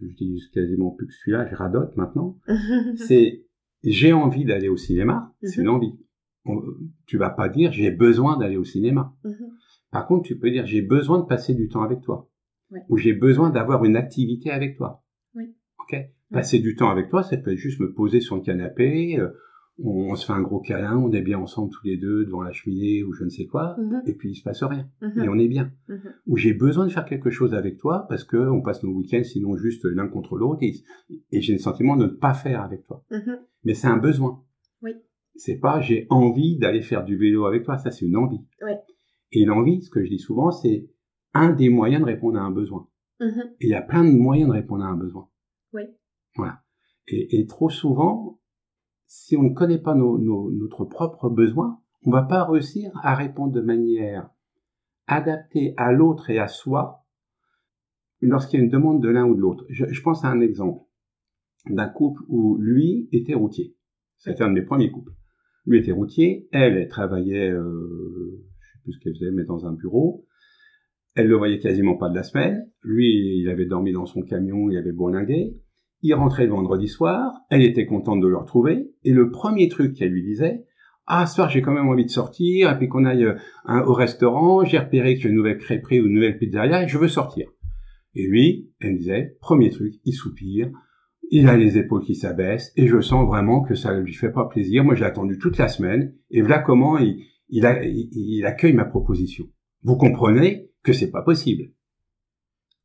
j'utilise 0.00 0.48
quasiment 0.48 0.90
plus 0.90 1.06
que 1.06 1.12
celui-là, 1.12 1.46
je 1.50 1.54
radote 1.54 1.96
maintenant, 1.96 2.38
c'est 2.96 3.46
j'ai 3.84 4.12
envie 4.12 4.44
d'aller 4.44 4.68
au 4.68 4.76
cinéma, 4.76 5.34
c'est 5.42 5.60
une 5.60 5.68
envie. 5.68 5.98
tu 7.06 7.18
vas 7.18 7.30
pas 7.30 7.48
dire 7.48 7.72
j'ai 7.72 7.90
besoin 7.90 8.38
d'aller 8.38 8.56
au 8.56 8.64
cinéma. 8.64 9.16
Mm-hmm. 9.24 9.48
Par 9.90 10.06
contre, 10.06 10.26
tu 10.26 10.38
peux 10.38 10.50
dire 10.50 10.66
j'ai 10.66 10.82
besoin 10.82 11.20
de 11.20 11.26
passer 11.26 11.54
du 11.54 11.68
temps 11.68 11.82
avec 11.82 12.00
toi. 12.00 12.28
Ou 12.88 12.96
j'ai 12.96 13.12
besoin 13.12 13.50
d'avoir 13.50 13.84
une 13.84 13.96
activité 13.96 14.50
avec 14.50 14.76
toi. 14.76 15.04
Oui. 15.34 15.54
Ok? 15.80 15.98
Passer 16.30 16.58
du 16.58 16.74
temps 16.74 16.90
avec 16.90 17.08
toi, 17.08 17.22
ça 17.22 17.36
peut 17.36 17.52
être 17.52 17.58
juste 17.58 17.80
me 17.80 17.92
poser 17.92 18.20
sur 18.20 18.36
le 18.36 18.42
canapé, 18.42 19.18
euh, 19.18 19.28
on, 19.84 20.14
se 20.14 20.26
fait 20.26 20.32
un 20.32 20.42
gros 20.42 20.60
câlin, 20.60 20.96
on 20.96 21.10
est 21.12 21.22
bien 21.22 21.38
ensemble 21.38 21.70
tous 21.70 21.84
les 21.84 21.96
deux 21.96 22.24
devant 22.24 22.42
la 22.42 22.52
cheminée 22.52 23.02
ou 23.02 23.12
je 23.12 23.24
ne 23.24 23.28
sais 23.28 23.46
quoi, 23.46 23.76
mhm. 23.78 24.02
et 24.06 24.14
puis 24.14 24.30
il 24.30 24.34
se 24.34 24.42
passe 24.42 24.62
rien, 24.62 24.88
mhm. 25.00 25.24
et 25.24 25.28
on 25.28 25.38
est 25.38 25.48
bien. 25.48 25.72
Mhm. 25.88 26.14
Ou 26.26 26.36
j'ai 26.36 26.54
besoin 26.54 26.86
de 26.86 26.92
faire 26.92 27.04
quelque 27.04 27.30
chose 27.30 27.54
avec 27.54 27.78
toi 27.78 28.06
parce 28.08 28.24
que 28.24 28.36
on 28.36 28.62
passe 28.62 28.82
nos 28.82 28.90
week-ends 28.90 29.24
sinon 29.24 29.56
juste 29.56 29.84
l'un 29.84 30.08
contre 30.08 30.36
l'autre, 30.36 30.62
et, 30.62 30.74
j'ai 31.40 31.52
le 31.52 31.58
sentiment 31.58 31.96
de 31.96 32.04
ne 32.04 32.10
pas 32.10 32.34
faire 32.34 32.62
avec 32.62 32.84
toi. 32.84 33.04
Mais 33.64 33.74
c'est 33.74 33.88
un 33.88 33.96
besoin. 33.96 34.42
Oui. 34.82 34.92
C'est 35.34 35.58
pas 35.58 35.80
j'ai 35.80 36.06
envie 36.10 36.58
d'aller 36.58 36.82
faire 36.82 37.04
du 37.04 37.16
vélo 37.16 37.46
avec 37.46 37.64
toi, 37.64 37.78
ça 37.78 37.90
c'est 37.90 38.06
une 38.06 38.16
envie. 38.16 38.44
Oui. 38.62 38.72
Et 39.32 39.44
l'envie, 39.44 39.82
ce 39.82 39.90
que 39.90 40.04
je 40.04 40.10
dis 40.10 40.18
souvent, 40.18 40.50
c'est 40.50 40.90
un 41.32 41.52
des 41.52 41.70
moyens 41.70 42.02
de 42.02 42.06
répondre 42.06 42.38
à 42.38 42.42
un 42.42 42.50
besoin. 42.50 42.88
Et 43.60 43.66
il 43.66 43.68
y 43.68 43.74
a 43.74 43.82
plein 43.82 44.02
de 44.02 44.10
moyens 44.10 44.48
de 44.48 44.54
répondre 44.54 44.84
à 44.84 44.88
un 44.88 44.96
besoin. 44.96 45.28
Oui. 45.72 45.82
Voilà. 46.34 46.60
Et, 47.06 47.38
et 47.38 47.46
trop 47.46 47.70
souvent, 47.70 48.40
si 49.14 49.36
on 49.36 49.42
ne 49.42 49.54
connaît 49.54 49.78
pas 49.78 49.94
notre 49.94 50.86
propre 50.86 51.28
besoin, 51.28 51.78
on 52.06 52.10
va 52.10 52.22
pas 52.22 52.46
réussir 52.46 52.90
à 53.02 53.14
répondre 53.14 53.52
de 53.52 53.60
manière 53.60 54.30
adaptée 55.06 55.74
à 55.76 55.92
l'autre 55.92 56.30
et 56.30 56.38
à 56.38 56.48
soi 56.48 57.04
lorsqu'il 58.22 58.58
y 58.58 58.62
a 58.62 58.64
une 58.64 58.70
demande 58.70 59.02
de 59.02 59.10
l'un 59.10 59.26
ou 59.26 59.34
de 59.34 59.40
l'autre. 59.40 59.66
Je, 59.68 60.00
pense 60.00 60.24
à 60.24 60.28
un 60.28 60.40
exemple 60.40 60.80
d'un 61.68 61.88
couple 61.88 62.22
où 62.28 62.56
lui 62.56 63.10
était 63.12 63.34
routier. 63.34 63.76
C'était 64.16 64.44
un 64.44 64.48
de 64.48 64.54
mes 64.54 64.64
premiers 64.64 64.90
couples. 64.90 65.12
Lui 65.66 65.80
était 65.80 65.92
routier, 65.92 66.48
elle, 66.50 66.78
elle 66.78 66.88
travaillait, 66.88 67.50
euh, 67.50 68.42
je 68.60 68.72
sais 68.72 68.78
plus 68.82 68.92
ce 68.94 68.98
qu'elle 68.98 69.14
faisait, 69.14 69.30
mais 69.30 69.44
dans 69.44 69.66
un 69.66 69.74
bureau. 69.74 70.24
Elle 71.14 71.28
le 71.28 71.36
voyait 71.36 71.58
quasiment 71.58 71.98
pas 71.98 72.08
de 72.08 72.14
la 72.14 72.22
semaine. 72.22 72.66
Lui, 72.80 73.42
il 73.42 73.50
avait 73.50 73.66
dormi 73.66 73.92
dans 73.92 74.06
son 74.06 74.22
camion, 74.22 74.70
il 74.70 74.78
avait 74.78 74.92
bourlingué. 74.92 75.60
Il 76.02 76.14
rentrait 76.14 76.46
le 76.46 76.50
vendredi 76.50 76.88
soir, 76.88 77.32
elle 77.48 77.62
était 77.62 77.86
contente 77.86 78.20
de 78.20 78.26
le 78.26 78.36
retrouver, 78.36 78.90
et 79.04 79.12
le 79.12 79.30
premier 79.30 79.68
truc 79.68 79.94
qu'elle 79.94 80.10
lui 80.10 80.24
disait, 80.24 80.64
ah, 81.06 81.26
ce 81.26 81.36
soir, 81.36 81.48
j'ai 81.48 81.62
quand 81.62 81.72
même 81.72 81.88
envie 81.88 82.04
de 82.04 82.10
sortir, 82.10 82.70
et 82.70 82.78
puis 82.78 82.88
qu'on 82.88 83.04
aille 83.04 83.24
euh, 83.24 83.84
au 83.84 83.92
restaurant, 83.92 84.64
j'ai 84.64 84.78
repéré 84.78 85.14
qu'il 85.14 85.24
y 85.24 85.26
a 85.28 85.30
une 85.30 85.36
nouvelle 85.36 85.58
crêperie 85.58 86.00
ou 86.00 86.06
une 86.06 86.14
nouvelle 86.14 86.38
pizzeria, 86.38 86.82
et 86.82 86.88
je 86.88 86.98
veux 86.98 87.08
sortir. 87.08 87.48
Et 88.14 88.26
lui, 88.26 88.70
elle 88.80 88.96
disait, 88.96 89.36
premier 89.40 89.70
truc, 89.70 89.94
il 90.04 90.12
soupire, 90.12 90.70
il 91.30 91.48
a 91.48 91.56
les 91.56 91.78
épaules 91.78 92.04
qui 92.04 92.14
s'abaissent, 92.14 92.72
et 92.76 92.88
je 92.88 93.00
sens 93.00 93.26
vraiment 93.26 93.62
que 93.62 93.74
ça 93.74 93.94
ne 93.94 94.00
lui 94.00 94.12
fait 94.12 94.32
pas 94.32 94.46
plaisir. 94.46 94.84
Moi, 94.84 94.94
j'ai 94.96 95.04
attendu 95.04 95.38
toute 95.38 95.58
la 95.58 95.68
semaine, 95.68 96.14
et 96.30 96.42
voilà 96.42 96.58
comment 96.58 96.98
il, 96.98 97.24
il 97.48 98.44
accueille 98.44 98.74
ma 98.74 98.84
proposition. 98.84 99.46
Vous 99.82 99.96
comprenez 99.96 100.70
que 100.82 100.92
c'est 100.92 101.10
pas 101.10 101.22
possible 101.22 101.70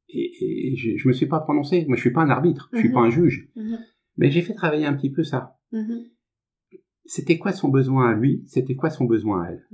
et, 0.10 0.76
je, 0.76 0.98
je 0.98 1.08
me 1.08 1.14
suis 1.14 1.26
pas 1.26 1.40
prononcé. 1.40 1.86
Moi, 1.88 1.96
je 1.96 2.02
suis 2.02 2.12
pas 2.12 2.22
un 2.22 2.30
arbitre, 2.30 2.70
je 2.74 2.80
suis 2.80 2.92
pas 2.92 3.02
un 3.02 3.06
mhm. 3.06 3.12
juge. 3.12 3.50
Mhm. 3.56 3.78
Mais 4.18 4.32
j'ai 4.32 4.42
fait 4.42 4.54
travailler 4.54 4.86
un 4.86 4.94
petit 4.94 5.12
peu 5.12 5.24
ça. 5.24 5.58
Mhm. 5.72 6.06
C'était 7.06 7.38
quoi 7.38 7.54
son 7.54 7.70
besoin 7.70 8.10
à 8.10 8.14
lui? 8.16 8.44
C'était 8.48 8.76
quoi 8.76 8.90
son 8.90 9.06
besoin 9.06 9.44
à 9.44 9.52
elle? 9.52 9.66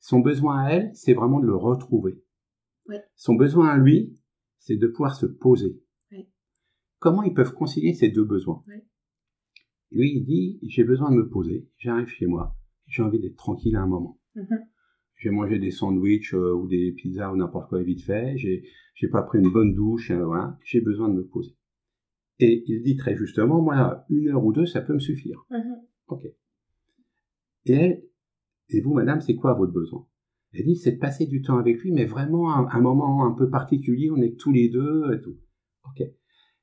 Son 0.00 0.20
besoin 0.20 0.64
à 0.64 0.70
elle, 0.70 0.90
c'est 0.94 1.14
vraiment 1.14 1.40
de 1.40 1.46
le 1.46 1.56
retrouver. 1.56 2.22
Son 3.14 3.34
besoin 3.34 3.68
à 3.68 3.78
lui, 3.78 4.20
c'est 4.58 4.76
de 4.76 4.86
pouvoir 4.86 5.14
se 5.14 5.26
poser. 5.26 5.80
Comment 6.98 7.22
ils 7.22 7.34
peuvent 7.34 7.54
concilier 7.54 7.94
ces 7.94 8.08
deux 8.08 8.24
besoins? 8.24 8.64
Lui, 9.90 10.12
il 10.16 10.24
dit, 10.24 10.58
j'ai 10.62 10.84
besoin 10.84 11.10
de 11.10 11.16
me 11.16 11.28
poser, 11.28 11.68
j'arrive 11.78 12.08
chez 12.08 12.26
moi, 12.26 12.56
j'ai 12.86 13.02
envie 13.02 13.20
d'être 13.20 13.36
tranquille 13.36 13.76
à 13.76 13.82
un 13.82 13.86
moment 13.86 14.18
j'ai 15.24 15.30
mangé 15.30 15.58
des 15.58 15.70
sandwichs 15.70 16.34
euh, 16.34 16.52
ou 16.52 16.68
des 16.68 16.92
pizzas 16.92 17.32
ou 17.32 17.36
n'importe 17.36 17.70
quoi 17.70 17.82
vite 17.82 18.02
fait, 18.02 18.36
j'ai, 18.36 18.68
j'ai 18.94 19.08
pas 19.08 19.22
pris 19.22 19.38
une 19.38 19.50
bonne 19.50 19.74
douche, 19.74 20.10
euh, 20.10 20.22
voilà, 20.22 20.58
j'ai 20.62 20.82
besoin 20.82 21.08
de 21.08 21.14
me 21.14 21.24
poser. 21.24 21.56
Et 22.40 22.62
il 22.66 22.82
dit 22.82 22.96
très 22.96 23.16
justement, 23.16 23.62
moi, 23.62 24.04
une 24.10 24.28
heure 24.28 24.44
ou 24.44 24.52
deux, 24.52 24.66
ça 24.66 24.82
peut 24.82 24.92
me 24.92 24.98
suffire. 24.98 25.46
Mm-hmm. 25.50 25.80
Ok. 26.08 26.26
Et 27.64 27.72
elle, 27.72 28.04
et 28.68 28.82
vous, 28.82 28.92
madame, 28.92 29.22
c'est 29.22 29.34
quoi 29.34 29.54
votre 29.54 29.72
besoin? 29.72 30.06
Elle 30.52 30.66
dit, 30.66 30.76
c'est 30.76 30.92
de 30.92 30.98
passer 30.98 31.26
du 31.26 31.40
temps 31.40 31.56
avec 31.56 31.80
lui, 31.80 31.90
mais 31.90 32.04
vraiment 32.04 32.54
un, 32.54 32.68
un, 32.70 32.80
moment 32.82 33.24
un 33.24 33.32
peu 33.32 33.48
particulier, 33.48 34.10
on 34.10 34.20
est 34.20 34.38
tous 34.38 34.52
les 34.52 34.68
deux 34.68 35.10
et 35.14 35.20
tout. 35.20 35.38
Ok. 35.86 36.06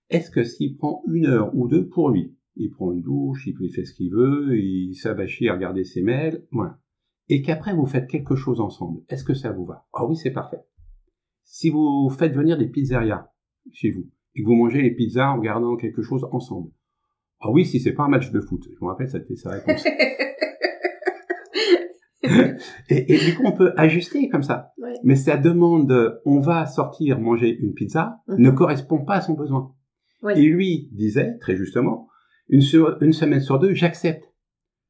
Est-ce 0.10 0.30
que 0.30 0.44
s'il 0.44 0.78
prend 0.78 1.02
une 1.08 1.26
heure 1.26 1.56
ou 1.56 1.68
deux 1.68 1.88
pour 1.88 2.12
lui, 2.12 2.36
il 2.58 2.70
prend 2.70 2.92
une 2.92 3.02
douche, 3.02 3.48
il 3.48 3.72
fait 3.72 3.86
ce 3.86 3.94
qu'il 3.94 4.12
veut, 4.12 4.56
il 4.60 4.94
s'abachit 4.94 5.50
à 5.50 5.56
regarder 5.56 5.84
ses 5.84 6.04
mails, 6.04 6.46
voilà. 6.52 6.81
Et 7.32 7.42
qu'après 7.42 7.74
vous 7.74 7.86
faites 7.86 8.08
quelque 8.08 8.36
chose 8.36 8.60
ensemble, 8.60 9.00
est-ce 9.08 9.24
que 9.24 9.34
ça 9.34 9.54
vous 9.54 9.64
va? 9.64 9.88
Ah 9.94 10.06
oui, 10.06 10.18
c'est 10.18 10.32
parfait. 10.32 10.60
Si 11.46 11.70
vous 11.70 12.10
faites 12.10 12.36
venir 12.36 12.58
des 12.58 12.68
pizzerias 12.68 13.32
chez 13.72 13.90
vous, 13.92 14.10
et 14.36 14.42
que 14.42 14.46
vous 14.46 14.56
mangez 14.56 14.82
les 14.82 14.92
pizzas 14.92 15.30
en 15.30 15.38
regardant 15.38 15.78
quelque 15.78 16.02
chose 16.02 16.28
ensemble, 16.34 16.72
ah 17.40 17.50
oui, 17.50 17.64
si 17.64 17.80
c'est 17.80 17.94
pas 17.94 18.04
un 18.04 18.10
match 18.10 18.32
de 18.32 18.42
foot, 18.42 18.68
je 18.70 18.84
me 18.84 18.90
rappelle, 18.90 19.08
c'était 19.10 19.38
sa 19.38 19.52
réponse. 19.52 19.86
et, 22.90 23.18
du 23.18 23.36
coup, 23.38 23.44
on 23.46 23.54
peut 23.54 23.72
ajuster 23.78 24.28
comme 24.28 24.44
ça. 24.44 24.74
Mais 25.06 25.16
sa 25.16 25.38
demande, 25.38 26.20
on 26.26 26.42
va 26.42 26.66
sortir 26.66 27.18
manger 27.18 27.58
une 27.62 27.74
pizza, 27.74 28.18
mhm. 28.28 28.42
ne 28.42 28.52
correspond 28.52 29.06
pas 29.06 29.16
à 29.16 29.22
son 29.22 29.36
besoin. 29.36 29.74
Et 30.36 30.42
lui 30.42 30.90
disait, 30.92 31.38
très 31.40 31.56
justement, 31.56 32.10
une, 32.50 32.62
une 33.00 33.14
semaine 33.14 33.40
sur 33.40 33.58
deux, 33.58 33.74
j'accepte. 33.74 34.31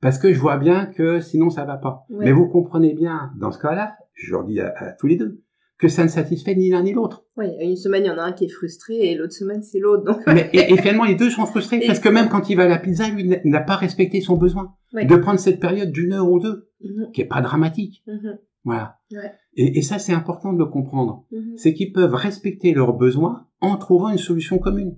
Parce 0.01 0.17
que 0.17 0.33
je 0.33 0.39
vois 0.39 0.57
bien 0.57 0.87
que 0.87 1.19
sinon 1.19 1.49
ça 1.49 1.63
va 1.63 1.77
pas. 1.77 2.05
Mais 2.09 2.31
vous 2.31 2.47
comprenez 2.47 2.93
bien, 2.93 3.31
dans 3.39 3.51
ce 3.51 3.59
cas-là, 3.59 3.95
je 4.13 4.31
leur 4.31 4.43
dis 4.43 4.59
à, 4.59 4.95
tous 4.99 5.07
les 5.07 5.15
deux, 5.15 5.43
que 5.77 5.87
ça 5.87 6.03
ne 6.03 6.09
satisfait 6.09 6.55
ni 6.55 6.69
l'un 6.69 6.83
ni 6.83 6.93
l'autre. 6.93 7.25
Oui, 7.37 7.47
une 7.59 7.75
semaine, 7.75 8.03
il 8.03 8.07
y 8.07 8.11
en 8.11 8.17
a 8.17 8.23
un 8.23 8.33
qui 8.33 8.45
est 8.45 8.49
frustré 8.49 8.95
et 8.95 9.15
l'autre 9.15 9.33
semaine, 9.33 9.63
c'est 9.63 9.79
l'autre. 9.79 10.03
Donc... 10.03 10.17
Mais, 10.27 10.49
et, 10.53 10.77
finalement, 10.77 11.05
les 11.05 11.15
deux 11.15 11.29
sont 11.29 11.45
frustrés 11.45 11.81
parce 11.85 11.99
que 11.99 12.09
même 12.09 12.29
quand 12.29 12.49
il 12.49 12.55
va 12.55 12.63
à 12.63 12.67
la 12.67 12.77
pizza, 12.77 13.09
lui 13.09 13.31
n'a 13.45 13.61
pas 13.61 13.75
respecté 13.75 14.21
son 14.21 14.37
besoin 14.37 14.73
de 14.93 15.15
prendre 15.15 15.39
cette 15.39 15.59
période 15.59 15.91
d'une 15.91 16.13
heure 16.13 16.29
ou 16.29 16.39
deux, 16.39 16.69
mhm. 16.83 17.11
qui 17.13 17.21
est 17.21 17.25
pas 17.25 17.41
dramatique. 17.41 18.03
Mhm. 18.07 18.37
Voilà. 18.63 18.99
Et, 19.55 19.79
et, 19.79 19.81
ça, 19.81 19.97
c'est 19.97 20.13
important 20.13 20.53
de 20.53 20.59
le 20.59 20.65
comprendre. 20.65 21.25
Mhm. 21.31 21.57
C'est 21.57 21.73
qu'ils 21.73 21.93
peuvent 21.93 22.13
respecter 22.13 22.73
leurs 22.73 22.93
besoins 22.93 23.47
en 23.59 23.77
trouvant 23.77 24.09
une 24.09 24.19
solution 24.19 24.59
commune. 24.59 24.97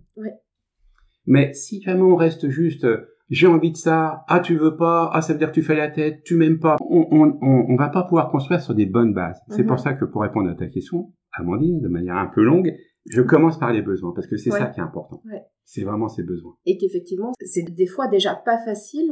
Mais 1.25 1.53
si 1.53 1.81
vraiment 1.81 2.07
on 2.07 2.15
reste 2.17 2.49
juste, 2.49 2.85
j'ai 3.29 3.47
envie 3.47 3.71
de 3.71 3.77
ça, 3.77 4.23
ah 4.27 4.39
tu 4.39 4.55
veux 4.55 4.75
pas, 4.75 5.09
ah 5.13 5.21
ça 5.21 5.33
veut 5.33 5.39
dire 5.39 5.49
que 5.49 5.53
tu 5.53 5.63
fais 5.63 5.75
la 5.75 5.89
tête, 5.89 6.23
tu 6.23 6.35
m'aimes 6.35 6.59
pas, 6.59 6.75
on, 6.81 7.07
on, 7.11 7.39
on, 7.41 7.75
va 7.75 7.89
pas 7.89 8.03
pouvoir 8.03 8.29
construire 8.29 8.61
sur 8.61 8.75
des 8.75 8.85
bonnes 8.85 9.13
bases. 9.13 9.39
C'est 9.49 9.63
pour 9.63 9.79
ça 9.79 9.93
que 9.93 10.05
pour 10.05 10.21
répondre 10.21 10.49
à 10.49 10.55
ta 10.55 10.67
question, 10.67 11.13
Amandine, 11.33 11.81
de 11.81 11.87
manière 11.87 12.17
un 12.17 12.27
peu 12.27 12.43
longue, 12.43 12.73
je 13.09 13.21
commence 13.21 13.59
par 13.59 13.73
les 13.73 13.81
besoins 13.81 14.13
parce 14.13 14.27
que 14.27 14.37
c'est 14.37 14.51
ça 14.51 14.67
qui 14.67 14.79
est 14.79 14.83
important. 14.83 15.21
C'est 15.65 15.83
vraiment 15.83 16.09
ces 16.09 16.23
besoins. 16.23 16.55
Et 16.65 16.77
qu'effectivement, 16.77 17.31
c'est 17.39 17.63
des 17.63 17.87
fois 17.87 18.07
déjà 18.07 18.35
pas 18.35 18.57
facile 18.65 19.09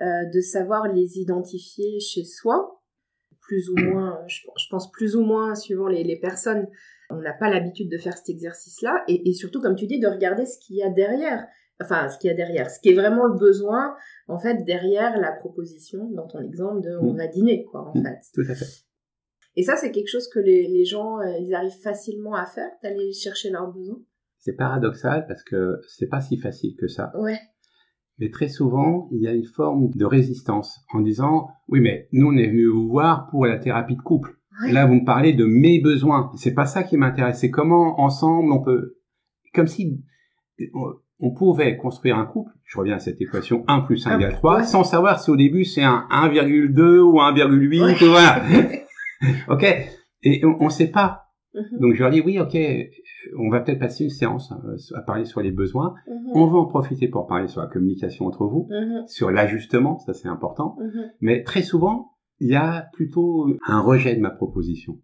euh, 0.00 0.24
de 0.32 0.40
savoir 0.40 0.92
les 0.92 1.18
identifier 1.18 2.00
chez 2.00 2.24
soi, 2.24 2.82
plus 3.40 3.68
ou 3.70 3.76
moins, 3.76 4.18
je, 4.26 4.40
pense 4.70 4.90
plus 4.90 5.14
ou 5.16 5.22
moins 5.22 5.54
suivant 5.54 5.86
les, 5.86 6.18
personnes. 6.18 6.66
On 7.10 7.20
n'a 7.20 7.34
pas 7.34 7.50
l'habitude 7.50 7.90
de 7.90 7.98
faire 7.98 8.16
cet 8.16 8.30
exercice-là, 8.30 9.04
et, 9.06 9.32
surtout, 9.34 9.60
comme 9.60 9.76
tu 9.76 9.86
dis, 9.86 10.00
de 10.00 10.08
regarder 10.08 10.46
ce 10.46 10.58
qu'il 10.58 10.76
y 10.76 10.82
a 10.82 10.90
derrière. 10.90 11.46
Enfin, 11.80 12.08
ce 12.08 12.18
qu'il 12.18 12.28
y 12.28 12.32
a 12.32 12.36
derrière, 12.36 12.70
ce 12.70 12.80
qui 12.80 12.90
est 12.90 12.94
vraiment 12.94 13.26
le 13.26 13.38
besoin, 13.38 13.96
en 14.28 14.38
fait, 14.38 14.64
derrière 14.64 15.18
la 15.18 15.32
proposition, 15.32 16.08
dans 16.10 16.26
ton 16.26 16.40
exemple 16.40 16.82
de 16.82 16.96
on 17.00 17.12
mm. 17.12 17.16
va 17.16 17.26
dîner, 17.26 17.64
quoi, 17.64 17.90
en 17.90 17.98
mm. 17.98 18.04
fait. 18.04 18.20
Tout 18.32 18.48
à 18.48 18.54
fait. 18.54 18.84
Et 19.56 19.62
ça, 19.62 19.76
c'est 19.76 19.90
quelque 19.90 20.08
chose 20.08 20.28
que 20.28 20.40
les, 20.40 20.68
les 20.68 20.84
gens, 20.84 21.20
euh, 21.20 21.38
ils 21.40 21.54
arrivent 21.54 21.80
facilement 21.82 22.34
à 22.34 22.46
faire, 22.46 22.70
d'aller 22.82 23.12
chercher 23.12 23.50
leurs 23.50 23.72
besoins. 23.72 24.00
C'est 24.38 24.54
paradoxal 24.54 25.26
parce 25.26 25.42
que 25.42 25.80
c'est 25.88 26.08
pas 26.08 26.20
si 26.20 26.36
facile 26.36 26.76
que 26.76 26.86
ça. 26.86 27.12
Ouais. 27.18 27.38
Mais 28.18 28.30
très 28.30 28.48
souvent, 28.48 29.08
il 29.12 29.22
y 29.22 29.26
a 29.26 29.32
une 29.32 29.46
forme 29.46 29.90
de 29.90 30.04
résistance 30.04 30.80
en 30.92 31.00
disant 31.00 31.48
oui, 31.68 31.80
mais 31.80 32.08
nous 32.12 32.28
on 32.28 32.36
est 32.36 32.46
venu 32.46 32.66
vous 32.66 32.88
voir 32.88 33.28
pour 33.30 33.46
la 33.46 33.58
thérapie 33.58 33.96
de 33.96 34.02
couple. 34.02 34.38
Là, 34.68 34.86
vous 34.86 34.94
me 34.94 35.04
parlez 35.04 35.32
de 35.32 35.46
mes 35.46 35.80
besoins. 35.80 36.30
C'est 36.36 36.54
pas 36.54 36.66
ça 36.66 36.84
qui 36.84 36.96
m'intéresse. 36.96 37.40
C'est 37.40 37.50
comment 37.50 37.98
ensemble 38.00 38.52
on 38.52 38.62
peut, 38.62 38.98
comme 39.52 39.66
si 39.66 40.04
on 41.20 41.32
pouvait 41.32 41.76
construire 41.76 42.18
un 42.18 42.26
couple. 42.26 42.50
Je 42.64 42.78
reviens 42.78 42.96
à 42.96 42.98
cette 42.98 43.20
équation 43.20 43.64
1 43.68 43.80
plus 43.80 44.06
1 44.06 44.18
égale 44.18 44.34
3, 44.34 44.64
sans 44.64 44.84
savoir 44.84 45.20
si 45.20 45.30
au 45.30 45.36
début 45.36 45.64
c'est 45.64 45.82
un 45.82 46.06
1,2 46.10 46.98
ou 46.98 47.18
1,8. 47.18 48.06
Voilà. 48.08 48.42
ok. 49.48 49.64
Et 50.22 50.44
on 50.44 50.64
ne 50.64 50.70
sait 50.70 50.90
pas. 50.90 51.24
Mhm. 51.54 51.78
Donc 51.80 51.94
je 51.94 52.02
leur 52.02 52.10
dis 52.10 52.20
oui, 52.20 52.38
ok, 52.38 52.56
on 53.38 53.48
va 53.48 53.60
peut-être 53.60 53.78
passer 53.78 54.04
une 54.04 54.10
séance 54.10 54.52
euh, 54.52 54.96
à 54.96 55.02
parler 55.02 55.24
sur 55.24 55.40
les 55.40 55.52
besoins. 55.52 55.94
Mhm. 56.08 56.30
On 56.34 56.46
va 56.46 56.58
en 56.58 56.66
profiter 56.66 57.08
pour 57.08 57.26
parler 57.26 57.48
sur 57.48 57.60
la 57.60 57.68
communication 57.68 58.26
entre 58.26 58.44
vous, 58.44 58.68
mhm. 58.70 59.06
sur 59.06 59.30
l'ajustement, 59.30 59.98
ça 60.00 60.14
c'est 60.14 60.28
important. 60.28 60.76
Mais 61.20 61.42
très 61.42 61.62
souvent, 61.62 62.12
il 62.40 62.50
y 62.50 62.56
a 62.56 62.88
plutôt 62.92 63.46
un 63.66 63.80
rejet 63.80 64.16
de 64.16 64.20
ma 64.20 64.30
proposition 64.30 64.98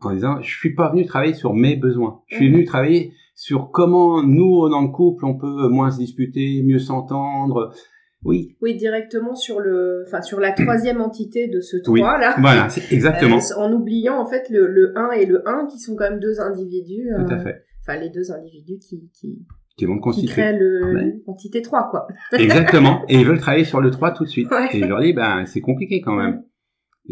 en 0.00 0.12
disant 0.12 0.40
je 0.40 0.56
suis 0.56 0.74
pas 0.74 0.90
venu 0.90 1.04
travailler 1.04 1.34
sur 1.34 1.52
mes 1.52 1.76
besoins. 1.76 2.22
Je 2.28 2.36
suis 2.36 2.50
venu 2.50 2.64
travailler 2.64 3.12
sur 3.38 3.70
comment 3.70 4.20
nous 4.24 4.68
dans 4.68 4.82
le 4.82 4.88
couple 4.88 5.24
on 5.24 5.38
peut 5.38 5.68
moins 5.68 5.92
se 5.92 5.98
disputer, 5.98 6.60
mieux 6.64 6.80
s'entendre, 6.80 7.72
oui. 8.24 8.56
Oui, 8.60 8.76
directement 8.76 9.36
sur 9.36 9.60
le, 9.60 10.02
enfin 10.06 10.22
sur 10.22 10.40
la 10.40 10.50
troisième 10.50 11.00
entité 11.00 11.46
de 11.46 11.60
ce 11.60 11.76
3 11.76 12.18
là. 12.18 12.34
Voilà, 12.40 12.68
c'est 12.68 12.92
exactement. 12.92 13.36
Euh, 13.36 13.60
en 13.60 13.72
oubliant 13.72 14.18
en 14.18 14.26
fait 14.26 14.50
le, 14.50 14.66
le 14.66 14.92
1 14.98 15.12
et 15.12 15.26
le 15.26 15.48
1 15.48 15.66
qui 15.66 15.78
sont 15.78 15.94
quand 15.94 16.10
même 16.10 16.18
deux 16.18 16.40
individus. 16.40 17.08
Tout 17.16 17.32
à 17.32 17.36
euh, 17.36 17.44
fait. 17.44 17.64
Enfin 17.86 18.00
les 18.00 18.10
deux 18.10 18.32
individus 18.32 18.80
qui 18.80 19.08
qui, 19.14 19.46
qui 19.76 19.84
vont 19.84 20.00
constituer. 20.00 20.26
Qui 20.26 20.32
créent 20.32 20.58
l'entité 21.28 21.62
3 21.62 21.90
quoi. 21.90 22.08
exactement. 22.32 23.04
Et 23.08 23.20
ils 23.20 23.24
veulent 23.24 23.38
travailler 23.38 23.64
sur 23.64 23.80
le 23.80 23.92
3 23.92 24.14
tout 24.14 24.24
de 24.24 24.28
suite. 24.28 24.50
Et 24.72 24.80
je 24.80 24.86
leur 24.86 25.00
dis 25.00 25.12
ben 25.12 25.46
c'est 25.46 25.60
compliqué 25.60 26.00
quand 26.00 26.16
même. 26.16 26.42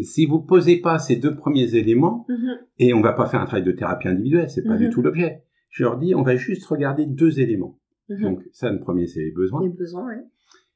Si 0.03 0.25
vous 0.25 0.41
posez 0.41 0.81
pas 0.81 0.99
ces 0.99 1.15
deux 1.15 1.35
premiers 1.35 1.73
éléments, 1.73 2.25
mm-hmm. 2.29 2.57
et 2.79 2.93
on 2.93 3.01
va 3.01 3.13
pas 3.13 3.27
faire 3.27 3.41
un 3.41 3.45
travail 3.45 3.63
de 3.63 3.71
thérapie 3.71 4.09
individuelle, 4.09 4.49
c'est 4.49 4.63
pas 4.63 4.75
du 4.75 4.89
mm-hmm. 4.89 4.91
tout 4.91 5.01
l'objet. 5.01 5.43
Je 5.69 5.83
leur 5.83 5.97
dis 5.97 6.15
on 6.15 6.23
va 6.23 6.35
juste 6.35 6.65
regarder 6.65 7.05
deux 7.05 7.39
éléments. 7.39 7.79
Mm-hmm. 8.09 8.21
Donc 8.21 8.43
ça, 8.51 8.71
le 8.71 8.79
premier 8.79 9.07
c'est 9.07 9.21
les 9.21 9.31
besoins. 9.31 9.61
Les 9.63 9.69
besoins, 9.69 10.07
oui. 10.07 10.23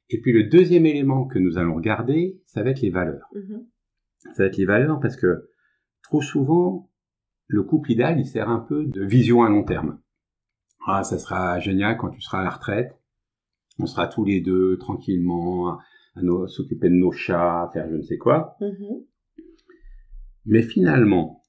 Et 0.09 0.19
puis 0.19 0.33
le 0.33 0.43
deuxième 0.43 0.85
élément 0.85 1.25
que 1.25 1.39
nous 1.39 1.57
allons 1.57 1.75
regarder, 1.75 2.41
ça 2.45 2.63
va 2.63 2.71
être 2.71 2.81
les 2.81 2.89
valeurs. 2.89 3.29
Mm-hmm. 3.33 3.65
Ça 4.35 4.43
va 4.43 4.45
être 4.47 4.57
les 4.57 4.65
valeurs 4.65 4.99
parce 4.99 5.15
que 5.15 5.49
trop 6.03 6.21
souvent, 6.21 6.89
le 7.47 7.63
couple 7.63 7.91
idéal, 7.91 8.19
il 8.19 8.25
sert 8.25 8.49
un 8.49 8.59
peu 8.59 8.85
de 8.85 9.03
vision 9.03 9.43
à 9.43 9.49
long 9.49 9.63
terme. 9.63 9.99
Ah, 10.85 11.03
ça 11.03 11.17
sera 11.17 11.59
génial 11.59 11.97
quand 11.97 12.09
tu 12.09 12.21
seras 12.21 12.41
à 12.41 12.43
la 12.43 12.49
retraite. 12.49 12.97
On 13.79 13.85
sera 13.85 14.07
tous 14.07 14.25
les 14.25 14.41
deux 14.41 14.77
tranquillement 14.77 15.69
à, 15.69 15.79
s'occuper 16.47 16.89
de 16.89 16.95
nos 16.95 17.11
chats, 17.11 17.63
à 17.63 17.69
faire 17.71 17.89
je 17.89 17.95
ne 17.95 18.01
sais 18.01 18.17
quoi. 18.17 18.57
Mm-hmm. 18.59 19.05
Mais 20.45 20.61
finalement, 20.61 21.40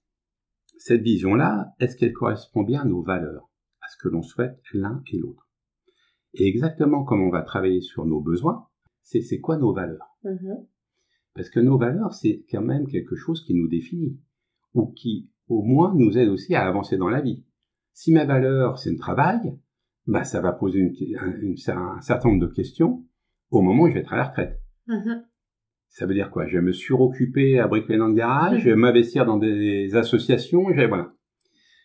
cette 0.84 1.02
vision-là, 1.02 1.74
est-ce 1.78 1.96
qu'elle 1.96 2.12
correspond 2.12 2.64
bien 2.64 2.80
à 2.80 2.84
nos 2.84 3.02
valeurs, 3.02 3.48
à 3.82 3.88
ce 3.88 3.96
que 4.02 4.08
l'on 4.08 4.22
souhaite 4.22 4.58
l'un 4.72 5.00
et 5.12 5.18
l'autre? 5.18 5.48
Et 6.34 6.48
exactement 6.48 7.04
comme 7.04 7.22
on 7.22 7.30
va 7.30 7.42
travailler 7.42 7.80
sur 7.80 8.04
nos 8.04 8.20
besoins, 8.20 8.66
c'est 9.02 9.38
quoi 9.40 9.58
nos 9.58 9.72
valeurs? 9.72 10.16
Mm-hmm. 10.24 10.66
Parce 11.34 11.50
que 11.50 11.60
nos 11.60 11.78
valeurs, 11.78 12.14
c'est 12.14 12.44
quand 12.50 12.62
même 12.62 12.88
quelque 12.88 13.14
chose 13.14 13.44
qui 13.44 13.54
nous 13.54 13.68
définit, 13.68 14.18
ou 14.74 14.88
qui 14.88 15.30
au 15.46 15.62
moins 15.62 15.94
nous 15.94 16.18
aide 16.18 16.28
aussi 16.28 16.56
à 16.56 16.66
avancer 16.66 16.96
dans 16.96 17.08
la 17.08 17.20
vie. 17.20 17.44
Si 17.92 18.12
ma 18.12 18.24
valeur, 18.24 18.78
c'est 18.78 18.90
le 18.90 18.98
travail, 18.98 19.56
bah, 20.08 20.24
ça 20.24 20.40
va 20.40 20.52
poser 20.52 20.80
une, 20.80 21.54
un 21.68 22.00
certain 22.00 22.28
nombre 22.28 22.48
de 22.48 22.52
questions 22.52 23.06
au 23.50 23.60
moment 23.60 23.84
où 23.84 23.88
je 23.88 23.94
vais 23.94 24.00
être 24.00 24.14
à 24.14 24.16
la 24.16 24.24
retraite. 24.24 24.60
Mm-hmm. 24.88 25.22
Ça 25.92 26.06
veut 26.06 26.14
dire 26.14 26.30
quoi? 26.30 26.46
Je 26.46 26.56
vais 26.56 26.62
me 26.62 26.72
suroccuper 26.72 27.58
à 27.58 27.68
bricoler 27.68 27.98
dans 27.98 28.08
le 28.08 28.14
garage, 28.14 28.62
je 28.62 28.70
vais 28.70 28.76
m'investir 28.76 29.26
dans 29.26 29.36
des 29.36 29.94
associations, 29.94 30.70
je 30.70 30.76
vais, 30.76 30.86
voilà. 30.86 31.12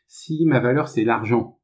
Si 0.08 0.46
ma 0.46 0.62
valeur, 0.62 0.88
c'est 0.88 1.04
l'argent, 1.04 1.60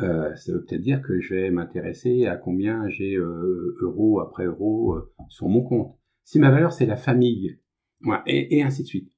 euh, 0.00 0.34
ça 0.36 0.52
veut 0.52 0.62
peut-être 0.62 0.82
dire 0.82 1.00
que 1.00 1.18
je 1.20 1.34
vais 1.34 1.50
m'intéresser 1.50 2.26
à 2.26 2.36
combien 2.36 2.86
j'ai 2.90 3.14
euh, 3.16 3.74
euro 3.80 4.20
après 4.20 4.44
euro 4.44 4.94
euh, 4.94 5.10
sur 5.30 5.48
mon 5.48 5.62
compte. 5.62 5.96
Si 6.22 6.38
ma 6.38 6.50
valeur 6.50 6.72
c'est 6.72 6.84
la 6.84 6.96
famille, 6.96 7.58
et, 8.26 8.62
ainsi 8.62 8.82
de 8.82 8.86
suite. 8.86 9.10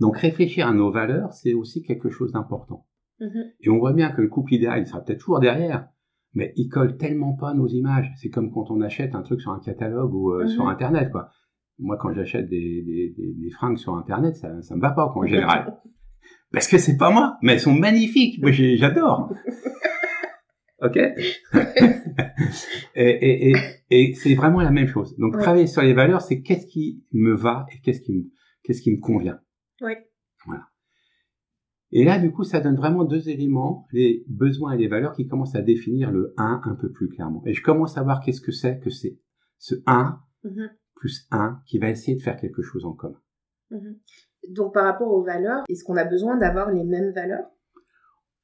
Donc 0.00 0.16
réfléchir 0.16 0.66
à 0.66 0.72
nos 0.72 0.90
valeurs, 0.90 1.32
c'est 1.32 1.54
aussi 1.54 1.84
quelque 1.84 2.10
chose 2.10 2.32
d'important. 2.32 2.88
Mm-hmm. 3.20 3.52
Et 3.60 3.70
on 3.70 3.78
voit 3.78 3.92
bien 3.92 4.10
que 4.10 4.20
le 4.20 4.28
couple 4.28 4.54
idéal, 4.54 4.80
il 4.80 4.86
sera 4.86 5.00
peut-être 5.00 5.20
toujours 5.20 5.38
derrière, 5.38 5.88
mais 6.34 6.52
il 6.56 6.68
colle 6.68 6.96
tellement 6.96 7.34
pas 7.34 7.54
nos 7.54 7.68
images. 7.68 8.12
C'est 8.16 8.30
comme 8.30 8.50
quand 8.50 8.72
on 8.72 8.80
achète 8.80 9.14
un 9.14 9.22
truc 9.22 9.40
sur 9.40 9.52
un 9.52 9.60
catalogue 9.60 10.12
ou 10.12 10.32
mm-hmm. 10.32 10.48
sur 10.48 10.68
Internet, 10.68 11.12
quoi. 11.12 11.30
Moi, 11.78 11.96
quand 12.00 12.12
j'achète 12.12 12.48
des, 12.48 12.82
des, 12.82 13.14
des, 13.16 13.50
fringues 13.50 13.78
sur 13.78 13.94
Internet, 13.94 14.36
ça, 14.36 14.62
ça 14.62 14.76
me 14.76 14.80
va 14.80 14.90
pas, 14.90 15.10
quoi, 15.12 15.22
en 15.22 15.26
général. 15.26 15.78
Parce 16.52 16.68
que 16.68 16.78
c'est 16.78 16.96
pas 16.96 17.10
moi, 17.10 17.38
mais 17.42 17.54
elles 17.54 17.60
sont 17.60 17.74
magnifiques. 17.74 18.40
Moi, 18.42 18.52
j'adore. 18.52 19.32
ok? 20.82 20.98
Et, 22.94 23.50
et, 23.50 23.54
et, 23.88 24.14
c'est 24.14 24.34
vraiment 24.34 24.60
la 24.60 24.70
même 24.70 24.86
chose. 24.86 25.16
Donc, 25.16 25.38
travailler 25.38 25.66
sur 25.66 25.80
les 25.80 25.94
valeurs, 25.94 26.20
c'est 26.20 26.42
qu'est-ce 26.42 26.66
qui 26.66 27.02
me 27.12 27.34
va 27.34 27.64
et 27.72 27.80
qu'est-ce 27.80 28.02
qui 28.02 28.12
me, 28.12 28.24
qu'est-ce 28.62 28.82
qui 28.82 28.90
me 28.90 29.00
convient. 29.00 29.40
Oui. 29.80 29.92
Voilà. 30.44 30.64
Et 31.92 32.04
là, 32.04 32.18
du 32.18 32.32
coup, 32.32 32.42
ça 32.42 32.60
donne 32.60 32.76
vraiment 32.76 33.04
deux 33.04 33.28
éléments, 33.28 33.86
les 33.92 34.24
besoins 34.26 34.72
et 34.72 34.78
les 34.78 34.88
valeurs, 34.88 35.12
qui 35.12 35.26
commencent 35.26 35.54
à 35.54 35.62
définir 35.62 36.10
le 36.10 36.34
1 36.36 36.62
un 36.64 36.74
peu 36.74 36.90
plus 36.90 37.08
clairement. 37.08 37.42
Et 37.46 37.54
je 37.54 37.62
commence 37.62 37.96
à 37.98 38.02
voir 38.02 38.20
qu'est-ce 38.20 38.40
que 38.40 38.52
c'est 38.52 38.78
que 38.80 38.90
c'est 38.90 39.18
ce 39.58 39.76
1 39.86 40.18
mm-hmm. 40.44 40.68
Plus 41.02 41.26
1 41.32 41.60
qui 41.66 41.80
va 41.80 41.90
essayer 41.90 42.16
de 42.16 42.22
faire 42.22 42.36
quelque 42.36 42.62
chose 42.62 42.84
en 42.84 42.92
commun. 42.92 43.20
Mm-hmm. 43.72 44.52
Donc 44.54 44.72
par 44.72 44.84
rapport 44.84 45.12
aux 45.12 45.24
valeurs, 45.24 45.64
est-ce 45.68 45.82
qu'on 45.82 45.96
a 45.96 46.04
besoin 46.04 46.36
d'avoir 46.36 46.70
les 46.70 46.84
mêmes 46.84 47.12
valeurs? 47.12 47.48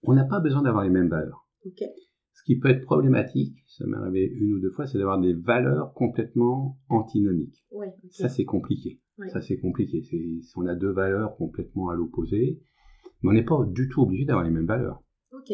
On 0.03 0.13
n'a 0.13 0.25
pas 0.25 0.41
besoin 0.41 0.63
d'avoir 0.63 0.83
les 0.83 0.91
mêmes 0.91 1.09
valeurs. 1.09 1.49
Ok. 1.65 1.85
Ce 2.33 2.43
qui 2.45 2.59
peut 2.59 2.71
être 2.71 2.83
problématique, 2.83 3.57
ça 3.69 3.87
m'est 3.87 3.97
arrivé 3.97 4.27
une 4.27 4.55
ou 4.55 4.59
deux 4.59 4.73
fois, 4.73 4.89
c'est 4.89 4.99
d'avoir 4.99 5.21
des 5.21 5.35
valeurs 5.35 5.93
complètement 5.95 6.81
antinomiques. 6.89 7.65
Oui, 7.71 7.87
Ça, 8.11 8.29
c'est 8.29 8.45
compliqué. 8.45 9.01
Ça, 9.29 9.41
c'est 9.41 9.59
compliqué. 9.59 10.03
Si 10.03 10.53
on 10.57 10.67
a 10.67 10.75
deux 10.75 10.91
valeurs 10.91 11.37
complètement 11.37 11.91
à 11.91 11.95
l'opposé, 11.95 12.61
mais 13.23 13.31
on 13.31 13.33
n'est 13.35 13.45
pas 13.45 13.65
du 13.69 13.89
tout 13.89 14.03
obligé 14.03 14.25
d'avoir 14.25 14.45
les 14.45 14.51
mêmes 14.51 14.67
valeurs. 14.67 15.01
Ok. 15.31 15.53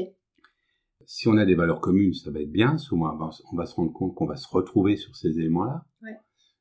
Si 1.04 1.28
on 1.28 1.36
a 1.36 1.44
des 1.44 1.54
valeurs 1.54 1.80
communes, 1.82 2.14
ça 2.14 2.30
va 2.30 2.40
être 2.40 2.52
bien. 2.52 2.78
Souvent, 2.78 3.12
on 3.52 3.56
va 3.56 3.66
se 3.66 3.74
rendre 3.74 3.92
compte 3.92 4.14
qu'on 4.14 4.26
va 4.26 4.36
se 4.36 4.48
retrouver 4.48 4.96
sur 4.96 5.14
ces 5.16 5.38
éléments-là. 5.38 5.84
Ouais. 6.02 6.16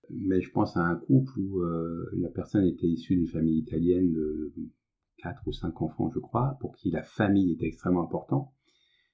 Mais 0.09 0.41
je 0.41 0.51
pense 0.51 0.75
à 0.77 0.81
un 0.81 0.95
couple 0.95 1.39
où 1.39 1.61
euh, 1.61 2.09
la 2.13 2.29
personne 2.29 2.65
était 2.65 2.87
issue 2.87 3.15
d'une 3.15 3.27
famille 3.27 3.59
italienne 3.59 4.11
de 4.11 4.53
quatre 5.17 5.47
ou 5.47 5.53
cinq 5.53 5.81
enfants, 5.81 6.09
je 6.13 6.19
crois, 6.19 6.57
pour 6.59 6.75
qui 6.75 6.91
la 6.91 7.03
famille 7.03 7.53
était 7.53 7.67
extrêmement 7.67 8.03
importante. 8.03 8.49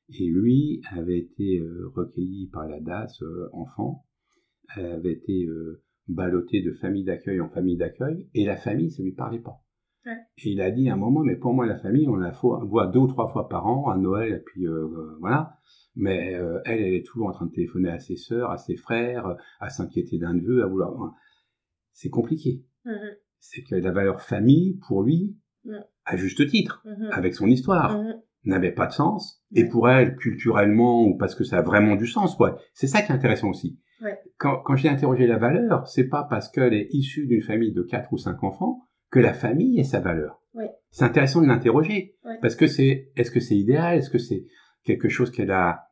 Et 0.10 0.26
lui 0.26 0.82
avait 0.92 1.20
été 1.20 1.60
euh, 1.60 1.88
recueilli 1.94 2.48
par 2.48 2.68
la 2.68 2.80
DAS 2.80 3.22
euh, 3.22 3.50
enfant, 3.54 4.06
avait 4.70 5.14
été 5.14 5.48
ballotté 6.08 6.62
de 6.62 6.72
famille 6.74 7.04
d'accueil 7.04 7.42
en 7.42 7.50
famille 7.50 7.78
d'accueil, 7.78 8.30
et 8.36 8.46
la 8.46 8.56
famille, 8.56 8.92
ça 8.92 9.02
lui 9.02 9.14
parlait 9.14 9.40
pas. 9.40 9.64
Ouais. 10.06 10.14
Et 10.38 10.52
il 10.52 10.62
a 10.62 10.72
dit 10.72 10.90
à 10.90 10.94
un 10.94 10.98
moment, 10.98 11.22
mais 11.22 11.36
pour 11.36 11.54
moi, 11.54 11.66
la 11.66 11.78
famille, 11.78 12.08
on 12.08 12.16
la 12.16 12.32
voit 12.32 12.88
deux 12.88 13.00
ou 13.00 13.08
trois 13.08 13.28
fois 13.30 13.50
par 13.50 13.68
an, 13.68 13.90
à 13.90 13.98
Noël, 13.98 14.34
et 14.34 14.40
puis 14.40 14.66
voilà. 15.20 15.56
Mais 15.96 16.34
elle, 16.34 16.62
elle 16.66 16.94
est 16.94 17.06
toujours 17.06 17.28
en 17.28 17.32
train 17.32 17.46
de 17.48 17.52
téléphoner 17.52 17.90
à 17.90 18.00
ses 18.00 18.16
sœurs, 18.16 18.52
à 18.52 18.58
ses 18.58 18.78
frères, 18.78 19.36
à 19.60 19.70
s'inquiéter 19.70 20.18
d'un 20.18 20.34
neveu, 20.34 20.64
à 20.64 20.68
vouloir. 20.68 21.14
C'est 21.92 22.10
compliqué. 22.10 22.64
Mhm. 22.86 22.94
C'est 23.40 23.64
que 23.64 23.76
la 23.76 23.92
valeur 23.92 24.22
famille, 24.22 24.80
pour 24.88 25.04
lui, 25.04 25.38
à 26.06 26.16
juste 26.16 26.48
titre, 26.48 26.82
Mhm. 26.86 27.10
avec 27.12 27.36
son 27.36 27.48
histoire, 27.48 27.98
Mhm. 28.02 28.22
n'avait 28.46 28.72
pas 28.72 28.88
de 28.88 28.94
sens. 28.94 29.44
Et 29.54 29.68
pour 29.68 29.90
elle, 29.90 30.16
culturellement, 30.16 31.04
ou 31.06 31.18
parce 31.18 31.36
que 31.36 31.44
ça 31.44 31.58
a 31.58 31.62
vraiment 31.62 31.96
du 31.98 32.08
sens, 32.08 32.38
ouais. 32.40 32.52
C'est 32.74 32.88
ça 32.88 33.02
qui 33.02 33.12
est 33.12 33.16
intéressant 33.16 33.50
aussi. 33.50 33.78
Ouais. 34.02 34.18
Quand, 34.38 34.62
quand 34.64 34.78
j'ai 34.78 34.88
interrogé 34.88 35.28
la 35.28 35.38
valeur, 35.38 35.86
c'est 35.88 36.08
pas 36.08 36.24
parce 36.24 36.48
qu'elle 36.50 36.74
est 36.74 36.88
issue 36.92 37.28
d'une 37.28 37.42
famille 37.42 37.74
de 37.74 37.82
quatre 37.84 38.14
ou 38.14 38.18
cinq 38.18 38.42
enfants 38.44 38.82
que 39.12 39.20
la 39.20 39.34
famille 39.34 39.80
est 39.80 39.84
sa 39.84 40.00
valeur. 40.00 40.42
Ouais. 40.54 40.70
C'est 40.92 41.06
intéressant 41.06 41.42
de 41.42 41.48
l'interroger. 41.48 42.16
Ouais. 42.26 42.36
Parce 42.42 42.56
que 42.56 42.68
c'est, 42.68 43.12
est-ce 43.16 43.32
que 43.32 43.40
c'est 43.40 43.56
idéal? 43.58 43.98
Est-ce 43.98 44.10
que 44.10 44.18
c'est 44.18 44.46
quelque 44.84 45.10
chose 45.10 45.32
qu'elle 45.32 45.52
a 45.52 45.84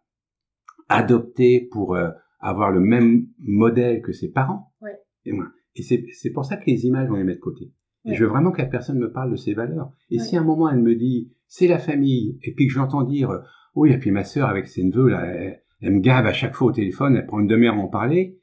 adopté 0.89 1.67
pour 1.71 1.95
euh, 1.95 2.09
avoir 2.39 2.71
le 2.71 2.79
même 2.79 3.27
modèle 3.39 4.01
que 4.01 4.11
ses 4.11 4.29
parents? 4.31 4.71
Ouais. 4.81 4.97
Et, 5.25 5.31
moi- 5.31 5.47
et 5.75 5.81
c'est, 5.83 6.03
c'est 6.13 6.31
pour 6.31 6.45
ça 6.45 6.57
que 6.57 6.65
les 6.67 6.85
images, 6.85 7.09
on 7.11 7.15
les 7.15 7.23
met 7.23 7.35
de 7.35 7.39
côté. 7.39 7.71
Et 8.05 8.15
je 8.15 8.23
veux 8.23 8.29
vraiment 8.29 8.51
que 8.51 8.61
la 8.61 8.67
personne 8.69 8.99
me 8.99 9.11
parle 9.11 9.31
de 9.31 9.35
ses 9.35 9.53
valeurs. 9.53 9.91
Et 10.09 10.17
si 10.19 10.37
à 10.37 10.39
un 10.39 10.43
moment 10.45 10.69
elle 10.69 10.79
me 10.81 10.95
dit, 10.95 11.33
c'est 11.45 11.67
la 11.67 11.77
famille, 11.77 12.39
et 12.41 12.53
puis 12.53 12.67
que 12.67 12.71
j'entends 12.73 13.03
dire, 13.03 13.29
euh, 13.31 13.39
oui, 13.75 13.91
et 13.91 13.97
puis 13.97 14.11
ma 14.11 14.23
sœur 14.23 14.47
avec 14.47 14.67
ses 14.67 14.83
neveux, 14.85 15.09
là, 15.09 15.25
elle, 15.25 15.61
elle 15.81 15.91
me 15.95 15.99
gave 15.99 16.25
à 16.25 16.31
chaque 16.31 16.55
fois 16.55 16.69
au 16.69 16.71
téléphone, 16.71 17.17
elle 17.17 17.25
prend 17.25 17.41
une 17.41 17.47
demi-heure 17.47 17.75
à 17.75 17.79
en 17.79 17.89
parler. 17.89 18.39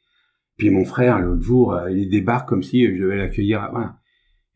Puis 0.58 0.68
mon 0.68 0.84
frère, 0.84 1.18
l'autre 1.18 1.40
jour, 1.42 1.72
euh, 1.72 1.90
il 1.90 2.10
débarque 2.10 2.46
comme 2.46 2.62
si 2.62 2.84
je 2.94 3.02
devais 3.02 3.16
l'accueillir. 3.16 3.68
Voilà. 3.72 3.96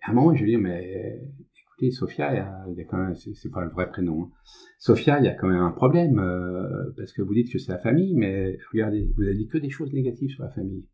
À 0.08 0.10
un 0.12 0.14
moment, 0.14 0.34
je 0.34 0.42
lui 0.42 0.52
dis, 0.52 0.56
mais 0.56 1.20
écoutez, 1.66 1.90
Sophia, 1.90 2.32
il 2.68 2.76
y 2.76 2.80
a, 2.80 2.84
quand 2.84 2.96
même, 2.98 3.14
c'est 3.14 3.50
pas 3.50 3.62
le 3.64 3.70
vrai 3.70 3.88
prénom. 3.88 4.24
hein. 4.24 4.30
Sophia, 4.78 5.18
il 5.18 5.24
y 5.24 5.28
a 5.28 5.34
quand 5.34 5.48
même 5.48 5.60
un 5.62 5.70
problème, 5.72 6.18
euh, 6.18 6.92
parce 6.96 7.12
que 7.12 7.22
vous 7.22 7.34
dites 7.34 7.52
que 7.52 7.58
c'est 7.58 7.72
la 7.72 7.78
famille, 7.78 8.14
mais 8.16 8.56
regardez, 8.72 9.10
vous 9.16 9.22
avez 9.22 9.34
dit 9.34 9.48
que 9.48 9.58
des 9.58 9.70
choses 9.70 9.92
négatives 9.92 10.30
sur 10.30 10.42
la 10.44 10.50
famille. 10.50 10.88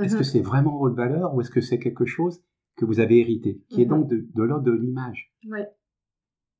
Est-ce 0.00 0.14
Mhm. 0.14 0.18
que 0.18 0.24
c'est 0.24 0.40
vraiment 0.40 0.78
votre 0.78 0.94
valeur 0.96 1.34
ou 1.34 1.40
est-ce 1.40 1.50
que 1.50 1.60
c'est 1.60 1.78
quelque 1.78 2.06
chose 2.06 2.40
que 2.76 2.84
vous 2.84 3.00
avez 3.00 3.18
hérité, 3.20 3.60
qui 3.68 3.82
est 3.82 3.84
Mhm. 3.86 3.90
donc 3.90 4.08
de, 4.08 4.42
l'ordre 4.42 4.64
de 4.64 4.72
l'image? 4.72 5.32
Ouais. 5.50 5.66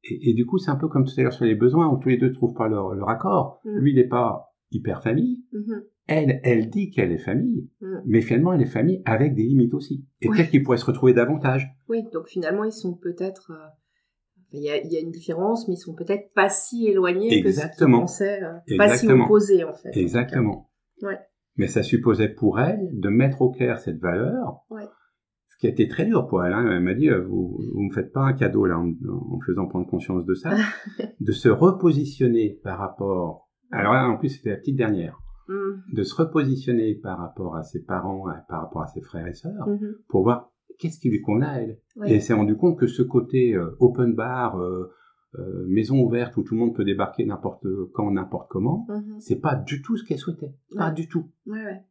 et, 0.04 0.30
et 0.30 0.34
du 0.34 0.46
coup, 0.46 0.58
c'est 0.58 0.70
un 0.70 0.76
peu 0.76 0.88
comme 0.88 1.04
tout 1.04 1.12
à 1.18 1.22
l'heure 1.22 1.32
sur 1.32 1.44
les 1.44 1.54
besoins, 1.56 1.88
où 1.88 1.98
tous 1.98 2.08
les 2.08 2.16
deux 2.18 2.30
trouvent 2.32 2.54
pas 2.54 2.68
leur, 2.68 2.94
leur 2.94 3.08
accord. 3.08 3.60
Mhm. 3.64 3.78
Lui, 3.78 3.90
il 3.92 3.96
n'est 3.96 4.08
pas 4.08 4.46
hyper 4.70 5.02
famille. 5.02 5.44
Mhm. 5.52 5.82
Elle, 6.06 6.40
elle 6.42 6.70
dit 6.70 6.90
qu'elle 6.90 7.12
est 7.12 7.18
famille, 7.18 7.68
Mhm. 7.80 8.02
mais 8.06 8.20
finalement, 8.22 8.52
elle 8.54 8.62
est 8.62 8.66
famille 8.66 9.02
avec 9.04 9.34
des 9.34 9.42
limites 9.42 9.74
aussi. 9.74 10.06
Et 10.22 10.28
Ouais. 10.28 10.36
peut-être 10.36 10.50
qu'ils 10.50 10.62
pourraient 10.62 10.78
se 10.78 10.86
retrouver 10.86 11.12
davantage. 11.12 11.68
Oui, 11.88 12.02
donc 12.12 12.26
finalement, 12.28 12.64
ils 12.64 12.72
sont 12.72 12.94
peut-être. 12.94 13.52
euh, 13.52 13.66
Il 14.50 14.62
y, 14.62 14.70
a, 14.70 14.78
il 14.82 14.90
y 14.90 14.96
a 14.96 15.00
une 15.00 15.10
différence, 15.10 15.68
mais 15.68 15.74
ils 15.74 15.78
sont 15.78 15.94
peut-être 15.94 16.32
pas 16.32 16.48
si 16.48 16.86
éloignés 16.86 17.36
Exactement. 17.36 18.06
que 18.06 18.10
ce 18.10 18.16
qu'ils 18.24 18.26
pensaient. 18.26 18.42
euh, 18.42 18.76
pas 18.78 18.96
si 18.96 19.06
opposés, 19.06 19.62
en 19.64 19.74
fait. 19.74 19.90
Exactement. 19.94 20.70
Ouais. 21.02 21.18
Mais 21.56 21.66
ça 21.66 21.82
supposait 21.82 22.30
pour 22.30 22.58
elle 22.58 22.88
de 22.98 23.08
mettre 23.10 23.42
au 23.42 23.50
clair 23.50 23.78
cette 23.78 23.98
valeur. 23.98 24.60
Ouais. 24.70 24.86
Ce 25.50 25.58
qui 25.58 25.66
a 25.66 25.70
été 25.70 25.86
très 25.86 26.06
dur 26.06 26.26
pour 26.28 26.42
elle. 26.46 26.54
Hein. 26.54 26.66
Elle 26.72 26.80
m'a 26.82 26.94
dit, 26.94 27.10
euh, 27.10 27.24
vous, 27.26 27.58
vous 27.74 27.82
me 27.82 27.92
faites 27.92 28.10
pas 28.10 28.22
un 28.22 28.32
cadeau 28.32 28.64
là 28.64 28.78
en, 28.78 28.84
en 28.84 29.36
me 29.36 29.44
faisant 29.44 29.66
prendre 29.66 29.86
conscience 29.86 30.24
de 30.24 30.32
ça, 30.32 30.50
de 31.20 31.32
se 31.32 31.50
repositionner 31.50 32.58
par 32.64 32.78
rapport. 32.78 33.47
Alors 33.70 33.92
là, 33.92 34.08
en 34.08 34.16
plus, 34.16 34.28
c'était 34.30 34.50
la 34.50 34.56
petite 34.56 34.76
dernière. 34.76 35.18
Mhm. 35.50 35.82
de 35.94 36.02
se 36.02 36.14
repositionner 36.14 36.94
par 36.96 37.16
rapport 37.18 37.56
à 37.56 37.62
ses 37.62 37.82
parents, 37.82 38.24
par 38.50 38.60
rapport 38.60 38.82
à 38.82 38.86
ses 38.86 39.00
frères 39.00 39.26
et 39.26 39.32
sœurs, 39.32 39.66
Mhm. 39.66 39.94
pour 40.06 40.22
voir 40.22 40.50
qu'est-ce 40.78 41.00
qui 41.00 41.08
lui 41.08 41.22
convient 41.22 41.48
à 41.48 41.54
elle. 41.62 41.78
Ouais. 41.96 42.10
Et 42.10 42.14
elle 42.16 42.20
s'est 42.22 42.34
rendu 42.34 42.54
compte 42.54 42.78
que 42.78 42.86
ce 42.86 43.00
côté 43.02 43.54
euh, 43.54 43.74
open 43.80 44.14
bar, 44.14 44.60
euh, 44.60 44.90
euh, 45.38 45.64
maison 45.66 45.98
ouverte 46.02 46.36
où 46.36 46.42
tout 46.42 46.52
le 46.54 46.60
monde 46.60 46.74
peut 46.74 46.84
débarquer 46.84 47.24
n'importe 47.24 47.66
quand, 47.94 48.10
n'importe 48.10 48.50
comment, 48.50 48.86
Mhm. 48.90 49.20
c'est 49.20 49.40
pas 49.40 49.54
du 49.54 49.80
tout 49.80 49.96
ce 49.96 50.04
qu'elle 50.04 50.18
souhaitait. 50.18 50.52
Pas 50.76 50.90
du 50.90 51.08
tout. 51.08 51.30
Ouais. 51.46 51.82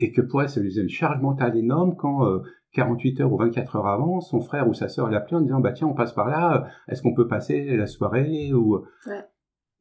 Et 0.00 0.10
que 0.10 0.20
pour 0.20 0.42
elle, 0.42 0.48
ça 0.48 0.60
lui 0.60 0.70
faisait 0.70 0.82
une 0.82 0.88
charge 0.88 1.20
mentale 1.22 1.56
énorme 1.56 1.94
quand 1.94 2.26
euh, 2.26 2.40
48 2.72 3.20
heures 3.20 3.32
ou 3.32 3.36
24 3.36 3.76
heures 3.76 3.86
avant, 3.86 4.20
son 4.20 4.40
frère 4.40 4.68
ou 4.68 4.74
sa 4.74 4.88
sœur 4.88 5.08
l'appelait 5.08 5.36
en 5.36 5.40
disant 5.42 5.60
bah 5.60 5.70
tiens 5.72 5.86
on 5.86 5.94
passe 5.94 6.12
par 6.12 6.28
là, 6.28 6.66
est-ce 6.88 7.00
qu'on 7.00 7.14
peut 7.14 7.28
passer 7.28 7.76
la 7.76 7.86
soirée 7.86 8.52
ou 8.52 8.78
Ouais. 9.06 9.22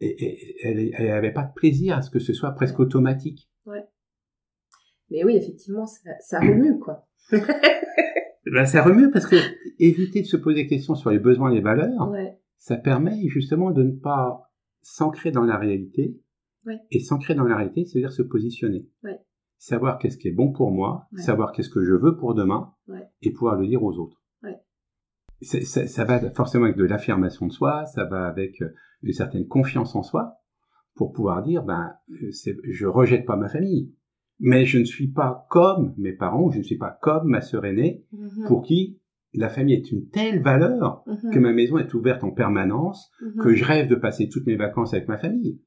Et, 0.06 0.26
et- 0.26 0.56
elle, 0.68 0.91
elle 0.97 1.12
avait 1.12 1.32
pas 1.34 1.43
de 1.43 1.54
plaisir 1.54 1.97
à 1.97 2.01
ce 2.01 2.10
que 2.10 2.20
ce 2.20 2.34
soit 2.34 2.51
presque 2.51 2.80
automatique. 2.80 3.49
Mais 5.10 5.24
oui, 5.24 5.36
effectivement, 5.36 5.86
ça, 5.86 6.10
ça 6.22 6.39
remue, 6.39 6.80
quoi. 6.80 7.06
Ben, 8.45 8.66
ça 8.66 8.84
remue 8.84 9.10
parce 9.10 9.26
que 9.26 9.38
éviter 9.80 10.22
de 10.22 10.28
se 10.28 10.36
poser 10.38 10.64
des 10.64 10.68
questions 10.68 10.95
sur 10.95 11.10
les 11.10 11.18
besoins 11.20 11.49
et 11.51 11.56
les 11.56 11.62
valeurs, 11.62 12.10
Ouais. 12.12 12.38
ça 12.58 12.76
permet 12.76 13.28
justement 13.30 13.72
de 13.72 13.84
ne 13.84 13.91
pas 13.91 14.51
s'ancrer 14.82 15.32
dans 15.32 15.43
la 15.45 15.58
réalité. 15.58 16.20
Ouais. 16.66 16.78
Et 16.91 16.99
s'ancrer 16.99 17.36
dans 17.36 17.45
la 17.45 17.56
réalité, 17.56 17.86
c'est-à-dire 17.86 18.12
se 18.12 18.22
positionner. 18.22 18.89
Ouais. 19.04 19.18
Savoir 19.58 19.97
qu'est-ce 19.97 20.18
qui 20.18 20.28
est 20.28 20.34
bon 20.34 20.51
pour 20.51 20.72
moi, 20.72 21.08
savoir 21.16 21.51
qu'est-ce 21.54 21.70
que 21.70 21.84
je 21.84 21.93
veux 21.93 22.18
pour 22.18 22.36
demain, 22.36 22.74
et 23.22 23.32
pouvoir 23.32 23.56
le 23.58 23.66
dire 23.68 23.82
aux 23.84 23.97
autres. 23.97 24.22
Ça 25.41 26.04
va 26.06 26.30
forcément 26.32 26.66
avec 26.66 26.78
de 26.78 26.84
l'affirmation 26.86 27.47
de 27.47 27.51
soi, 27.54 27.86
ça 27.86 28.04
va 28.06 28.28
avec 28.28 28.62
euh, 28.62 28.70
une 29.04 29.14
certaine 29.14 29.47
confiance 29.47 29.95
en 29.95 30.04
soi, 30.04 30.36
pour 30.95 31.12
pouvoir 31.12 31.43
dire, 31.43 31.64
ben, 31.64 31.93
euh, 32.24 32.30
je 32.70 32.86
rejette 32.86 33.26
pas 33.26 33.36
ma 33.36 33.49
famille, 33.49 33.91
mais 34.39 34.66
je 34.66 34.80
ne 34.80 34.86
suis 34.86 35.08
pas 35.08 35.45
comme 35.49 35.93
mes 35.97 36.14
parents, 36.14 36.43
ou 36.45 36.51
je 36.51 36.60
ne 36.60 36.64
suis 36.64 36.78
pas 36.78 36.97
comme 37.01 37.28
ma 37.28 37.41
sœur 37.41 37.66
aînée, 37.66 38.06
Mhm. 38.12 38.45
pour 38.47 38.62
qui 38.64 38.99
la 39.36 39.49
famille 39.49 39.74
est 39.74 39.91
une 39.91 40.08
telle 40.10 40.43
valeur 40.43 41.04
Mhm. 41.08 41.32
que 41.32 41.39
ma 41.39 41.54
maison 41.54 41.80
est 41.80 41.91
ouverte 41.95 42.24
en 42.24 42.30
permanence, 42.32 43.12
Mhm. 43.22 43.41
que 43.41 43.56
je 43.56 43.66
rêve 43.66 43.88
de 43.89 43.95
passer 43.95 44.30
toutes 44.30 44.45
mes 44.45 44.56
vacances 44.56 44.93
avec 44.93 45.08
ma 45.08 45.18
famille. 45.18 45.60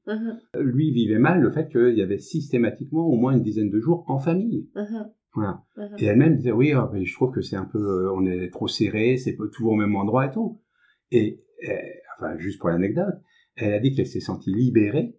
Lui 0.57 0.91
vivait 0.91 1.19
mal 1.19 1.41
le 1.41 1.51
fait 1.51 1.67
qu'il 1.69 1.97
y 1.97 2.01
avait 2.01 2.17
systématiquement 2.19 3.05
au 3.05 3.17
moins 3.17 3.33
une 3.33 3.43
dizaine 3.43 3.69
de 3.69 3.79
jours 3.81 4.05
en 4.07 4.19
famille. 4.19 4.69
Voilà. 5.33 5.61
Et 5.97 6.05
elle-même 6.05 6.37
disait 6.37 6.53
oui, 6.53 6.73
mais 6.93 7.03
je 7.03 7.13
trouve 7.13 7.31
que 7.31 7.41
c'est 7.41 7.57
un 7.57 7.65
peu, 7.65 7.77
euh, 7.79 8.13
on 8.15 8.25
est 8.25 8.49
trop 8.49 8.67
serré, 8.69 9.17
c'est 9.17 9.35
toujours 9.53 9.73
au 9.73 9.75
même 9.75 9.95
endroit 9.97 10.25
et 10.27 10.31
tout. 10.31 10.61
Et 11.11 11.43
euh, 11.67 11.73
enfin, 12.17 12.37
juste 12.37 12.59
pour 12.59 12.69
l'anecdote, 12.69 13.15
elle 13.55 13.73
a 13.73 13.79
dit 13.79 13.93
qu'elle 13.93 14.07
s'est 14.07 14.19
sentie 14.19 14.53
libérée 14.53 15.15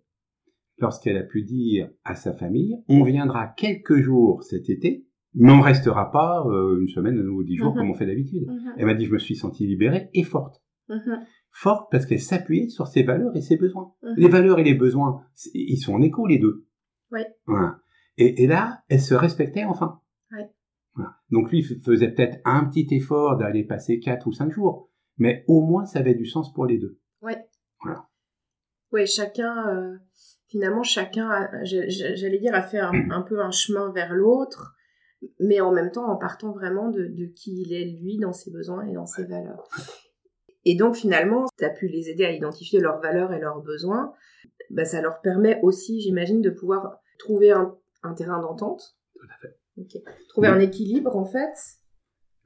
lorsqu'elle 0.79 1.17
a 1.17 1.23
pu 1.25 1.43
dire 1.43 1.91
à 2.05 2.15
sa 2.15 2.33
famille, 2.33 2.77
on 2.89 3.03
viendra 3.03 3.49
quelques 3.49 3.97
jours 4.01 4.43
cet 4.45 4.71
été, 4.71 5.07
mais 5.35 5.51
on 5.53 5.61
restera 5.61 6.11
pas 6.13 6.45
euh, 6.47 6.79
une 6.81 6.89
semaine 6.89 7.19
ou 7.19 7.43
dix 7.43 7.57
jours 7.57 7.73
Mhm. 7.73 7.77
comme 7.79 7.91
on 7.91 7.95
fait 7.95 8.07
d'habitude. 8.07 8.47
Mhm. 8.47 8.75
Elle 8.77 8.87
m'a 8.87 8.95
dit, 8.95 9.07
je 9.07 9.13
me 9.13 9.19
suis 9.19 9.35
sentie 9.37 9.67
libérée 9.67 10.09
et 10.15 10.23
forte. 10.23 10.63
Mhm. 10.89 11.25
Forte 11.51 11.89
parce 11.91 12.07
qu'elle 12.07 12.21
s'appuyait 12.21 12.69
sur 12.69 12.87
ses 12.87 13.03
valeurs 13.03 13.35
et 13.37 13.41
ses 13.41 13.57
besoins. 13.57 13.93
Mhm. 14.03 14.15
Les 14.17 14.29
valeurs 14.29 14.59
et 14.61 14.65
les 14.65 14.75
besoins, 14.75 15.23
ils 15.55 15.79
sont 15.79 15.95
en 15.95 16.03
écho 16.03 16.27
les 16.27 16.39
deux. 16.39 16.67
Voilà. 17.47 17.79
Et, 18.17 18.43
et 18.43 18.47
là, 18.47 18.83
elle 18.89 19.01
se 19.01 19.15
respectait 19.15 19.65
enfin. 19.65 20.01
Voilà. 20.95 21.13
Donc 21.31 21.51
lui 21.53 21.63
faisait 21.63 22.11
peut-être 22.13 22.39
un 22.45 22.65
petit 22.65 22.87
effort 22.91 23.37
d'aller 23.37 23.63
passer 23.65 24.01
quatre 24.01 24.27
ou 24.27 24.33
cinq 24.33 24.51
jours, 24.51 24.91
mais 25.19 25.45
au 25.49 25.61
moins 25.61 25.85
ça 25.85 25.99
avait 25.99 26.15
du 26.15 26.27
sens 26.27 26.53
pour 26.53 26.67
les 26.67 26.79
deux. 26.79 26.99
Ouais. 27.23 27.47
Voilà. 27.83 28.09
Ouais, 28.91 29.07
chacun, 29.07 29.69
euh, 29.69 29.99
finalement, 30.47 30.83
chacun, 30.83 31.49
j'allais 31.63 32.39
dire, 32.39 32.55
a 32.55 32.63
fait 32.63 32.79
un, 32.79 33.11
un 33.11 33.23
peu 33.23 33.41
un 33.41 33.51
chemin 33.51 33.93
vers 33.93 34.15
l'autre, 34.15 34.75
mais 35.41 35.61
en 35.61 35.73
même 35.73 35.91
temps 35.91 36.09
en 36.09 36.17
partant 36.17 36.53
vraiment 36.53 36.89
de, 36.91 37.05
de 37.07 37.27
qui 37.27 37.61
il 37.63 37.73
est 37.73 37.85
lui 37.85 38.19
dans 38.19 38.33
ses 38.33 38.51
besoins 38.51 38.87
et 38.87 38.93
dans 38.95 39.07
ses 39.07 39.27
valeurs. 39.27 39.69
Et 40.65 40.75
donc 40.75 40.97
finalement, 40.97 41.47
tu 41.59 41.65
as 41.65 41.71
pu 41.71 41.89
les 41.89 42.09
aider 42.09 42.25
à 42.25 42.33
identifier 42.33 42.81
leurs 42.81 43.01
valeurs 43.01 43.33
et 43.33 43.41
leurs 43.41 43.61
besoins. 43.61 44.15
Bah, 44.71 44.85
ça 44.85 45.01
leur 45.01 45.21
permet 45.21 45.61
aussi, 45.63 46.01
j'imagine, 46.01 46.41
de 46.41 46.51
pouvoir 46.51 47.01
trouver 47.19 47.51
un, 47.51 47.77
un 48.03 48.15
terrain 48.15 48.41
d'entente. 48.41 48.97
Tout 49.15 49.27
à 49.27 49.39
fait. 49.41 49.59
Ok. 49.79 50.03
Trouver 50.29 50.49
un 50.49 50.61
équilibre 50.61 51.17
en 51.17 51.25
fait. 51.25 51.55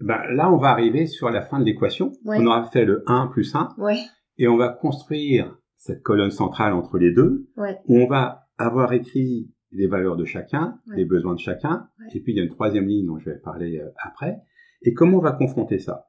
Ben, 0.02 0.22
là, 0.34 0.52
on 0.52 0.56
va 0.58 0.68
arriver 0.70 1.06
sur 1.06 1.30
la 1.30 1.42
fin 1.42 1.58
de 1.60 1.64
l'équation. 1.64 2.12
Ouais. 2.24 2.36
On 2.40 2.46
aura 2.46 2.64
fait 2.64 2.84
le 2.84 3.02
1 3.06 3.28
plus 3.28 3.54
1 3.54 3.74
Ouais. 3.78 3.98
et 4.38 4.48
on 4.48 4.56
va 4.56 4.68
construire 4.68 5.56
cette 5.76 6.02
colonne 6.02 6.30
centrale 6.30 6.72
entre 6.72 6.98
les 6.98 7.12
deux, 7.12 7.48
Ouais. 7.56 7.78
où 7.86 7.98
on 7.98 8.06
va 8.06 8.46
avoir 8.58 8.92
écrit 8.92 9.50
les 9.70 9.86
valeurs 9.86 10.16
de 10.16 10.24
chacun, 10.24 10.78
les 10.94 11.04
besoins 11.04 11.34
de 11.34 11.40
chacun, 11.40 11.88
et 12.14 12.20
puis 12.20 12.32
il 12.32 12.36
y 12.36 12.40
a 12.40 12.44
une 12.44 12.50
troisième 12.50 12.86
ligne 12.86 13.06
dont 13.06 13.18
je 13.18 13.30
vais 13.30 13.38
parler 13.38 13.78
euh, 13.78 13.88
après. 14.04 14.36
Et 14.82 14.92
comment 14.92 15.18
on 15.18 15.22
va 15.22 15.32
confronter 15.32 15.78
ça? 15.78 16.08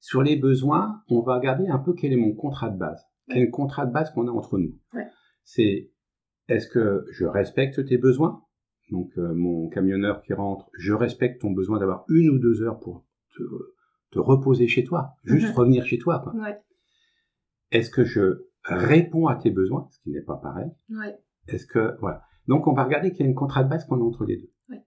Sur 0.00 0.22
les 0.22 0.36
besoins, 0.36 1.02
on 1.08 1.22
va 1.22 1.36
regarder 1.36 1.68
un 1.68 1.78
peu 1.78 1.94
quel 1.94 2.12
est 2.12 2.16
mon 2.16 2.34
contrat 2.34 2.70
de 2.70 2.76
base. 2.78 3.02
Quel 3.28 3.38
est 3.38 3.44
le 3.46 3.50
contrat 3.50 3.86
de 3.86 3.92
base 3.92 4.10
qu'on 4.12 4.26
a 4.28 4.30
entre 4.30 4.58
nous? 4.58 4.74
C'est 5.44 5.90
est-ce 6.48 6.66
que 6.68 7.04
je 7.12 7.24
respecte 7.24 7.84
tes 7.86 7.96
besoins? 7.98 8.42
Donc 8.90 9.10
euh, 9.18 9.34
mon 9.34 9.68
camionneur 9.68 10.22
qui 10.22 10.32
rentre, 10.34 10.68
je 10.78 10.92
respecte 10.92 11.40
ton 11.40 11.50
besoin 11.52 11.78
d'avoir 11.78 12.04
une 12.08 12.30
ou 12.30 12.38
deux 12.38 12.62
heures 12.62 12.78
pour 12.80 13.04
te, 13.36 13.42
te 14.10 14.18
reposer 14.18 14.68
chez 14.68 14.84
toi, 14.84 15.14
juste 15.24 15.48
Mhm. 15.48 15.54
revenir 15.54 15.86
chez 15.86 15.98
toi. 15.98 16.22
Ouais. 16.36 16.58
Est-ce 17.70 17.90
que 17.90 18.04
je 18.04 18.46
réponds 18.64 19.26
à 19.26 19.36
tes 19.36 19.50
besoins, 19.50 19.88
ce 19.90 19.98
qui 20.00 20.10
n'est 20.10 20.20
pas 20.22 20.36
pareil? 20.36 20.70
Ouais. 20.90 21.16
Est-ce 21.48 21.66
que 21.66 21.96
voilà. 22.00 22.22
Donc 22.46 22.66
on 22.66 22.74
va 22.74 22.84
regarder 22.84 23.10
qu'il 23.10 23.20
y 23.20 23.22
a 23.24 23.28
une 23.28 23.34
contrat 23.34 23.64
de 23.64 23.68
base 23.70 23.84
qu'on 23.86 24.00
a 24.00 24.04
entre 24.04 24.24
les 24.24 24.36
deux. 24.36 24.50
Ouais. 24.68 24.82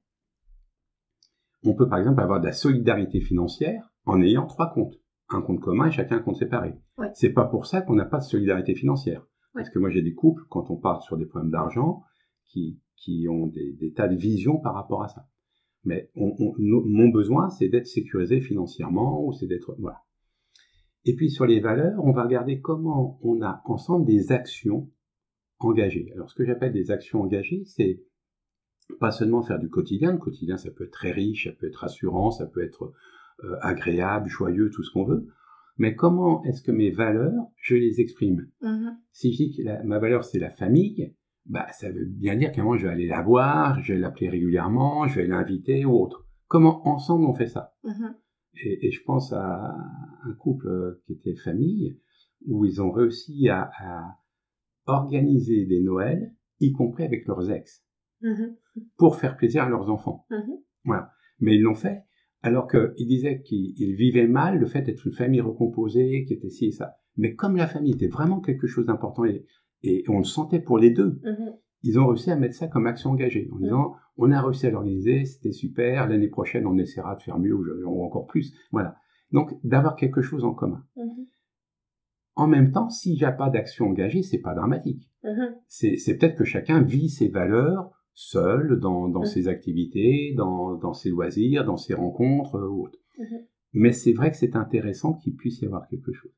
On 1.66 1.74
peut 1.76 1.90
par 1.90 2.00
exemple 2.00 2.22
avoir 2.22 2.40
de 2.40 2.46
la 2.46 2.54
solidarité 2.54 3.20
financière 3.20 3.92
en 4.06 4.22
ayant 4.22 4.46
trois 4.46 4.72
comptes, 4.74 4.96
un 5.30 5.42
compte 5.42 5.60
commun 5.60 5.88
et 5.88 5.92
chacun 5.92 6.18
un 6.18 6.22
compte 6.22 6.38
séparé. 6.38 6.76
C'est 7.14 7.34
pas 7.34 7.46
pour 7.46 7.66
ça 7.66 7.82
qu'on 7.82 7.96
n'a 7.96 8.06
pas 8.06 8.20
de 8.20 8.24
solidarité 8.24 8.76
financière. 8.76 9.26
Parce 9.54 9.70
que 9.72 9.80
moi 9.80 9.90
j'ai 9.90 10.04
des 10.04 10.14
couples 10.14 10.44
quand 10.50 10.70
on 10.70 10.78
parle 10.78 11.02
sur 11.02 11.18
des 11.18 11.26
problèmes 11.26 11.50
d'argent 11.52 12.04
qui 12.46 12.80
qui 12.98 13.28
ont 13.30 13.48
des, 13.48 13.72
des 13.74 13.94
tas 13.94 14.08
de 14.08 14.16
visions 14.16 14.58
par 14.58 14.74
rapport 14.74 15.04
à 15.04 15.08
ça. 15.08 15.28
Mais 15.84 16.10
on, 16.16 16.36
on- 16.40 16.54
no- 16.58 16.84
mon 16.86 17.08
besoin 17.10 17.50
c'est 17.50 17.70
d'être 17.70 17.88
sécurisé 17.88 18.42
financièrement 18.42 19.24
ou 19.26 19.32
c'est 19.34 19.48
d'être 19.48 19.76
voilà. 19.80 20.02
Et 21.06 21.16
puis 21.16 21.30
sur 21.30 21.46
les 21.46 21.60
valeurs, 21.62 22.04
on 22.04 22.12
va 22.12 22.24
regarder 22.24 22.60
comment 22.60 23.18
on 23.22 23.42
a 23.42 23.62
ensemble 23.66 24.06
des 24.06 24.32
actions 24.34 24.90
engagées. 25.60 26.12
Alors 26.14 26.30
ce 26.30 26.36
que 26.36 26.44
j'appelle 26.46 26.74
des 26.74 26.92
actions 26.92 27.22
engagées, 27.22 27.64
c'est 27.66 28.04
pas 29.00 29.12
seulement 29.12 29.42
faire 29.42 29.60
du 29.60 29.70
quotidien. 29.70 30.12
Le 30.12 30.18
quotidien, 30.18 30.58
ça 30.58 30.72
peut 30.72 30.86
être 30.86 30.92
très 30.92 31.12
riche, 31.12 31.46
ça 31.46 31.52
peut 31.54 31.68
être 31.68 31.76
rassurant, 31.78 32.32
ça 32.32 32.46
peut 32.46 32.64
être 32.64 32.94
euh, 33.44 33.56
agréable, 33.62 34.28
joyeux, 34.28 34.70
tout 34.72 34.84
ce 34.84 34.92
qu'on 34.92 35.06
veut. 35.06 35.28
Mais 35.78 35.96
comment 35.96 36.44
est-ce 36.46 36.62
que 36.64 36.72
mes 36.72 36.90
valeurs, 36.90 37.34
je 37.58 37.76
les 37.76 38.02
exprime? 38.02 38.50
Mhm. 38.62 38.98
Si 39.12 39.32
je 39.32 39.38
dis 39.38 39.56
que 39.56 39.62
la- 39.62 39.84
ma 39.84 40.00
valeur 40.00 40.24
c'est 40.26 40.40
la 40.40 40.50
famille, 40.50 41.14
bah 41.50 41.68
ça 41.72 41.92
veut 41.92 42.06
bien 42.06 42.36
dire 42.36 42.52
qu'à 42.52 42.62
un 42.62 42.64
moment 42.66 42.78
je 42.78 42.86
vais 42.88 42.94
aller 42.94 43.08
la 43.08 43.22
voir, 43.22 43.82
je 43.82 43.94
vais 43.94 44.00
l'appeler 44.00 44.30
régulièrement, 44.30 45.08
je 45.08 45.20
vais 45.20 45.28
l'inviter 45.28 45.86
ou 45.86 45.92
autre. 45.92 46.28
Comment 46.48 46.88
ensemble 46.88 47.26
on 47.26 47.34
fait 47.34 47.48
ça? 47.48 47.74
Mhm. 47.84 48.16
et, 48.64 48.88
et 48.88 48.92
je 48.92 49.02
pense 49.04 49.34
à 49.34 49.76
un 50.24 50.34
couple 50.34 51.00
qui 51.06 51.14
était 51.14 51.36
famille, 51.36 52.00
où 52.46 52.66
ils 52.66 52.82
ont 52.82 52.92
réussi 52.92 53.50
à, 53.50 53.70
à 53.80 54.18
organiser 54.86 55.66
des 55.66 55.82
Noëls, 55.82 56.34
y 56.60 56.72
compris 56.72 57.04
avec 57.04 57.28
leurs 57.28 57.50
ex, 57.52 57.84
Mhm. 58.22 58.56
pour 58.98 59.16
faire 59.18 59.38
plaisir 59.38 59.64
à 59.64 59.70
leurs 59.70 59.90
enfants. 59.92 60.26
Mhm. 60.32 60.58
Voilà. 60.86 61.12
Mais 61.40 61.56
ils 61.56 61.62
l'ont 61.62 61.76
fait, 61.76 62.02
alors 62.42 62.68
qu'ils 62.68 63.08
disaient 63.08 63.42
qu'ils 63.44 63.74
ils 63.78 63.96
vivaient 63.96 64.28
mal 64.28 64.58
le 64.58 64.66
fait 64.66 64.82
d'être 64.82 65.06
une 65.06 65.14
famille 65.14 65.42
recomposée, 65.42 66.26
qui 66.26 66.34
était 66.34 66.50
ci 66.50 66.68
et 66.68 66.72
ça. 66.72 66.96
Mais 67.16 67.36
comme 67.36 67.56
la 67.58 67.68
famille 67.68 67.94
était 67.94 68.08
vraiment 68.08 68.40
quelque 68.42 68.66
chose 68.68 68.86
d'important 68.88 69.26
et, 69.26 69.46
et 69.84 70.04
on 70.10 70.18
le 70.20 70.24
sentait 70.24 70.60
pour 70.60 70.78
les 70.78 70.90
deux, 70.92 71.20
Mhm. 71.24 71.54
ils 71.84 72.00
ont 72.00 72.08
réussi 72.08 72.32
à 72.32 72.36
mettre 72.36 72.56
ça 72.56 72.68
comme 72.68 72.88
action 72.88 73.12
engagée, 73.12 73.50
en 73.54 73.60
disant 73.60 73.96
on 74.18 74.32
a 74.32 74.42
réussi 74.42 74.66
à 74.68 74.72
l'organiser, 74.72 75.26
c'était 75.26 75.52
super, 75.52 76.08
l'année 76.08 76.28
prochaine 76.30 76.66
on 76.66 76.78
essaiera 76.78 77.16
de 77.16 77.22
faire 77.22 77.38
mieux 77.40 77.54
ou, 77.56 78.04
encore 78.04 78.26
plus. 78.28 78.54
Voilà. 78.72 78.96
Donc 79.32 79.52
d'avoir 79.64 79.96
quelque 79.96 80.22
chose 80.22 80.44
en 80.44 80.54
commun. 80.54 80.84
Mhm. 80.96 81.28
En 82.36 82.48
même 82.48 82.72
temps, 82.72 82.90
s'il 82.90 83.14
n'y 83.16 83.24
a 83.24 83.32
pas 83.32 83.50
d'action 83.50 83.88
engagée, 83.88 84.22
c'est 84.24 84.40
pas 84.40 84.54
dramatique. 84.54 85.10
Mhm. 85.24 85.56
C'est 85.68 85.98
c'est 85.98 86.18
peut-être 86.18 86.38
que 86.38 86.44
chacun 86.46 86.82
vit 86.82 87.10
ses 87.10 87.30
valeurs 87.30 87.92
seul, 88.14 88.80
dans, 88.80 89.08
dans 89.10 89.20
Mhm. 89.22 89.26
ses 89.28 89.48
activités, 89.48 90.34
dans, 90.36 90.76
dans 90.76 90.94
ses 90.94 91.10
loisirs, 91.10 91.66
dans 91.66 91.78
ses 91.78 91.94
rencontres 91.94 92.56
euh, 92.56 92.68
ou 92.68 92.86
autres. 92.86 93.00
Mhm. 93.20 93.46
Mais 93.74 93.92
c'est 93.92 94.14
vrai 94.14 94.32
que 94.32 94.38
c'est 94.38 94.56
intéressant 94.56 95.14
qu'il 95.14 95.36
puisse 95.36 95.62
y 95.62 95.66
avoir 95.66 95.88
quelque 95.88 96.12
chose. 96.14 96.32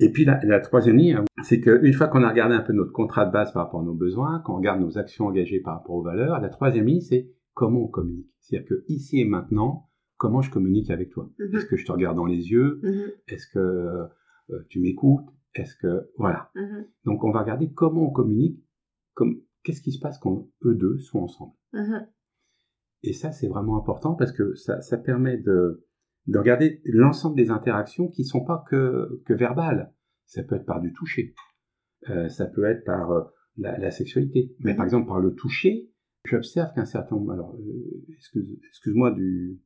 Et 0.00 0.10
puis 0.10 0.24
la, 0.24 0.40
la 0.44 0.60
troisième 0.60 0.96
ligne, 0.96 1.20
c'est 1.42 1.60
qu'une 1.60 1.92
fois 1.92 2.08
qu'on 2.08 2.22
a 2.22 2.28
regardé 2.28 2.54
un 2.54 2.62
peu 2.62 2.72
notre 2.72 2.92
contrat 2.92 3.26
de 3.26 3.32
base 3.32 3.52
par 3.52 3.64
rapport 3.64 3.80
à 3.80 3.84
nos 3.84 3.94
besoins, 3.94 4.40
qu'on 4.40 4.56
regarde 4.56 4.80
nos 4.80 4.98
actions 4.98 5.26
engagées 5.26 5.60
par 5.60 5.74
rapport 5.74 5.94
aux 5.94 6.02
valeurs, 6.02 6.40
la 6.40 6.48
troisième 6.48 6.86
ligne, 6.86 7.00
c'est 7.00 7.30
comment 7.54 7.84
on 7.84 7.88
communique. 7.88 8.30
C'est-à-dire 8.40 8.68
que 8.68 8.84
ici 8.88 9.20
et 9.20 9.24
maintenant, 9.24 9.88
comment 10.16 10.42
je 10.42 10.50
communique 10.50 10.90
avec 10.90 11.10
toi? 11.10 11.30
Mhm. 11.38 11.56
Est-ce 11.56 11.66
que 11.66 11.76
je 11.76 11.86
te 11.86 11.92
regarde 11.92 12.16
dans 12.16 12.26
les 12.26 12.50
yeux? 12.50 12.80
Mhm. 12.82 13.12
Est-ce 13.28 13.46
que 13.46 13.58
euh, 13.58 14.58
tu 14.68 14.80
m'écoutes? 14.80 15.28
Est-ce 15.54 15.76
que 15.76 16.10
voilà 16.18 16.50
Mhm. 16.56 16.86
Donc 17.04 17.22
on 17.24 17.30
va 17.30 17.40
regarder 17.42 17.72
comment 17.72 18.08
on 18.08 18.10
communique, 18.10 18.60
comme 19.14 19.40
qu'est-ce 19.62 19.80
qui 19.80 19.92
se 19.92 20.00
passe 20.00 20.18
quand 20.18 20.48
eux 20.64 20.74
deux 20.74 20.98
sont 20.98 21.20
ensemble. 21.20 21.52
Et 23.02 23.12
ça, 23.12 23.32
c'est 23.32 23.48
vraiment 23.48 23.76
important 23.78 24.14
parce 24.14 24.32
que 24.32 24.54
ça, 24.54 24.80
ça 24.80 24.96
permet 24.96 25.36
de, 25.36 25.84
de 26.26 26.38
regarder 26.38 26.80
l'ensemble 26.84 27.36
des 27.36 27.50
interactions 27.50 28.08
qui 28.08 28.24
sont 28.24 28.44
pas 28.44 28.64
que, 28.68 29.22
que 29.26 29.34
verbales. 29.34 29.92
Ça 30.26 30.42
peut 30.42 30.56
être 30.56 30.64
par 30.66 30.80
du 30.80 30.92
toucher. 30.92 31.34
Euh, 32.08 32.28
ça 32.28 32.46
peut 32.46 32.64
être 32.64 32.84
par 32.84 33.10
euh, 33.12 33.22
la, 33.56 33.78
la 33.78 33.90
sexualité. 33.90 34.54
Mais 34.60 34.74
par 34.74 34.84
exemple, 34.84 35.06
par 35.06 35.20
le 35.20 35.34
toucher, 35.34 35.90
j'observe 36.24 36.72
qu'un 36.74 36.86
certain 36.86 37.16
nombre... 37.16 37.32
Alors, 37.32 37.54
euh, 37.56 38.04
excuse, 38.16 38.58
excuse-moi 38.68 39.10
du, 39.12 39.60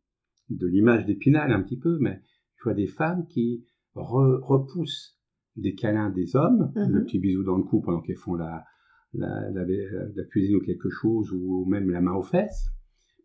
de 0.51 0.67
l'image 0.67 1.07
d'épinal 1.07 1.53
un 1.53 1.63
petit 1.63 1.79
peu, 1.79 1.99
mais 2.01 2.21
je 2.57 2.65
vois 2.65 2.75
des 2.75 2.87
femmes 2.89 3.27
qui 3.29 3.65
re- 3.95 4.41
repoussent 4.43 5.17
des 5.57 5.75
câlins 5.75 6.11
des 6.11 6.35
hommes, 6.37 6.73
Mhm. 6.77 6.93
le 6.93 7.05
petit 7.05 7.19
bisou 7.19 7.43
dans 7.45 7.57
le 7.57 7.65
cou 7.65 7.81
pendant 7.81 8.01
qu'elles 8.01 8.17
font 8.17 8.35
la, 8.35 8.65
la, 9.13 9.51
la, 9.51 9.65
la 9.65 10.25
cuisine 10.25 10.57
ou 10.57 10.61
quelque 10.61 10.91
chose, 10.91 11.33
ou 11.33 11.65
même 11.67 11.91
la 11.91 12.01
main 12.01 12.15
aux 12.15 12.23
fesses, 12.23 12.69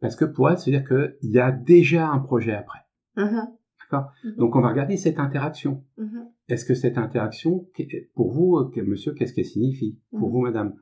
parce 0.01 0.15
que 0.15 0.25
pour 0.25 0.49
elles, 0.49 0.57
c'est-à-dire 0.57 0.87
qu'il 0.87 1.31
y 1.31 1.39
a 1.39 1.51
déjà 1.51 2.09
un 2.09 2.19
projet 2.19 2.53
après. 2.53 2.79
Mhm. 3.17 3.47
D'accord 3.79 4.11
Mhm. 4.23 4.35
Donc 4.37 4.55
on 4.55 4.61
va 4.61 4.69
regarder 4.69 4.97
cette 4.97 5.19
interaction. 5.19 5.83
Mhm. 5.97 6.27
Est-ce 6.49 6.65
que 6.65 6.73
cette 6.73 6.97
interaction, 6.97 7.67
pour 8.15 8.31
vous, 8.31 8.57
euh, 8.57 8.83
monsieur, 8.85 9.13
qu'est-ce 9.13 9.33
qu'elle 9.33 9.45
signifie 9.45 9.99
Pour 10.11 10.29
vous, 10.29 10.41
madame? 10.41 10.75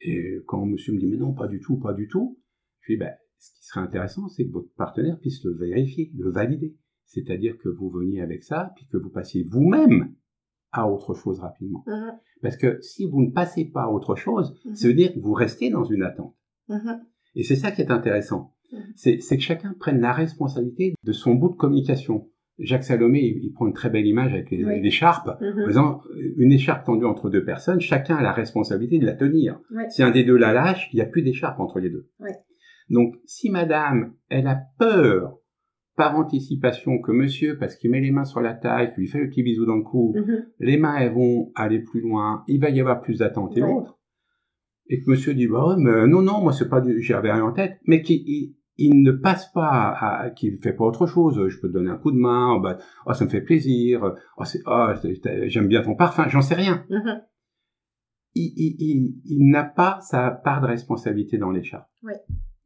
Et 0.00 0.38
quand 0.46 0.64
monsieur 0.66 0.92
me 0.92 0.98
dit, 0.98 1.06
mais 1.06 1.16
non, 1.16 1.32
pas 1.32 1.48
du 1.48 1.60
tout, 1.60 1.78
pas 1.78 1.94
du 1.94 2.08
tout, 2.08 2.38
je 2.80 2.92
dis, 2.92 2.98
ben, 2.98 3.12
ce 3.38 3.50
qui 3.54 3.64
serait 3.64 3.80
intéressant, 3.80 4.28
c'est 4.28 4.46
que 4.46 4.52
votre 4.52 4.72
partenaire 4.76 5.18
puisse 5.18 5.42
le 5.44 5.52
vérifier, 5.54 6.10
le 6.16 6.30
valider. 6.30 6.76
C'est-à-dire 7.06 7.56
que 7.58 7.68
vous 7.68 7.88
veniez 7.90 8.20
avec 8.20 8.42
ça, 8.42 8.72
puis 8.76 8.86
que 8.86 8.96
vous 8.96 9.10
passiez 9.10 9.44
vous-même 9.44 10.14
à 10.72 10.90
autre 10.90 11.14
chose 11.14 11.38
rapidement. 11.40 11.84
Parce 12.42 12.56
que 12.56 12.80
si 12.80 13.06
vous 13.08 13.22
ne 13.22 13.30
passez 13.30 13.64
pas 13.66 13.84
à 13.84 13.88
autre 13.88 14.16
chose, 14.16 14.54
Mhm. 14.64 14.74
ça 14.74 14.88
veut 14.88 14.94
dire 14.94 15.12
que 15.14 15.20
vous 15.20 15.32
restez 15.32 15.70
dans 15.70 15.84
une 15.84 16.02
attente. 16.02 16.34
Et 17.34 17.42
c'est 17.42 17.56
ça 17.56 17.70
qui 17.70 17.80
est 17.82 17.90
intéressant. 17.90 18.53
Mhm. 18.74 19.18
C'est 19.18 19.36
que 19.36 19.42
chacun 19.42 19.74
prenne 19.78 20.00
la 20.00 20.12
responsabilité 20.12 20.94
de 21.02 21.12
son 21.12 21.34
bout 21.34 21.50
de 21.50 21.56
communication. 21.56 22.28
Jacques 22.58 22.84
Salomé, 22.84 23.20
il, 23.20 23.44
il 23.44 23.52
prend 23.52 23.66
une 23.66 23.72
très 23.72 23.90
belle 23.90 24.06
image 24.06 24.32
avec 24.32 24.50
les- 24.50 24.64
Oui. 24.64 24.80
l'écharpe. 24.80 25.28
En 25.28 25.44
Mhm. 25.60 25.66
disant, 25.66 26.00
une 26.36 26.52
écharpe 26.52 26.84
tendue 26.86 27.04
entre 27.04 27.28
deux 27.28 27.44
personnes, 27.44 27.80
chacun 27.80 28.14
a 28.16 28.22
la 28.22 28.32
responsabilité 28.32 28.98
de 28.98 29.06
la 29.06 29.14
tenir. 29.14 29.58
Ouais. 29.74 29.88
Si 29.90 30.02
un 30.02 30.10
des 30.12 30.22
deux 30.24 30.36
la 30.36 30.52
lâche, 30.52 30.88
il 30.92 30.96
n'y 30.96 31.02
a 31.02 31.06
plus 31.06 31.22
d'écharpe 31.22 31.58
entre 31.58 31.80
les 31.80 31.90
deux. 31.90 32.08
Ouais. 32.20 32.30
Donc, 32.90 33.16
si 33.24 33.50
madame, 33.50 34.14
elle 34.28 34.46
a 34.46 34.60
peur, 34.78 35.38
par 35.96 36.16
anticipation, 36.16 36.98
que 37.00 37.12
monsieur, 37.12 37.56
parce 37.58 37.76
qu'il 37.76 37.90
met 37.90 38.00
les 38.00 38.10
mains 38.10 38.24
sur 38.24 38.40
la 38.40 38.52
taille, 38.54 38.92
qu'il 38.92 39.02
lui 39.02 39.08
fait 39.08 39.20
le 39.20 39.28
petit 39.28 39.42
bisou 39.44 39.64
dans 39.64 39.76
le 39.76 39.82
cou, 39.84 40.12
Mhm. 40.16 40.46
les 40.60 40.76
mains, 40.76 40.96
elles 40.96 41.12
vont 41.12 41.50
aller 41.54 41.80
plus 41.80 42.00
loin, 42.00 42.42
il 42.48 42.60
va 42.60 42.70
y 42.70 42.80
avoir 42.80 43.00
plus 43.00 43.18
d'attente 43.18 43.56
et 43.56 43.62
Ouais. 43.62 43.68
autres. 43.72 43.98
Et 44.88 45.00
que 45.00 45.08
monsieur 45.10 45.34
dit, 45.34 45.46
bah 45.46 45.76
mais 45.78 46.06
non, 46.08 46.20
non, 46.20 46.40
moi, 46.42 46.52
c'est 46.52 46.68
pas 46.68 46.80
du, 46.80 47.00
j'avais 47.00 47.32
rien 47.32 47.44
en 47.44 47.52
tête, 47.52 47.78
mais 47.86 48.02
qu'il, 48.02 48.54
il, 48.76 49.02
ne 49.02 49.12
passe 49.12 49.50
pas 49.52 49.90
à, 49.92 50.30
qu'il 50.30 50.58
fait 50.58 50.72
pas 50.72 50.84
autre 50.84 51.06
chose. 51.06 51.48
Je 51.48 51.60
peux 51.60 51.68
te 51.68 51.72
donner 51.72 51.90
un 51.90 51.96
coup 51.98 52.10
de 52.12 52.16
main, 52.18 52.54
oh, 52.56 52.60
bah, 52.60 52.78
oh, 53.06 53.12
ça 53.12 53.24
me 53.24 53.30
fait 53.30 53.40
plaisir, 53.42 54.14
oh, 54.36 54.44
c'est, 54.44 54.60
oh, 54.66 54.88
j'aime 55.46 55.68
bien 55.68 55.82
ton 55.82 55.94
parfum, 55.94 56.28
j'en 56.28 56.42
sais 56.42 56.54
rien. 56.54 56.84
Mhm. 56.90 57.20
Il, 58.36 58.52
il, 58.56 58.76
il, 58.80 59.14
il 59.26 59.48
n'a 59.50 59.62
pas 59.64 60.00
sa 60.00 60.30
part 60.30 60.60
de 60.60 60.66
responsabilité 60.66 61.38
dans 61.38 61.50
l'écharpe. 61.52 61.88
Ouais. 62.02 62.20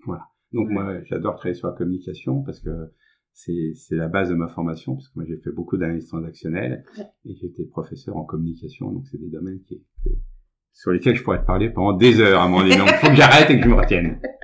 Voilà. 0.06 0.24
Donc 0.52 0.68
Ouais. 0.68 0.74
moi, 0.74 1.02
j'adore 1.04 1.34
travailler 1.36 1.54
sur 1.54 1.68
la 1.68 1.74
communication 1.74 2.42
parce 2.42 2.61
que 2.61 2.70
c'est, 3.32 3.72
c'est 3.74 3.94
la 3.94 4.09
base 4.09 4.30
de 4.30 4.34
ma 4.34 4.48
formation, 4.48 4.94
parce 4.94 5.09
que 5.09 5.12
moi 5.16 5.24
j'ai 5.28 5.36
fait 5.36 5.52
beaucoup 5.52 5.76
d'analyse 5.76 6.09
transactionnelle 6.09 6.84
Ouais. 6.96 7.04
et 7.26 7.32
été 7.44 7.66
professeur 7.66 8.16
en 8.16 8.24
communication, 8.24 8.90
donc 8.90 9.04
c'est 9.11 9.18
des 9.18 9.28
domaines 9.28 9.61
qui, 9.61 9.84
sur 10.72 10.90
lesquels 10.90 11.16
je 11.16 11.22
pourrais 11.22 11.40
te 11.40 11.46
parler 11.46 11.68
pendant 11.70 11.92
des 11.96 12.18
heures 12.20 12.40
à 12.40 12.48
mon 12.48 12.61
avis. 12.61 12.76
Donc 12.76 12.88
faut 12.88 13.09
que 13.09 13.14
j'arrête 13.16 13.50
et 13.50 13.59
que 13.59 13.64
je 13.64 13.68
me 13.68 13.74
retienne. 13.74 14.20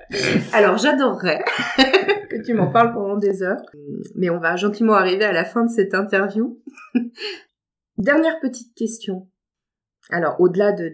Alors 0.53 0.79
j'adorerais 0.79 1.45
que 2.31 2.45
tu 2.45 2.55
m'en 2.55 2.71
parles 2.71 2.93
pendant 2.93 3.17
des 3.17 3.43
heures, 3.43 3.63
mais 4.15 4.31
on 4.31 4.39
va 4.39 4.57
gentiment 4.57 4.95
arriver 4.95 5.25
à 5.25 5.33
la 5.33 5.45
fin 5.45 5.65
de 5.65 5.71
cette 5.71 5.95
interview. 5.95 6.61
Dernière 7.99 8.41
petite 8.41 8.75
question. 8.75 9.29
Alors 10.11 10.41
au-delà 10.41 10.73
de, 10.73 10.93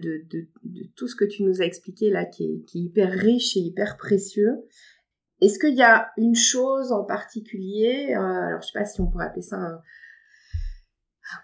tout 0.95 1.07
ce 1.07 1.15
que 1.15 1.25
tu 1.25 1.43
nous 1.43 1.61
as 1.61 1.65
expliqué 1.65 2.09
là, 2.09 2.25
qui 2.25 2.45
est, 2.45 2.75
hyper 2.75 3.11
riche 3.11 3.57
et 3.57 3.59
hyper 3.59 3.97
précieux, 3.97 4.61
est-ce 5.41 5.59
qu'il 5.59 5.75
y 5.75 5.83
a 5.83 6.11
une 6.17 6.35
chose 6.35 6.91
en 6.91 7.03
particulier, 7.03 8.13
euh, 8.15 8.19
alors 8.19 8.61
je 8.61 8.67
sais 8.67 8.79
pas 8.79 8.85
si 8.85 9.01
on 9.01 9.07
pourrait 9.07 9.25
appeler 9.25 9.41
ça 9.41 9.57
un, 9.57 9.81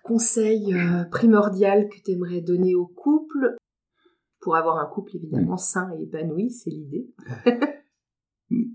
conseil 0.04 0.74
euh, 0.74 1.06
primordial 1.06 1.88
que 1.88 1.96
tu 2.04 2.12
aimerais 2.12 2.42
donner 2.42 2.76
au 2.76 2.88
couple 2.88 3.56
pour 4.48 4.56
avoir 4.56 4.78
un 4.78 4.86
couple 4.86 5.18
évidemment 5.18 5.56
mm. 5.56 5.58
sain 5.58 5.92
et 6.00 6.04
épanoui, 6.04 6.52
c'est 6.52 6.70
l'idée. 6.70 7.06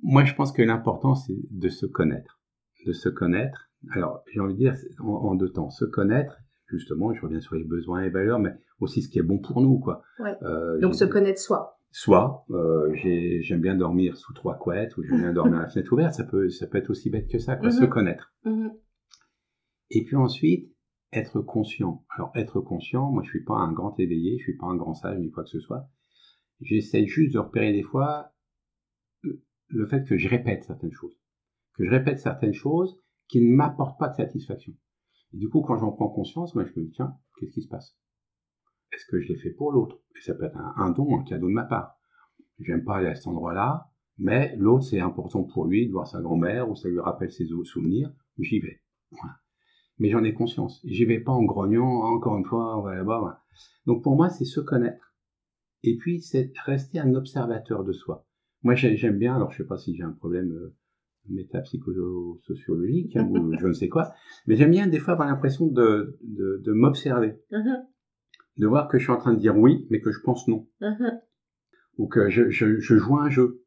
Moi, 0.03 0.23
je 0.27 0.35
pense 0.35 0.53
que 0.53 0.61
l'important, 0.61 1.15
c'est 1.15 1.39
de 1.51 1.69
se 1.71 1.87
connaître. 1.87 2.43
De 2.85 2.93
se 2.93 3.09
connaître. 3.09 3.71
Alors, 3.93 4.23
j'ai 4.31 4.41
envie 4.41 4.53
de 4.53 4.59
dire 4.59 4.75
en, 5.01 5.35
deux 5.35 5.49
temps. 5.49 5.71
Se 5.71 5.87
connaître, 5.87 6.37
justement, 6.67 7.15
je 7.15 7.23
reviens 7.23 7.41
sur 7.41 7.55
les 7.55 7.65
besoins 7.65 8.03
et 8.03 8.11
valeurs, 8.11 8.39
mais 8.39 8.55
aussi 8.81 9.01
ce 9.01 9.09
qui 9.09 9.19
est 9.19 9.23
bon 9.23 9.39
pour 9.39 9.63
nous, 9.63 9.79
quoi. 9.79 10.03
Euh, 10.43 10.79
Donc, 10.81 10.95
se 10.95 11.07
connaître 11.07 11.41
soi. 11.41 11.79
Soit, 11.91 12.45
euh, 12.51 12.93
j'aime 13.41 13.63
bien 13.63 13.75
dormir 13.75 14.19
sous 14.19 14.35
trois 14.35 14.59
couettes 14.59 14.95
ou 14.99 15.03
j'aime 15.05 15.23
bien 15.23 15.33
dormir 15.33 15.61
à 15.61 15.63
la 15.63 15.69
fenêtre 15.71 15.91
ouverte, 15.91 16.13
ça 16.13 16.25
peut, 16.25 16.51
ça 16.51 16.67
peut 16.67 16.77
être 16.77 16.91
aussi 16.91 17.09
bête 17.09 17.29
que 17.29 17.39
ça, 17.39 17.57
quoi, 17.57 17.71
se 17.71 17.81
mm-hmm. 17.81 17.89
connaître. 17.89 18.35
Mm-hmm. 18.45 18.73
Et 19.93 20.05
puis 20.05 20.17
ensuite, 20.17 20.71
être 21.13 21.41
conscient. 21.41 22.05
Alors 22.17 22.33
être 22.35 22.61
conscient, 22.61 23.11
moi 23.11 23.23
je 23.23 23.31
suis 23.31 23.45
pas 23.45 23.55
un 23.55 23.73
grand 23.73 23.99
éveillé, 23.99 24.39
je 24.39 24.45
suis 24.45 24.57
pas 24.57 24.67
un 24.67 24.77
grand 24.77 24.95
sage 24.95 25.19
ni 25.19 25.31
quoi 25.31 25.45
que 25.45 25.51
ce 25.51 25.61
soit. 25.61 25.89
J'essaie 26.61 27.07
juste 27.07 27.35
de 27.35 27.39
repérer 27.39 27.73
des 27.73 27.83
fois 27.83 28.33
le 29.23 29.87
fait 29.87 30.05
que 30.05 30.17
je 30.17 30.29
répète 30.29 30.65
certaines 30.65 30.93
choses, 30.93 31.19
que 31.75 31.85
je 31.85 31.91
répète 31.91 32.19
certaines 32.19 32.55
choses 32.55 32.99
qui 33.29 33.41
ne 33.41 33.55
m'apportent 33.55 33.99
pas 33.99 34.09
de 34.09 34.17
satisfaction. 34.17 34.75
Et 35.33 35.39
du 35.39 35.49
coup, 35.49 35.63
quand 35.63 35.79
j'en 35.79 35.93
prends 35.93 36.09
conscience, 36.09 36.55
moi 36.55 36.65
je 36.65 36.79
me 36.79 36.87
dis 36.87 36.93
tiens, 36.93 37.17
qu'est-ce 37.39 37.53
qui 37.53 37.63
se 37.63 37.69
passe? 37.69 37.97
Est-ce 38.93 39.07
que 39.07 39.21
je 39.21 39.29
l'ai 39.29 39.39
fait 39.39 39.51
pour 39.51 39.73
l'autre? 39.73 39.99
Et 40.17 40.21
ça 40.21 40.35
peut 40.35 40.45
être 40.45 40.59
un, 40.59 40.91
don, 40.91 41.19
un 41.19 41.25
cadeau 41.25 41.49
de 41.49 41.53
ma 41.53 41.65
part. 41.65 41.99
J'aime 42.59 42.85
pas 42.85 42.97
aller 42.97 43.09
à 43.09 43.15
cet 43.15 43.27
endroit-là, 43.27 43.91
mais 44.19 44.55
l'autre 44.57 44.85
c'est 44.85 45.01
important 45.01 45.45
pour 45.45 45.67
lui 45.67 45.87
de 45.87 45.93
voir 45.93 46.07
sa 46.07 46.21
grand-mère 46.21 46.71
ou 46.71 46.77
ça 46.77 46.89
lui 46.89 47.01
rappelle 47.01 47.33
ses 47.33 47.47
souvenirs. 47.47 48.13
J'y 48.39 48.61
vais. 48.61 48.83
Voilà 49.11 49.42
mais 49.99 50.11
j'en 50.11 50.25
ai 50.25 50.35
conscience. 50.35 50.81
J'y 50.85 51.05
vais 51.05 51.21
pas 51.21 51.33
en 51.33 51.45
grognant, 51.45 52.05
hein, 52.05 52.11
encore 52.11 52.37
une 52.37 52.45
fois, 52.45 52.79
on 52.79 52.83
va 52.83 52.95
là-bas. 52.95 53.43
Donc 53.87 54.03
pour 54.03 54.17
moi, 54.17 54.29
c'est 54.31 54.45
se 54.45 54.61
connaître. 54.61 55.15
Et 55.83 55.97
puis, 55.97 56.21
c'est 56.21 56.53
rester 56.65 56.99
un 57.01 57.15
observateur 57.15 57.85
de 57.85 57.93
soi. 57.93 58.27
Moi, 58.63 58.75
j'aime 58.75 59.19
bien, 59.19 59.35
alors 59.35 59.51
je 59.51 59.59
sais 59.59 59.67
pas 59.67 59.77
si 59.77 59.97
j'ai 59.97 60.05
un 60.05 60.13
problème 60.13 60.53
euh, 60.53 60.77
métapsychosociologique 61.29 63.17
hein, 63.17 63.29
ou 63.29 63.57
je 63.59 63.67
ne 63.67 63.73
sais 63.73 63.89
quoi, 63.89 64.13
mais 64.47 64.57
j'aime 64.57 64.71
bien 64.71 64.87
des 64.87 64.99
fois 64.99 65.15
avoir 65.15 65.29
l'impression 65.29 65.67
de, 65.67 66.19
de, 66.23 66.63
de 66.65 66.73
m'observer. 66.73 67.41
Mm-hmm. 67.51 67.87
De 68.59 68.67
voir 68.67 68.89
que 68.89 68.99
je 68.99 69.05
suis 69.05 69.13
en 69.13 69.19
train 69.19 69.35
de 69.35 69.41
dire 69.41 69.57
oui, 69.57 69.87
mais 69.91 70.01
que 70.01 70.13
je 70.13 70.21
pense 70.21 70.47
non. 70.47 70.69
Mm-hmm. 70.81 71.21
Ou 71.99 72.07
que 72.07 72.31
je, 72.31 72.51
je, 72.51 72.79
je 72.79 72.97
joue 72.97 73.19
un 73.19 73.29
jeu. 73.29 73.62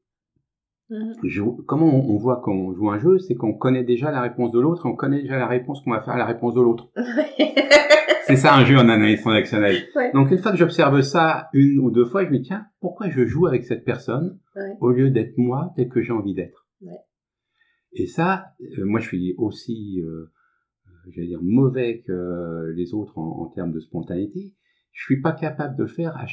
Mhm. 0.90 1.64
comment 1.66 1.88
on, 1.88 2.18
voit 2.18 2.42
quand 2.44 2.52
on 2.52 2.74
joue 2.74 2.92
un 2.92 3.00
jeu, 3.00 3.18
c'est 3.18 3.34
qu'on 3.34 3.54
connaît 3.54 3.84
déjà 3.84 4.12
la 4.12 4.22
réponse 4.22 4.52
de 4.52 4.60
l'autre, 4.60 4.86
on 4.86 4.96
connaît 4.96 5.22
déjà 5.22 5.40
la 5.40 5.48
réponse 5.48 5.82
qu'on 5.82 5.92
va 5.92 6.02
faire 6.02 6.14
à 6.14 6.18
la 6.18 6.26
réponse 6.26 6.54
de 6.54 6.62
l'autre. 6.62 6.92
c'est 8.28 8.36
ça 8.36 8.56
un 8.56 8.66
jeu 8.66 8.78
en 8.78 8.88
analyse 8.88 9.22
transactionnelle. 9.22 9.78
Donc 10.14 10.30
une 10.30 10.38
fois 10.38 10.52
que 10.52 10.58
j'observe 10.58 11.02
ça 11.02 11.50
une 11.54 11.80
ou 11.80 11.90
deux 11.90 12.06
fois, 12.06 12.24
je 12.24 12.30
me 12.30 12.38
dis 12.38 12.44
tiens, 12.44 12.68
pourquoi 12.82 13.10
je 13.10 13.26
joue 13.26 13.48
avec 13.48 13.66
cette 13.66 13.84
personne 13.84 14.40
au 14.80 14.92
lieu 14.92 15.10
d'être 15.10 15.38
moi 15.38 15.74
tel 15.76 15.90
que 15.90 16.02
j'ai 16.02 16.14
envie 16.14 16.36
d'être? 16.36 16.68
Et 17.98 18.08
ça, 18.08 18.48
euh, 18.62 18.86
moi 18.86 19.00
je 19.00 19.08
suis 19.08 19.36
aussi, 19.38 20.02
euh, 20.02 20.32
j'allais 21.10 21.28
dire 21.28 21.42
mauvais 21.42 22.04
que 22.06 22.74
les 22.76 22.94
autres 22.94 23.18
en, 23.18 23.42
en, 23.42 23.46
termes 23.48 23.72
de 23.72 23.80
spontanéité. 23.80 24.54
Je 24.92 25.04
suis 25.04 25.22
pas 25.22 25.32
capable 25.32 25.78
de 25.78 25.86
faire 25.86 26.24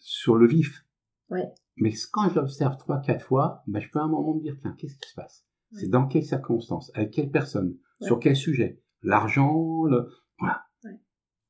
sur 0.00 0.36
le 0.36 0.46
vif. 0.46 0.84
Ouais. 1.30 1.48
Mais 1.80 1.92
quand 2.12 2.28
je 2.28 2.34
l'observe 2.36 2.76
trois, 2.76 3.00
quatre 3.00 3.24
fois, 3.24 3.62
ben, 3.66 3.80
je 3.80 3.90
peux 3.90 3.98
à 3.98 4.02
un 4.02 4.08
moment 4.08 4.34
me 4.34 4.40
dire, 4.40 4.56
tiens, 4.60 4.74
qu'est-ce 4.78 4.96
qui 4.96 5.08
se 5.08 5.14
passe? 5.14 5.46
C'est 5.72 5.88
dans 5.88 6.06
quelles 6.06 6.24
circonstances? 6.24 6.90
Avec 6.94 7.12
quelle 7.12 7.30
personne? 7.30 7.76
Sur 8.00 8.18
quel 8.18 8.36
sujet? 8.36 8.82
L'argent 9.02 9.84
le... 9.84 10.08
Voilà. 10.38 10.64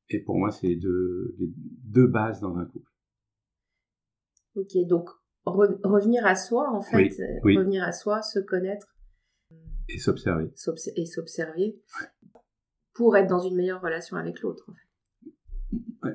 Et 0.09 0.23
pour 0.23 0.37
moi, 0.37 0.51
c'est 0.51 0.67
les 0.67 0.75
deux, 0.75 1.35
les 1.37 1.53
deux 1.55 2.07
bases 2.07 2.41
dans 2.41 2.57
un 2.57 2.65
couple. 2.65 2.91
Ok, 4.55 4.75
donc 4.87 5.09
revenir 5.45 6.25
à 6.25 6.35
soi, 6.35 6.69
en 6.71 6.81
fait, 6.81 7.11
euh, 7.19 7.39
revenir 7.43 7.83
à 7.83 7.91
soi, 7.91 8.21
se 8.23 8.39
connaître. 8.39 8.97
Et 9.87 9.99
s'observer. 9.99 10.51
Et 10.95 11.05
s'observer 11.05 11.79
pour 12.93 13.15
être 13.17 13.29
dans 13.29 13.39
une 13.39 13.55
meilleure 13.55 13.81
relation 13.81 14.17
avec 14.17 14.41
l'autre. 14.41 14.65
En 14.67 14.73
fait. 14.73 14.88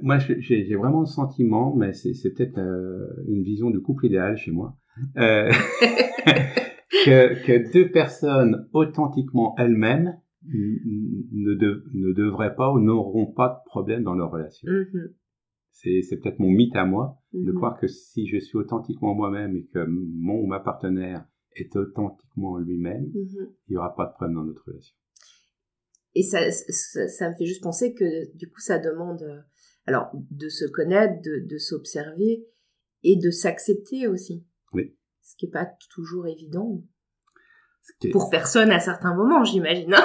Moi, 0.03 0.19
j'ai 0.19 0.75
vraiment 0.75 1.01
le 1.01 1.07
sentiment, 1.07 1.75
mais 1.75 1.93
c'est 1.93 2.33
peut-être 2.33 2.59
euh, 2.59 3.07
une 3.29 3.43
vision 3.43 3.71
du 3.71 3.81
couple 3.81 4.07
idéal 4.07 4.37
chez 4.37 4.51
moi, 4.51 4.77
euh, 5.17 5.51
que, 7.05 7.45
que, 7.45 7.73
deux 7.73 7.91
personnes 7.91 8.69
authentiquement 8.73 9.55
elles-mêmes 9.59 10.17
ne, 10.47 11.55
ne 11.93 12.13
devraient 12.13 12.55
pas 12.55 12.73
ou 12.73 12.81
n'auront 12.81 13.27
pas 13.27 13.49
de 13.49 13.69
problème 13.69 14.05
dans 14.05 14.15
leur 14.15 14.31
relation. 14.31 14.71
Mm-hmm. 14.71 15.13
C'est 15.73 16.21
peut-être 16.23 16.39
mon 16.39 16.51
mythe 16.51 16.77
à 16.77 16.87
moi 16.87 17.19
de 17.33 17.41
mm-hmm. 17.41 17.55
croire 17.55 17.79
que 17.79 17.89
si 17.89 18.27
je 18.27 18.39
suis 18.39 18.57
authentiquement 18.57 19.15
moi-même 19.15 19.57
et 19.57 19.67
que 19.67 19.85
mon 19.87 20.41
ou 20.41 20.47
ma 20.47 20.61
partenaire 20.61 21.27
est 21.57 21.75
authentiquement 21.77 22.59
lui-même, 22.59 23.05
mm-hmm. 23.05 23.49
il 23.69 23.71
n'y 23.73 23.77
aura 23.77 23.95
pas 23.95 24.07
de 24.07 24.13
problème 24.13 24.37
dans 24.37 24.45
notre 24.45 24.65
relation. 24.67 24.95
Et 26.15 26.23
ça, 26.23 26.51
ça, 26.51 27.09
ça, 27.09 27.31
me 27.31 27.35
fait 27.35 27.45
juste 27.45 27.63
penser 27.63 27.93
que 27.93 28.37
du 28.37 28.49
coup, 28.49 28.61
ça 28.61 28.79
demande 28.79 29.23
euh, 29.23 29.41
alors, 29.87 30.11
de 30.31 30.49
se 30.49 30.65
connaître, 30.65 31.21
de, 31.23 31.59
s'observer 31.59 32.47
et 33.03 33.17
de 33.17 33.31
s'accepter 33.31 34.09
aussi. 34.09 34.47
Oui. 34.73 34.97
Ce 35.23 35.37
qui 35.37 35.47
n'est 35.47 35.53
pas 35.53 35.69
toujours 35.91 36.27
évident. 36.27 36.83
Pour 38.13 38.31
personne 38.31 38.71
à 38.71 38.79
certains 38.79 39.15
moments, 39.15 39.45
j'imagine. 39.45 39.95
Hein. 39.95 40.05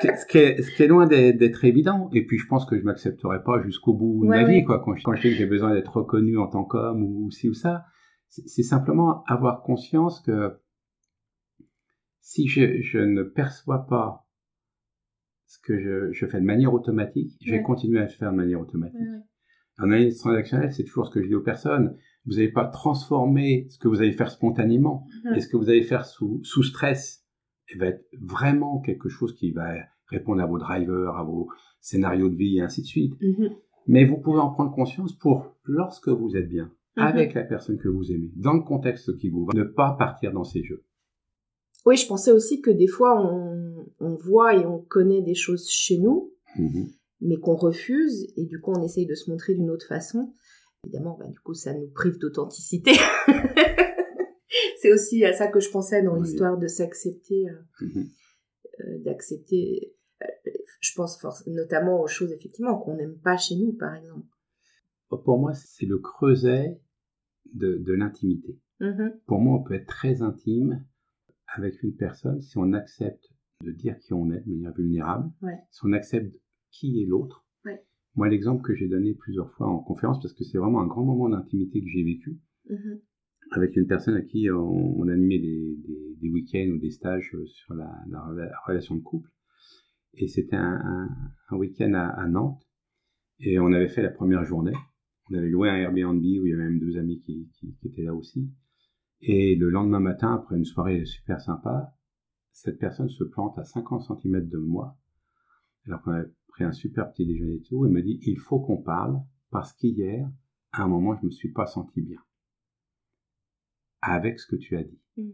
ce, 0.00 0.26
qui 0.26 0.38
est, 0.38 0.62
ce, 0.62 0.70
qui 0.70 0.82
est, 0.84 0.86
loin 0.86 1.06
d'être 1.06 1.64
évident. 1.64 2.08
Et 2.12 2.24
puis, 2.24 2.38
je 2.38 2.46
pense 2.46 2.64
que 2.64 2.78
je 2.78 2.84
m'accepterai 2.84 3.42
pas 3.42 3.60
jusqu'au 3.62 3.92
bout 3.92 4.22
de 4.22 4.28
ma 4.28 4.44
vie, 4.44 4.62
quoi. 4.64 4.80
Quand 4.84 4.94
je, 4.94 5.02
quand 5.02 5.14
je 5.14 5.22
sais 5.22 5.30
que 5.30 5.36
j'ai 5.36 5.46
besoin 5.46 5.74
d'être 5.74 5.96
reconnu 5.96 6.38
en 6.38 6.46
tant 6.46 6.64
qu'homme 6.64 7.02
ou, 7.02 7.30
ci 7.32 7.48
ou 7.48 7.54
ça, 7.54 7.86
c'est 8.28 8.62
simplement 8.62 9.24
avoir 9.24 9.62
conscience 9.62 10.20
que 10.20 10.60
si 12.20 12.46
je, 12.46 12.80
je 12.82 12.98
ne 12.98 13.22
perçois 13.24 13.86
pas 13.86 14.27
ce 15.48 15.58
que 15.60 15.80
je, 15.80 16.12
je, 16.12 16.26
fais 16.26 16.40
de 16.40 16.44
manière 16.44 16.72
automatique, 16.72 17.32
je 17.42 17.52
vais 17.52 17.62
continuer 17.62 17.98
à 17.98 18.02
le 18.02 18.08
faire 18.08 18.30
de 18.30 18.36
manière 18.36 18.60
automatique. 18.60 19.00
En 19.78 19.84
analyse 19.84 20.18
transactionnelle, 20.18 20.72
c'est 20.72 20.84
toujours 20.84 21.06
ce 21.06 21.10
que 21.12 21.22
je 21.22 21.28
dis 21.28 21.34
aux 21.34 21.42
personnes. 21.42 21.96
Vous 22.26 22.34
n'allez 22.34 22.50
pas 22.50 22.66
transformer 22.66 23.66
ce 23.70 23.78
que 23.78 23.88
vous 23.88 24.00
allez 24.00 24.12
faire 24.12 24.30
spontanément 24.30 25.06
mhm. 25.24 25.34
et 25.34 25.40
ce 25.40 25.48
que 25.48 25.56
vous 25.56 25.70
allez 25.70 25.82
faire 25.82 26.04
sous, 26.04 26.40
sous 26.42 26.62
stress. 26.62 27.24
Va 27.78 27.86
être 27.86 28.04
vraiment 28.20 28.80
quelque 28.80 29.08
chose 29.08 29.34
qui 29.34 29.52
va 29.52 29.74
répondre 30.06 30.42
à 30.42 30.46
vos 30.46 30.58
drivers, 30.58 31.16
à 31.16 31.22
vos 31.22 31.48
scénarios 31.80 32.28
de 32.28 32.34
vie 32.34 32.58
et 32.58 32.62
ainsi 32.62 32.82
de 32.82 32.86
suite. 32.86 33.14
Mhm. 33.20 33.50
Mais 33.86 34.04
vous 34.04 34.18
pouvez 34.18 34.40
en 34.40 34.50
prendre 34.50 34.74
conscience 34.74 35.16
pour 35.16 35.56
lorsque 35.64 36.08
vous 36.08 36.36
êtes 36.36 36.48
bien, 36.48 36.72
mhm. 36.96 37.04
avec 37.04 37.34
la 37.34 37.44
personne 37.44 37.78
que 37.78 37.88
vous 37.88 38.10
aimez, 38.10 38.32
dans 38.36 38.54
le 38.54 38.62
contexte 38.62 39.16
qui 39.18 39.30
vous 39.30 39.46
va, 39.46 39.52
ne 39.54 39.64
pas 39.64 39.92
partir 39.92 40.32
dans 40.32 40.44
ces 40.44 40.64
jeux. 40.64 40.84
Oui, 41.88 41.96
je 41.96 42.06
pensais 42.06 42.32
aussi 42.32 42.60
que 42.60 42.70
des 42.70 42.86
fois 42.86 43.18
on, 43.18 44.14
voit 44.16 44.54
et 44.54 44.66
on 44.66 44.78
connaît 44.78 45.22
des 45.22 45.34
choses 45.34 45.70
chez 45.70 45.96
nous, 45.96 46.34
mhm. 46.58 46.90
mais 47.22 47.38
qu'on 47.38 47.56
refuse 47.56 48.30
et 48.36 48.44
du 48.44 48.60
coup 48.60 48.72
on 48.72 48.82
essaye 48.82 49.06
de 49.06 49.14
se 49.14 49.30
montrer 49.30 49.54
d'une 49.54 49.70
autre 49.70 49.86
façon. 49.86 50.34
Évidemment, 50.84 51.16
bah, 51.18 51.26
du 51.28 51.40
coup 51.40 51.54
ça 51.54 51.72
nous 51.72 51.88
prive 51.88 52.18
d'authenticité. 52.18 52.92
C'est 54.82 54.92
aussi 54.92 55.24
à 55.24 55.32
ça 55.32 55.48
que 55.48 55.60
je 55.60 55.70
pensais 55.70 56.02
dans 56.02 56.16
l'histoire 56.16 56.58
de 56.58 56.66
s'accepter, 56.66 57.48
euh, 57.48 57.86
mhm. 57.86 58.06
euh, 58.80 58.98
d'accepter. 58.98 59.94
Euh, 60.22 60.50
je 60.80 60.92
pense 60.94 61.24
notamment 61.46 62.02
aux 62.02 62.06
choses 62.06 62.32
effectivement 62.32 62.78
qu'on 62.78 62.96
n'aime 62.96 63.16
pas 63.16 63.38
chez 63.38 63.56
nous, 63.56 63.72
par 63.72 63.94
exemple. 63.94 64.26
Pour 65.08 65.38
moi, 65.38 65.54
c'est 65.54 65.86
le 65.86 65.98
creuset 65.98 66.82
de, 67.54 67.94
l'intimité. 67.94 68.60
Mhm. 68.78 69.18
Pour 69.24 69.38
moi, 69.38 69.58
on 69.58 69.62
peut 69.62 69.72
être 69.72 69.86
très 69.86 70.20
intime 70.20 70.84
avec 71.54 71.82
une 71.82 71.94
personne 71.94 72.40
si 72.40 72.58
on 72.58 72.72
accepte 72.72 73.32
de 73.64 73.72
dire 73.72 73.98
qui 73.98 74.12
on 74.12 74.30
est 74.30 74.40
de 74.40 74.50
manière 74.50 74.74
vulnérable, 74.74 75.30
si 75.70 75.80
on 75.84 75.92
accepte 75.92 76.34
qui 76.70 77.02
est 77.02 77.06
l'autre. 77.06 77.44
Moi, 78.14 78.28
l'exemple 78.28 78.62
que 78.62 78.74
j'ai 78.74 78.88
donné 78.88 79.14
plusieurs 79.14 79.52
fois 79.52 79.68
en 79.68 79.78
conférence, 79.78 80.20
parce 80.20 80.34
que 80.34 80.42
c'est 80.42 80.58
vraiment 80.58 80.80
un 80.80 80.86
grand 80.86 81.04
moment 81.04 81.28
d'intimité 81.28 81.80
que 81.80 81.88
j'ai 81.88 82.02
vécu, 82.02 82.40
mm-hmm. 82.68 83.00
avec 83.52 83.76
une 83.76 83.86
personne 83.86 84.16
à 84.16 84.22
qui 84.22 84.50
on, 84.50 85.06
animait 85.06 85.38
des, 85.38 86.28
week-ends 86.28 86.68
ou 86.74 86.78
des 86.78 86.90
stages 86.90 87.36
sur 87.44 87.74
la, 87.74 87.88
relation 88.66 88.96
de 88.96 89.02
couple. 89.02 89.30
Et 90.14 90.26
c'était 90.26 90.56
un, 90.56 91.08
week-end 91.52 91.92
à, 91.94 92.26
Nantes, 92.26 92.66
et 93.38 93.60
on 93.60 93.72
avait 93.72 93.88
fait 93.88 94.02
la 94.02 94.10
première 94.10 94.44
journée. 94.44 94.74
On 95.30 95.34
avait 95.36 95.50
loué 95.50 95.68
un 95.68 95.76
Airbnb 95.76 96.20
où 96.20 96.24
il 96.24 96.50
y 96.50 96.52
avait 96.54 96.64
même 96.64 96.80
deux 96.80 96.96
amis 96.98 97.20
qui 97.20 97.48
étaient 97.84 98.02
là 98.02 98.14
aussi. 98.14 98.50
Et 99.20 99.56
le 99.56 99.68
lendemain 99.68 100.00
matin, 100.00 100.34
après 100.34 100.56
une 100.56 100.64
soirée 100.64 101.04
super 101.04 101.40
sympa, 101.40 101.94
cette 102.52 102.78
personne 102.78 103.08
se 103.08 103.24
plante 103.24 103.58
à 103.58 103.64
50 103.64 104.02
cm 104.02 104.48
de 104.48 104.58
moi, 104.58 104.96
alors 105.86 106.02
qu'on 106.02 106.12
avait 106.12 106.30
pris 106.48 106.64
un 106.64 106.72
super 106.72 107.10
petit 107.12 107.26
déjeuner 107.26 107.56
et 107.56 107.62
tout, 107.62 107.86
et 107.86 107.88
me 107.88 108.02
dit, 108.02 108.20
il 108.22 108.38
faut 108.38 108.60
qu'on 108.60 108.82
parle, 108.82 109.20
parce 109.50 109.72
qu'hier, 109.72 110.28
à 110.72 110.82
un 110.82 110.88
moment, 110.88 111.16
je 111.16 111.26
me 111.26 111.30
suis 111.30 111.52
pas 111.52 111.66
senti 111.66 112.00
bien. 112.00 112.20
Avec 114.00 114.38
ce 114.38 114.46
que 114.46 114.56
tu 114.56 114.76
as 114.76 114.84
dit. 114.84 115.00
Mmh. 115.16 115.30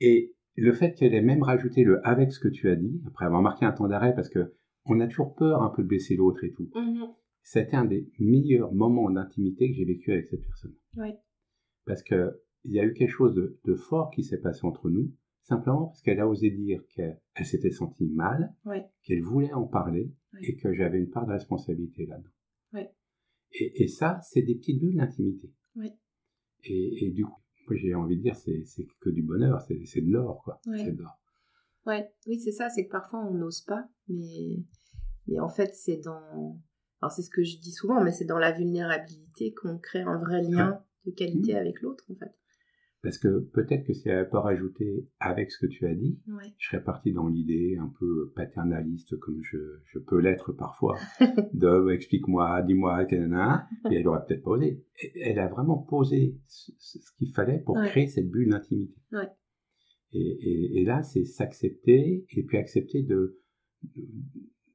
Et 0.00 0.34
le 0.56 0.72
fait 0.72 0.94
qu'elle 0.94 1.14
ait 1.14 1.22
même 1.22 1.42
rajouté 1.42 1.84
le 1.84 2.06
avec 2.06 2.32
ce 2.32 2.40
que 2.40 2.48
tu 2.48 2.70
as 2.70 2.76
dit, 2.76 3.02
après 3.06 3.26
avoir 3.26 3.42
marqué 3.42 3.66
un 3.66 3.72
temps 3.72 3.88
d'arrêt, 3.88 4.14
parce 4.14 4.30
que 4.30 4.54
on 4.86 5.00
a 5.00 5.06
toujours 5.06 5.34
peur 5.34 5.62
un 5.62 5.70
peu 5.70 5.82
de 5.82 5.88
blesser 5.88 6.16
l'autre 6.16 6.44
et 6.44 6.52
tout. 6.52 6.70
C'était 7.42 7.76
un 7.76 7.84
des 7.84 8.10
meilleurs 8.18 8.72
moments 8.72 9.10
d'intimité 9.10 9.70
que 9.70 9.76
j'ai 9.76 9.84
vécu 9.84 10.12
avec 10.12 10.26
cette 10.26 10.42
personne. 10.42 10.74
Parce 11.84 12.02
que 12.02 12.40
il 12.66 12.72
y 12.72 12.80
a 12.80 12.84
eu 12.84 12.92
quelque 12.92 13.10
chose 13.10 13.34
de, 13.34 13.74
fort 13.74 14.10
qui 14.10 14.24
s'est 14.24 14.40
passé 14.40 14.60
entre 14.64 14.90
nous, 14.90 15.12
simplement 15.42 15.86
parce 15.86 16.02
qu'elle 16.02 16.20
a 16.20 16.28
osé 16.28 16.50
dire 16.50 16.82
qu'elle 16.88 17.18
s'était 17.44 17.70
sentie 17.70 18.06
mal, 18.06 18.54
qu'elle 19.02 19.22
voulait 19.22 19.52
en 19.52 19.66
parler 19.66 20.12
et 20.42 20.56
que 20.56 20.72
j'avais 20.72 20.98
une 20.98 21.10
part 21.10 21.26
de 21.26 21.32
responsabilité 21.32 22.06
là-dedans. 22.06 22.30
Et, 23.52 23.88
ça, 23.88 24.20
c'est 24.22 24.42
des 24.42 24.56
petites 24.56 24.80
bulles 24.80 24.96
d'intimité. 24.96 25.50
Et, 26.64 27.10
du 27.10 27.24
coup, 27.24 27.40
j'ai 27.70 27.94
envie 27.94 28.16
de 28.16 28.22
dire, 28.22 28.36
c'est 28.36 28.64
que 29.00 29.10
du 29.10 29.22
bonheur, 29.22 29.60
c'est 29.62 30.00
de 30.00 30.10
l'or, 30.10 30.42
quoi. 30.42 30.60
C'est 30.64 30.92
de 30.92 31.02
l'or. 31.02 31.18
Ouais, 31.86 32.10
oui, 32.26 32.40
c'est 32.40 32.50
ça, 32.50 32.68
c'est 32.68 32.86
que 32.86 32.90
parfois 32.90 33.24
on 33.24 33.32
n'ose 33.32 33.60
pas, 33.60 33.88
mais, 34.08 34.58
mais 35.28 35.38
en 35.38 35.48
fait, 35.48 35.72
c'est 35.72 35.98
dans. 35.98 36.60
Alors, 37.00 37.12
c'est 37.12 37.22
ce 37.22 37.30
que 37.30 37.44
je 37.44 37.58
dis 37.58 37.70
souvent, 37.70 38.02
mais 38.02 38.10
c'est 38.10 38.24
dans 38.24 38.40
la 38.40 38.50
vulnérabilité 38.50 39.54
qu'on 39.54 39.78
crée 39.78 40.00
un 40.00 40.18
vrai 40.18 40.42
lien 40.42 40.82
de 41.04 41.12
qualité 41.12 41.54
mmh. 41.54 41.58
avec 41.58 41.80
l'autre, 41.82 42.04
en 42.10 42.16
fait. 42.16 42.34
Parce 43.06 43.18
que 43.18 43.38
peut-être 43.38 43.86
que 43.86 43.92
si 43.92 44.08
elle 44.08 44.16
n'avait 44.16 44.28
pas 44.28 44.40
rajouté 44.40 45.06
avec 45.20 45.52
ce 45.52 45.64
que 45.64 45.68
tu 45.68 45.86
as 45.86 45.94
dit, 45.94 46.18
je 46.58 46.66
serais 46.66 46.82
parti 46.82 47.12
dans 47.12 47.28
l'idée 47.28 47.76
un 47.80 47.88
peu 48.00 48.32
paternaliste, 48.34 49.16
comme 49.20 49.38
je, 49.44 49.58
je 49.84 50.00
peux 50.00 50.18
l'être 50.18 50.52
parfois, 50.52 50.96
de 51.54 51.92
explique-moi, 51.92 52.62
dis-moi, 52.62 53.04
et 53.04 53.14
elle 53.92 54.08
aurait 54.08 54.24
peut-être 54.26 54.42
pas 54.42 54.50
osé. 54.50 54.84
Elle 55.22 55.38
a 55.38 55.46
vraiment 55.46 55.78
posé 55.78 56.36
ce, 56.48 56.72
qu'il 57.16 57.32
fallait 57.32 57.60
pour 57.60 57.76
créer 57.76 58.08
cette 58.08 58.28
bulle 58.28 58.48
d'intimité. 58.48 58.96
Ouais. 59.12 59.28
Et, 60.12 60.80
et, 60.80 60.84
là, 60.84 61.04
c'est 61.04 61.22
s'accepter 61.22 62.26
et 62.28 62.42
puis 62.42 62.58
accepter 62.58 63.04
de, 63.04 63.38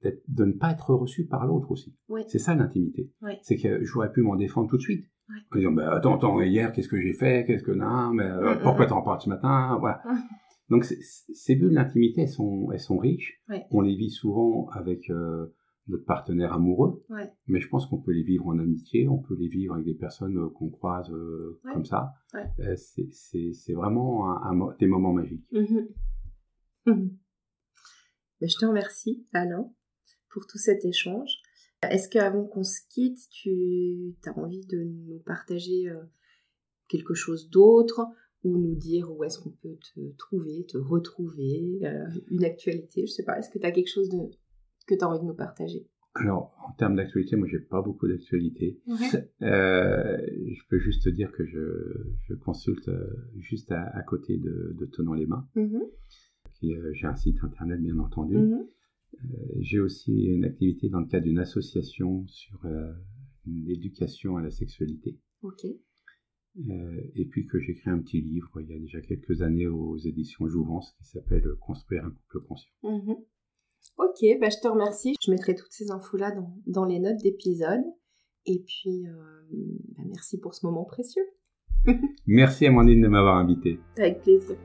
de, 0.04 0.22
de, 0.30 0.46
ne 0.46 0.54
pas 0.54 0.72
être 0.72 0.94
reçu 0.94 1.26
par 1.26 1.46
l'autre 1.46 1.70
aussi. 1.72 1.94
C'est 2.28 2.40
ça 2.40 2.56
l'intimité. 2.56 3.12
C'est 3.42 3.58
que 3.58 3.84
j'aurais 3.84 4.14
pu 4.14 4.22
m'en 4.22 4.38
défendre 4.38 4.70
tout 4.70 4.78
de 4.78 4.82
suite. 4.82 5.11
En 5.54 5.58
disant, 5.58 5.72
bah, 5.72 5.96
attends, 5.96 6.16
attends, 6.16 6.42
hier, 6.42 6.72
qu'est-ce 6.72 6.88
que 6.88 7.00
j'ai 7.00 7.14
fait? 7.14 7.46
Qu'est-ce 7.46 7.64
que 7.64 7.72
non 7.72 8.12
Mais 8.14 8.26
euh, 8.26 8.56
mm, 8.56 8.58
mm, 8.58 8.62
pourquoi 8.64 8.86
mm. 8.86 8.90
t'en 8.90 9.02
parles 9.02 9.22
ce 9.22 9.30
matin? 9.30 9.78
Voilà. 9.80 10.02
Donc 10.72 10.86
ces 10.86 11.56
bulles 11.56 11.74
d'intimité, 11.74 12.22
elles 12.22 12.30
sont, 12.30 12.70
elles 12.72 12.80
sont 12.80 12.98
riches. 12.98 13.42
On 13.72 13.82
les 13.82 13.96
vit 13.96 14.10
souvent 14.10 14.70
avec 14.70 15.10
euh, 15.10 15.54
notre 15.88 16.06
partenaire 16.06 16.54
amoureux, 16.54 17.04
mais 17.48 17.60
je 17.60 17.68
pense 17.68 17.86
qu'on 17.88 18.02
peut 18.02 18.14
les 18.14 18.24
vivre 18.24 18.48
en 18.48 18.58
amitié, 18.58 19.10
on 19.10 19.20
peut 19.20 19.36
les 19.38 19.50
vivre 19.50 19.74
avec 19.74 19.86
des 19.86 19.96
personnes 19.96 20.38
euh, 20.38 20.50
qu'on 20.50 20.70
croise 20.70 21.12
euh, 21.12 21.60
comme 21.74 21.84
ça. 21.84 22.14
C'est 22.72 23.74
vraiment 23.74 24.32
un, 24.32 24.74
des 24.80 24.88
moments 24.88 25.12
magiques. 25.12 25.46
Mm-hmm. 25.52 25.88
Mm-hmm. 26.88 27.18
Ben, 28.40 28.50
je 28.50 28.58
te 28.58 28.66
remercie, 28.66 29.28
Alain, 29.34 29.70
pour 30.30 30.48
tout 30.48 30.58
cet 30.58 30.86
échange. 30.86 31.42
Est-ce 31.90 32.10
qu'avant 32.10 32.46
qu'on 32.46 32.64
se 32.64 32.80
quitte, 32.90 33.28
tu 33.30 34.16
as 34.26 34.38
envie 34.38 34.66
de 34.68 34.84
nous 34.84 35.20
partager 35.26 35.92
quelque 36.88 37.14
chose 37.14 37.50
d'autre 37.50 38.06
ou 38.44 38.58
nous 38.58 38.76
dire 38.76 39.12
où 39.12 39.24
est-ce 39.24 39.40
qu'on 39.40 39.52
peut 39.52 39.78
te 39.94 40.00
trouver, 40.18 40.66
te 40.68 40.78
retrouver, 40.78 41.82
une 42.30 42.46
actualité, 42.46 43.08
je 43.08 43.12
sais 43.12 43.24
pas, 43.24 43.40
est-ce 43.40 43.50
que 43.50 43.60
tu 43.60 43.66
as 43.66 43.72
quelque 43.72 43.92
chose 43.92 44.10
de, 44.10 44.18
que 44.88 44.96
tu 44.96 45.04
as 45.04 45.10
envie 45.10 45.20
de 45.20 45.26
nous 45.26 45.34
partager? 45.34 45.88
Alors, 46.14 46.54
en 46.68 46.74
termes 46.74 46.96
d'actualité, 46.96 47.38
moi, 47.38 47.48
j'ai 47.50 47.60
pas 47.60 47.82
beaucoup 47.82 48.08
d'actualité. 48.08 48.80
Euh, 49.42 50.18
je 50.28 50.62
peux 50.70 50.78
juste 50.78 51.04
te 51.04 51.10
dire 51.10 51.32
que 51.32 51.44
je, 51.46 51.60
je 52.28 52.36
consulte 52.36 52.90
euh, 52.90 53.08
juste 53.40 53.72
à, 53.72 53.82
à, 53.82 54.04
côté 54.04 54.38
de, 54.38 54.76
de 54.78 54.86
Tenant 54.86 55.16
les 55.16 55.26
mains. 55.26 55.48
Mm-hmm. 55.56 55.82
Euh, 56.66 56.94
j'ai 56.94 57.08
un 57.08 57.16
site 57.16 57.44
internet, 57.44 57.82
bien 57.82 57.98
entendu. 57.98 58.36
Mm-hmm. 58.36 58.68
J'ai 59.60 59.80
aussi 59.80 60.26
une 60.26 60.46
activité 60.46 60.90
dans 60.90 61.00
le 61.00 61.08
cadre 61.08 61.26
d'une 61.26 61.40
association 61.40 62.26
sur 62.28 62.66
l'éducation 63.46 64.38
à 64.38 64.42
la 64.42 64.52
sexualité. 64.52 65.20
Ok. 65.44 65.66
et 65.66 67.26
puis 67.26 67.48
que 67.48 67.60
j'ai 67.60 67.72
écrit 67.72 67.90
un 67.90 68.00
petit 68.00 68.22
livre 68.22 68.62
il 68.62 68.68
y 68.68 68.74
a 68.74 68.80
déjà 68.80 69.02
quelques 69.02 69.42
années 69.42 69.68
aux 69.68 69.98
éditions 69.98 70.48
Jouvence 70.48 70.92
qui 70.98 71.06
s'appelle 71.06 71.48
Construire 71.60 72.06
un 72.06 72.12
couple 72.12 72.46
conscient. 72.48 72.72
Mm-hmm. 72.84 73.18
Ok, 73.98 74.40
bah 74.40 74.50
je 74.50 74.60
te 74.62 74.68
remercie. 74.68 75.16
Je 75.24 75.32
mettrai 75.32 75.56
toutes 75.56 75.72
ces 75.72 75.92
infos-là 75.92 76.32
dans, 76.32 76.54
dans, 76.68 76.86
les 76.86 77.00
notes 77.00 77.22
d'épisode. 77.22 77.84
Et 78.46 78.64
puis, 78.66 79.08
euh, 79.08 79.14
bah 79.96 80.04
merci 80.08 80.40
pour 80.40 80.56
ce 80.56 80.66
moment 80.66 80.86
précieux. 80.86 81.26
merci 82.28 82.66
Amandine 82.66 83.02
de 83.02 83.08
m'avoir 83.08 83.38
invité. 83.38 83.80
Avec 83.98 84.22
plaisir. 84.22 84.58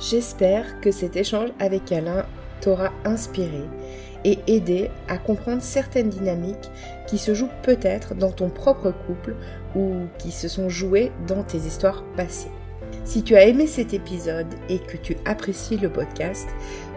J'espère 0.00 0.80
que 0.80 0.90
cet 0.90 1.14
échange 1.16 1.50
avec 1.58 1.92
Alain 1.92 2.24
t'aura 2.62 2.90
inspiré 3.04 3.64
et 4.24 4.38
aidé 4.46 4.90
à 5.08 5.18
comprendre 5.18 5.60
certaines 5.60 6.08
dynamiques 6.08 6.70
qui 7.06 7.18
se 7.18 7.34
jouent 7.34 7.50
peut-être 7.62 8.14
dans 8.14 8.32
ton 8.32 8.48
propre 8.48 8.92
couple 9.06 9.36
ou 9.76 10.06
qui 10.18 10.30
se 10.30 10.48
sont 10.48 10.70
jouées 10.70 11.12
dans 11.26 11.42
tes 11.42 11.58
histoires 11.58 12.02
passées. 12.16 12.50
Si 13.04 13.22
tu 13.22 13.36
as 13.36 13.46
aimé 13.46 13.66
cet 13.66 13.92
épisode 13.92 14.46
et 14.70 14.78
que 14.78 14.96
tu 14.96 15.16
apprécies 15.26 15.76
le 15.76 15.90
podcast, 15.90 16.48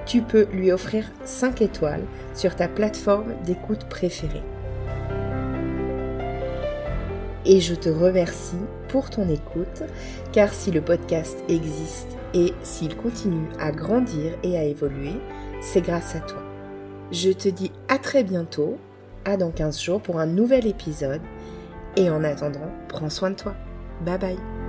tu 0.05 0.21
peux 0.21 0.47
lui 0.53 0.71
offrir 0.71 1.11
5 1.25 1.61
étoiles 1.61 2.03
sur 2.33 2.55
ta 2.55 2.69
plateforme 2.69 3.33
d'écoute 3.45 3.85
préférée. 3.89 4.43
Et 7.45 7.59
je 7.59 7.75
te 7.75 7.89
remercie 7.89 8.55
ton 9.01 9.29
écoute, 9.29 9.83
car 10.31 10.53
si 10.53 10.71
le 10.71 10.81
podcast 10.81 11.37
existe 11.49 12.17
et 12.33 12.53
s'il 12.63 12.95
continue 12.95 13.47
à 13.59 13.71
grandir 13.71 14.33
et 14.43 14.57
à 14.57 14.63
évoluer, 14.63 15.13
c'est 15.61 15.81
grâce 15.81 16.15
à 16.15 16.19
toi. 16.19 16.41
Je 17.11 17.31
te 17.31 17.49
dis 17.49 17.71
à 17.87 17.97
très 17.97 18.23
bientôt, 18.23 18.77
à 19.25 19.37
dans 19.37 19.51
15 19.51 19.81
jours 19.81 20.01
pour 20.01 20.19
un 20.19 20.25
nouvel 20.25 20.67
épisode, 20.67 21.21
et 21.95 22.09
en 22.09 22.23
attendant, 22.23 22.71
prends 22.87 23.09
soin 23.09 23.31
de 23.31 23.35
toi. 23.35 23.55
Bye 24.05 24.17
bye 24.17 24.62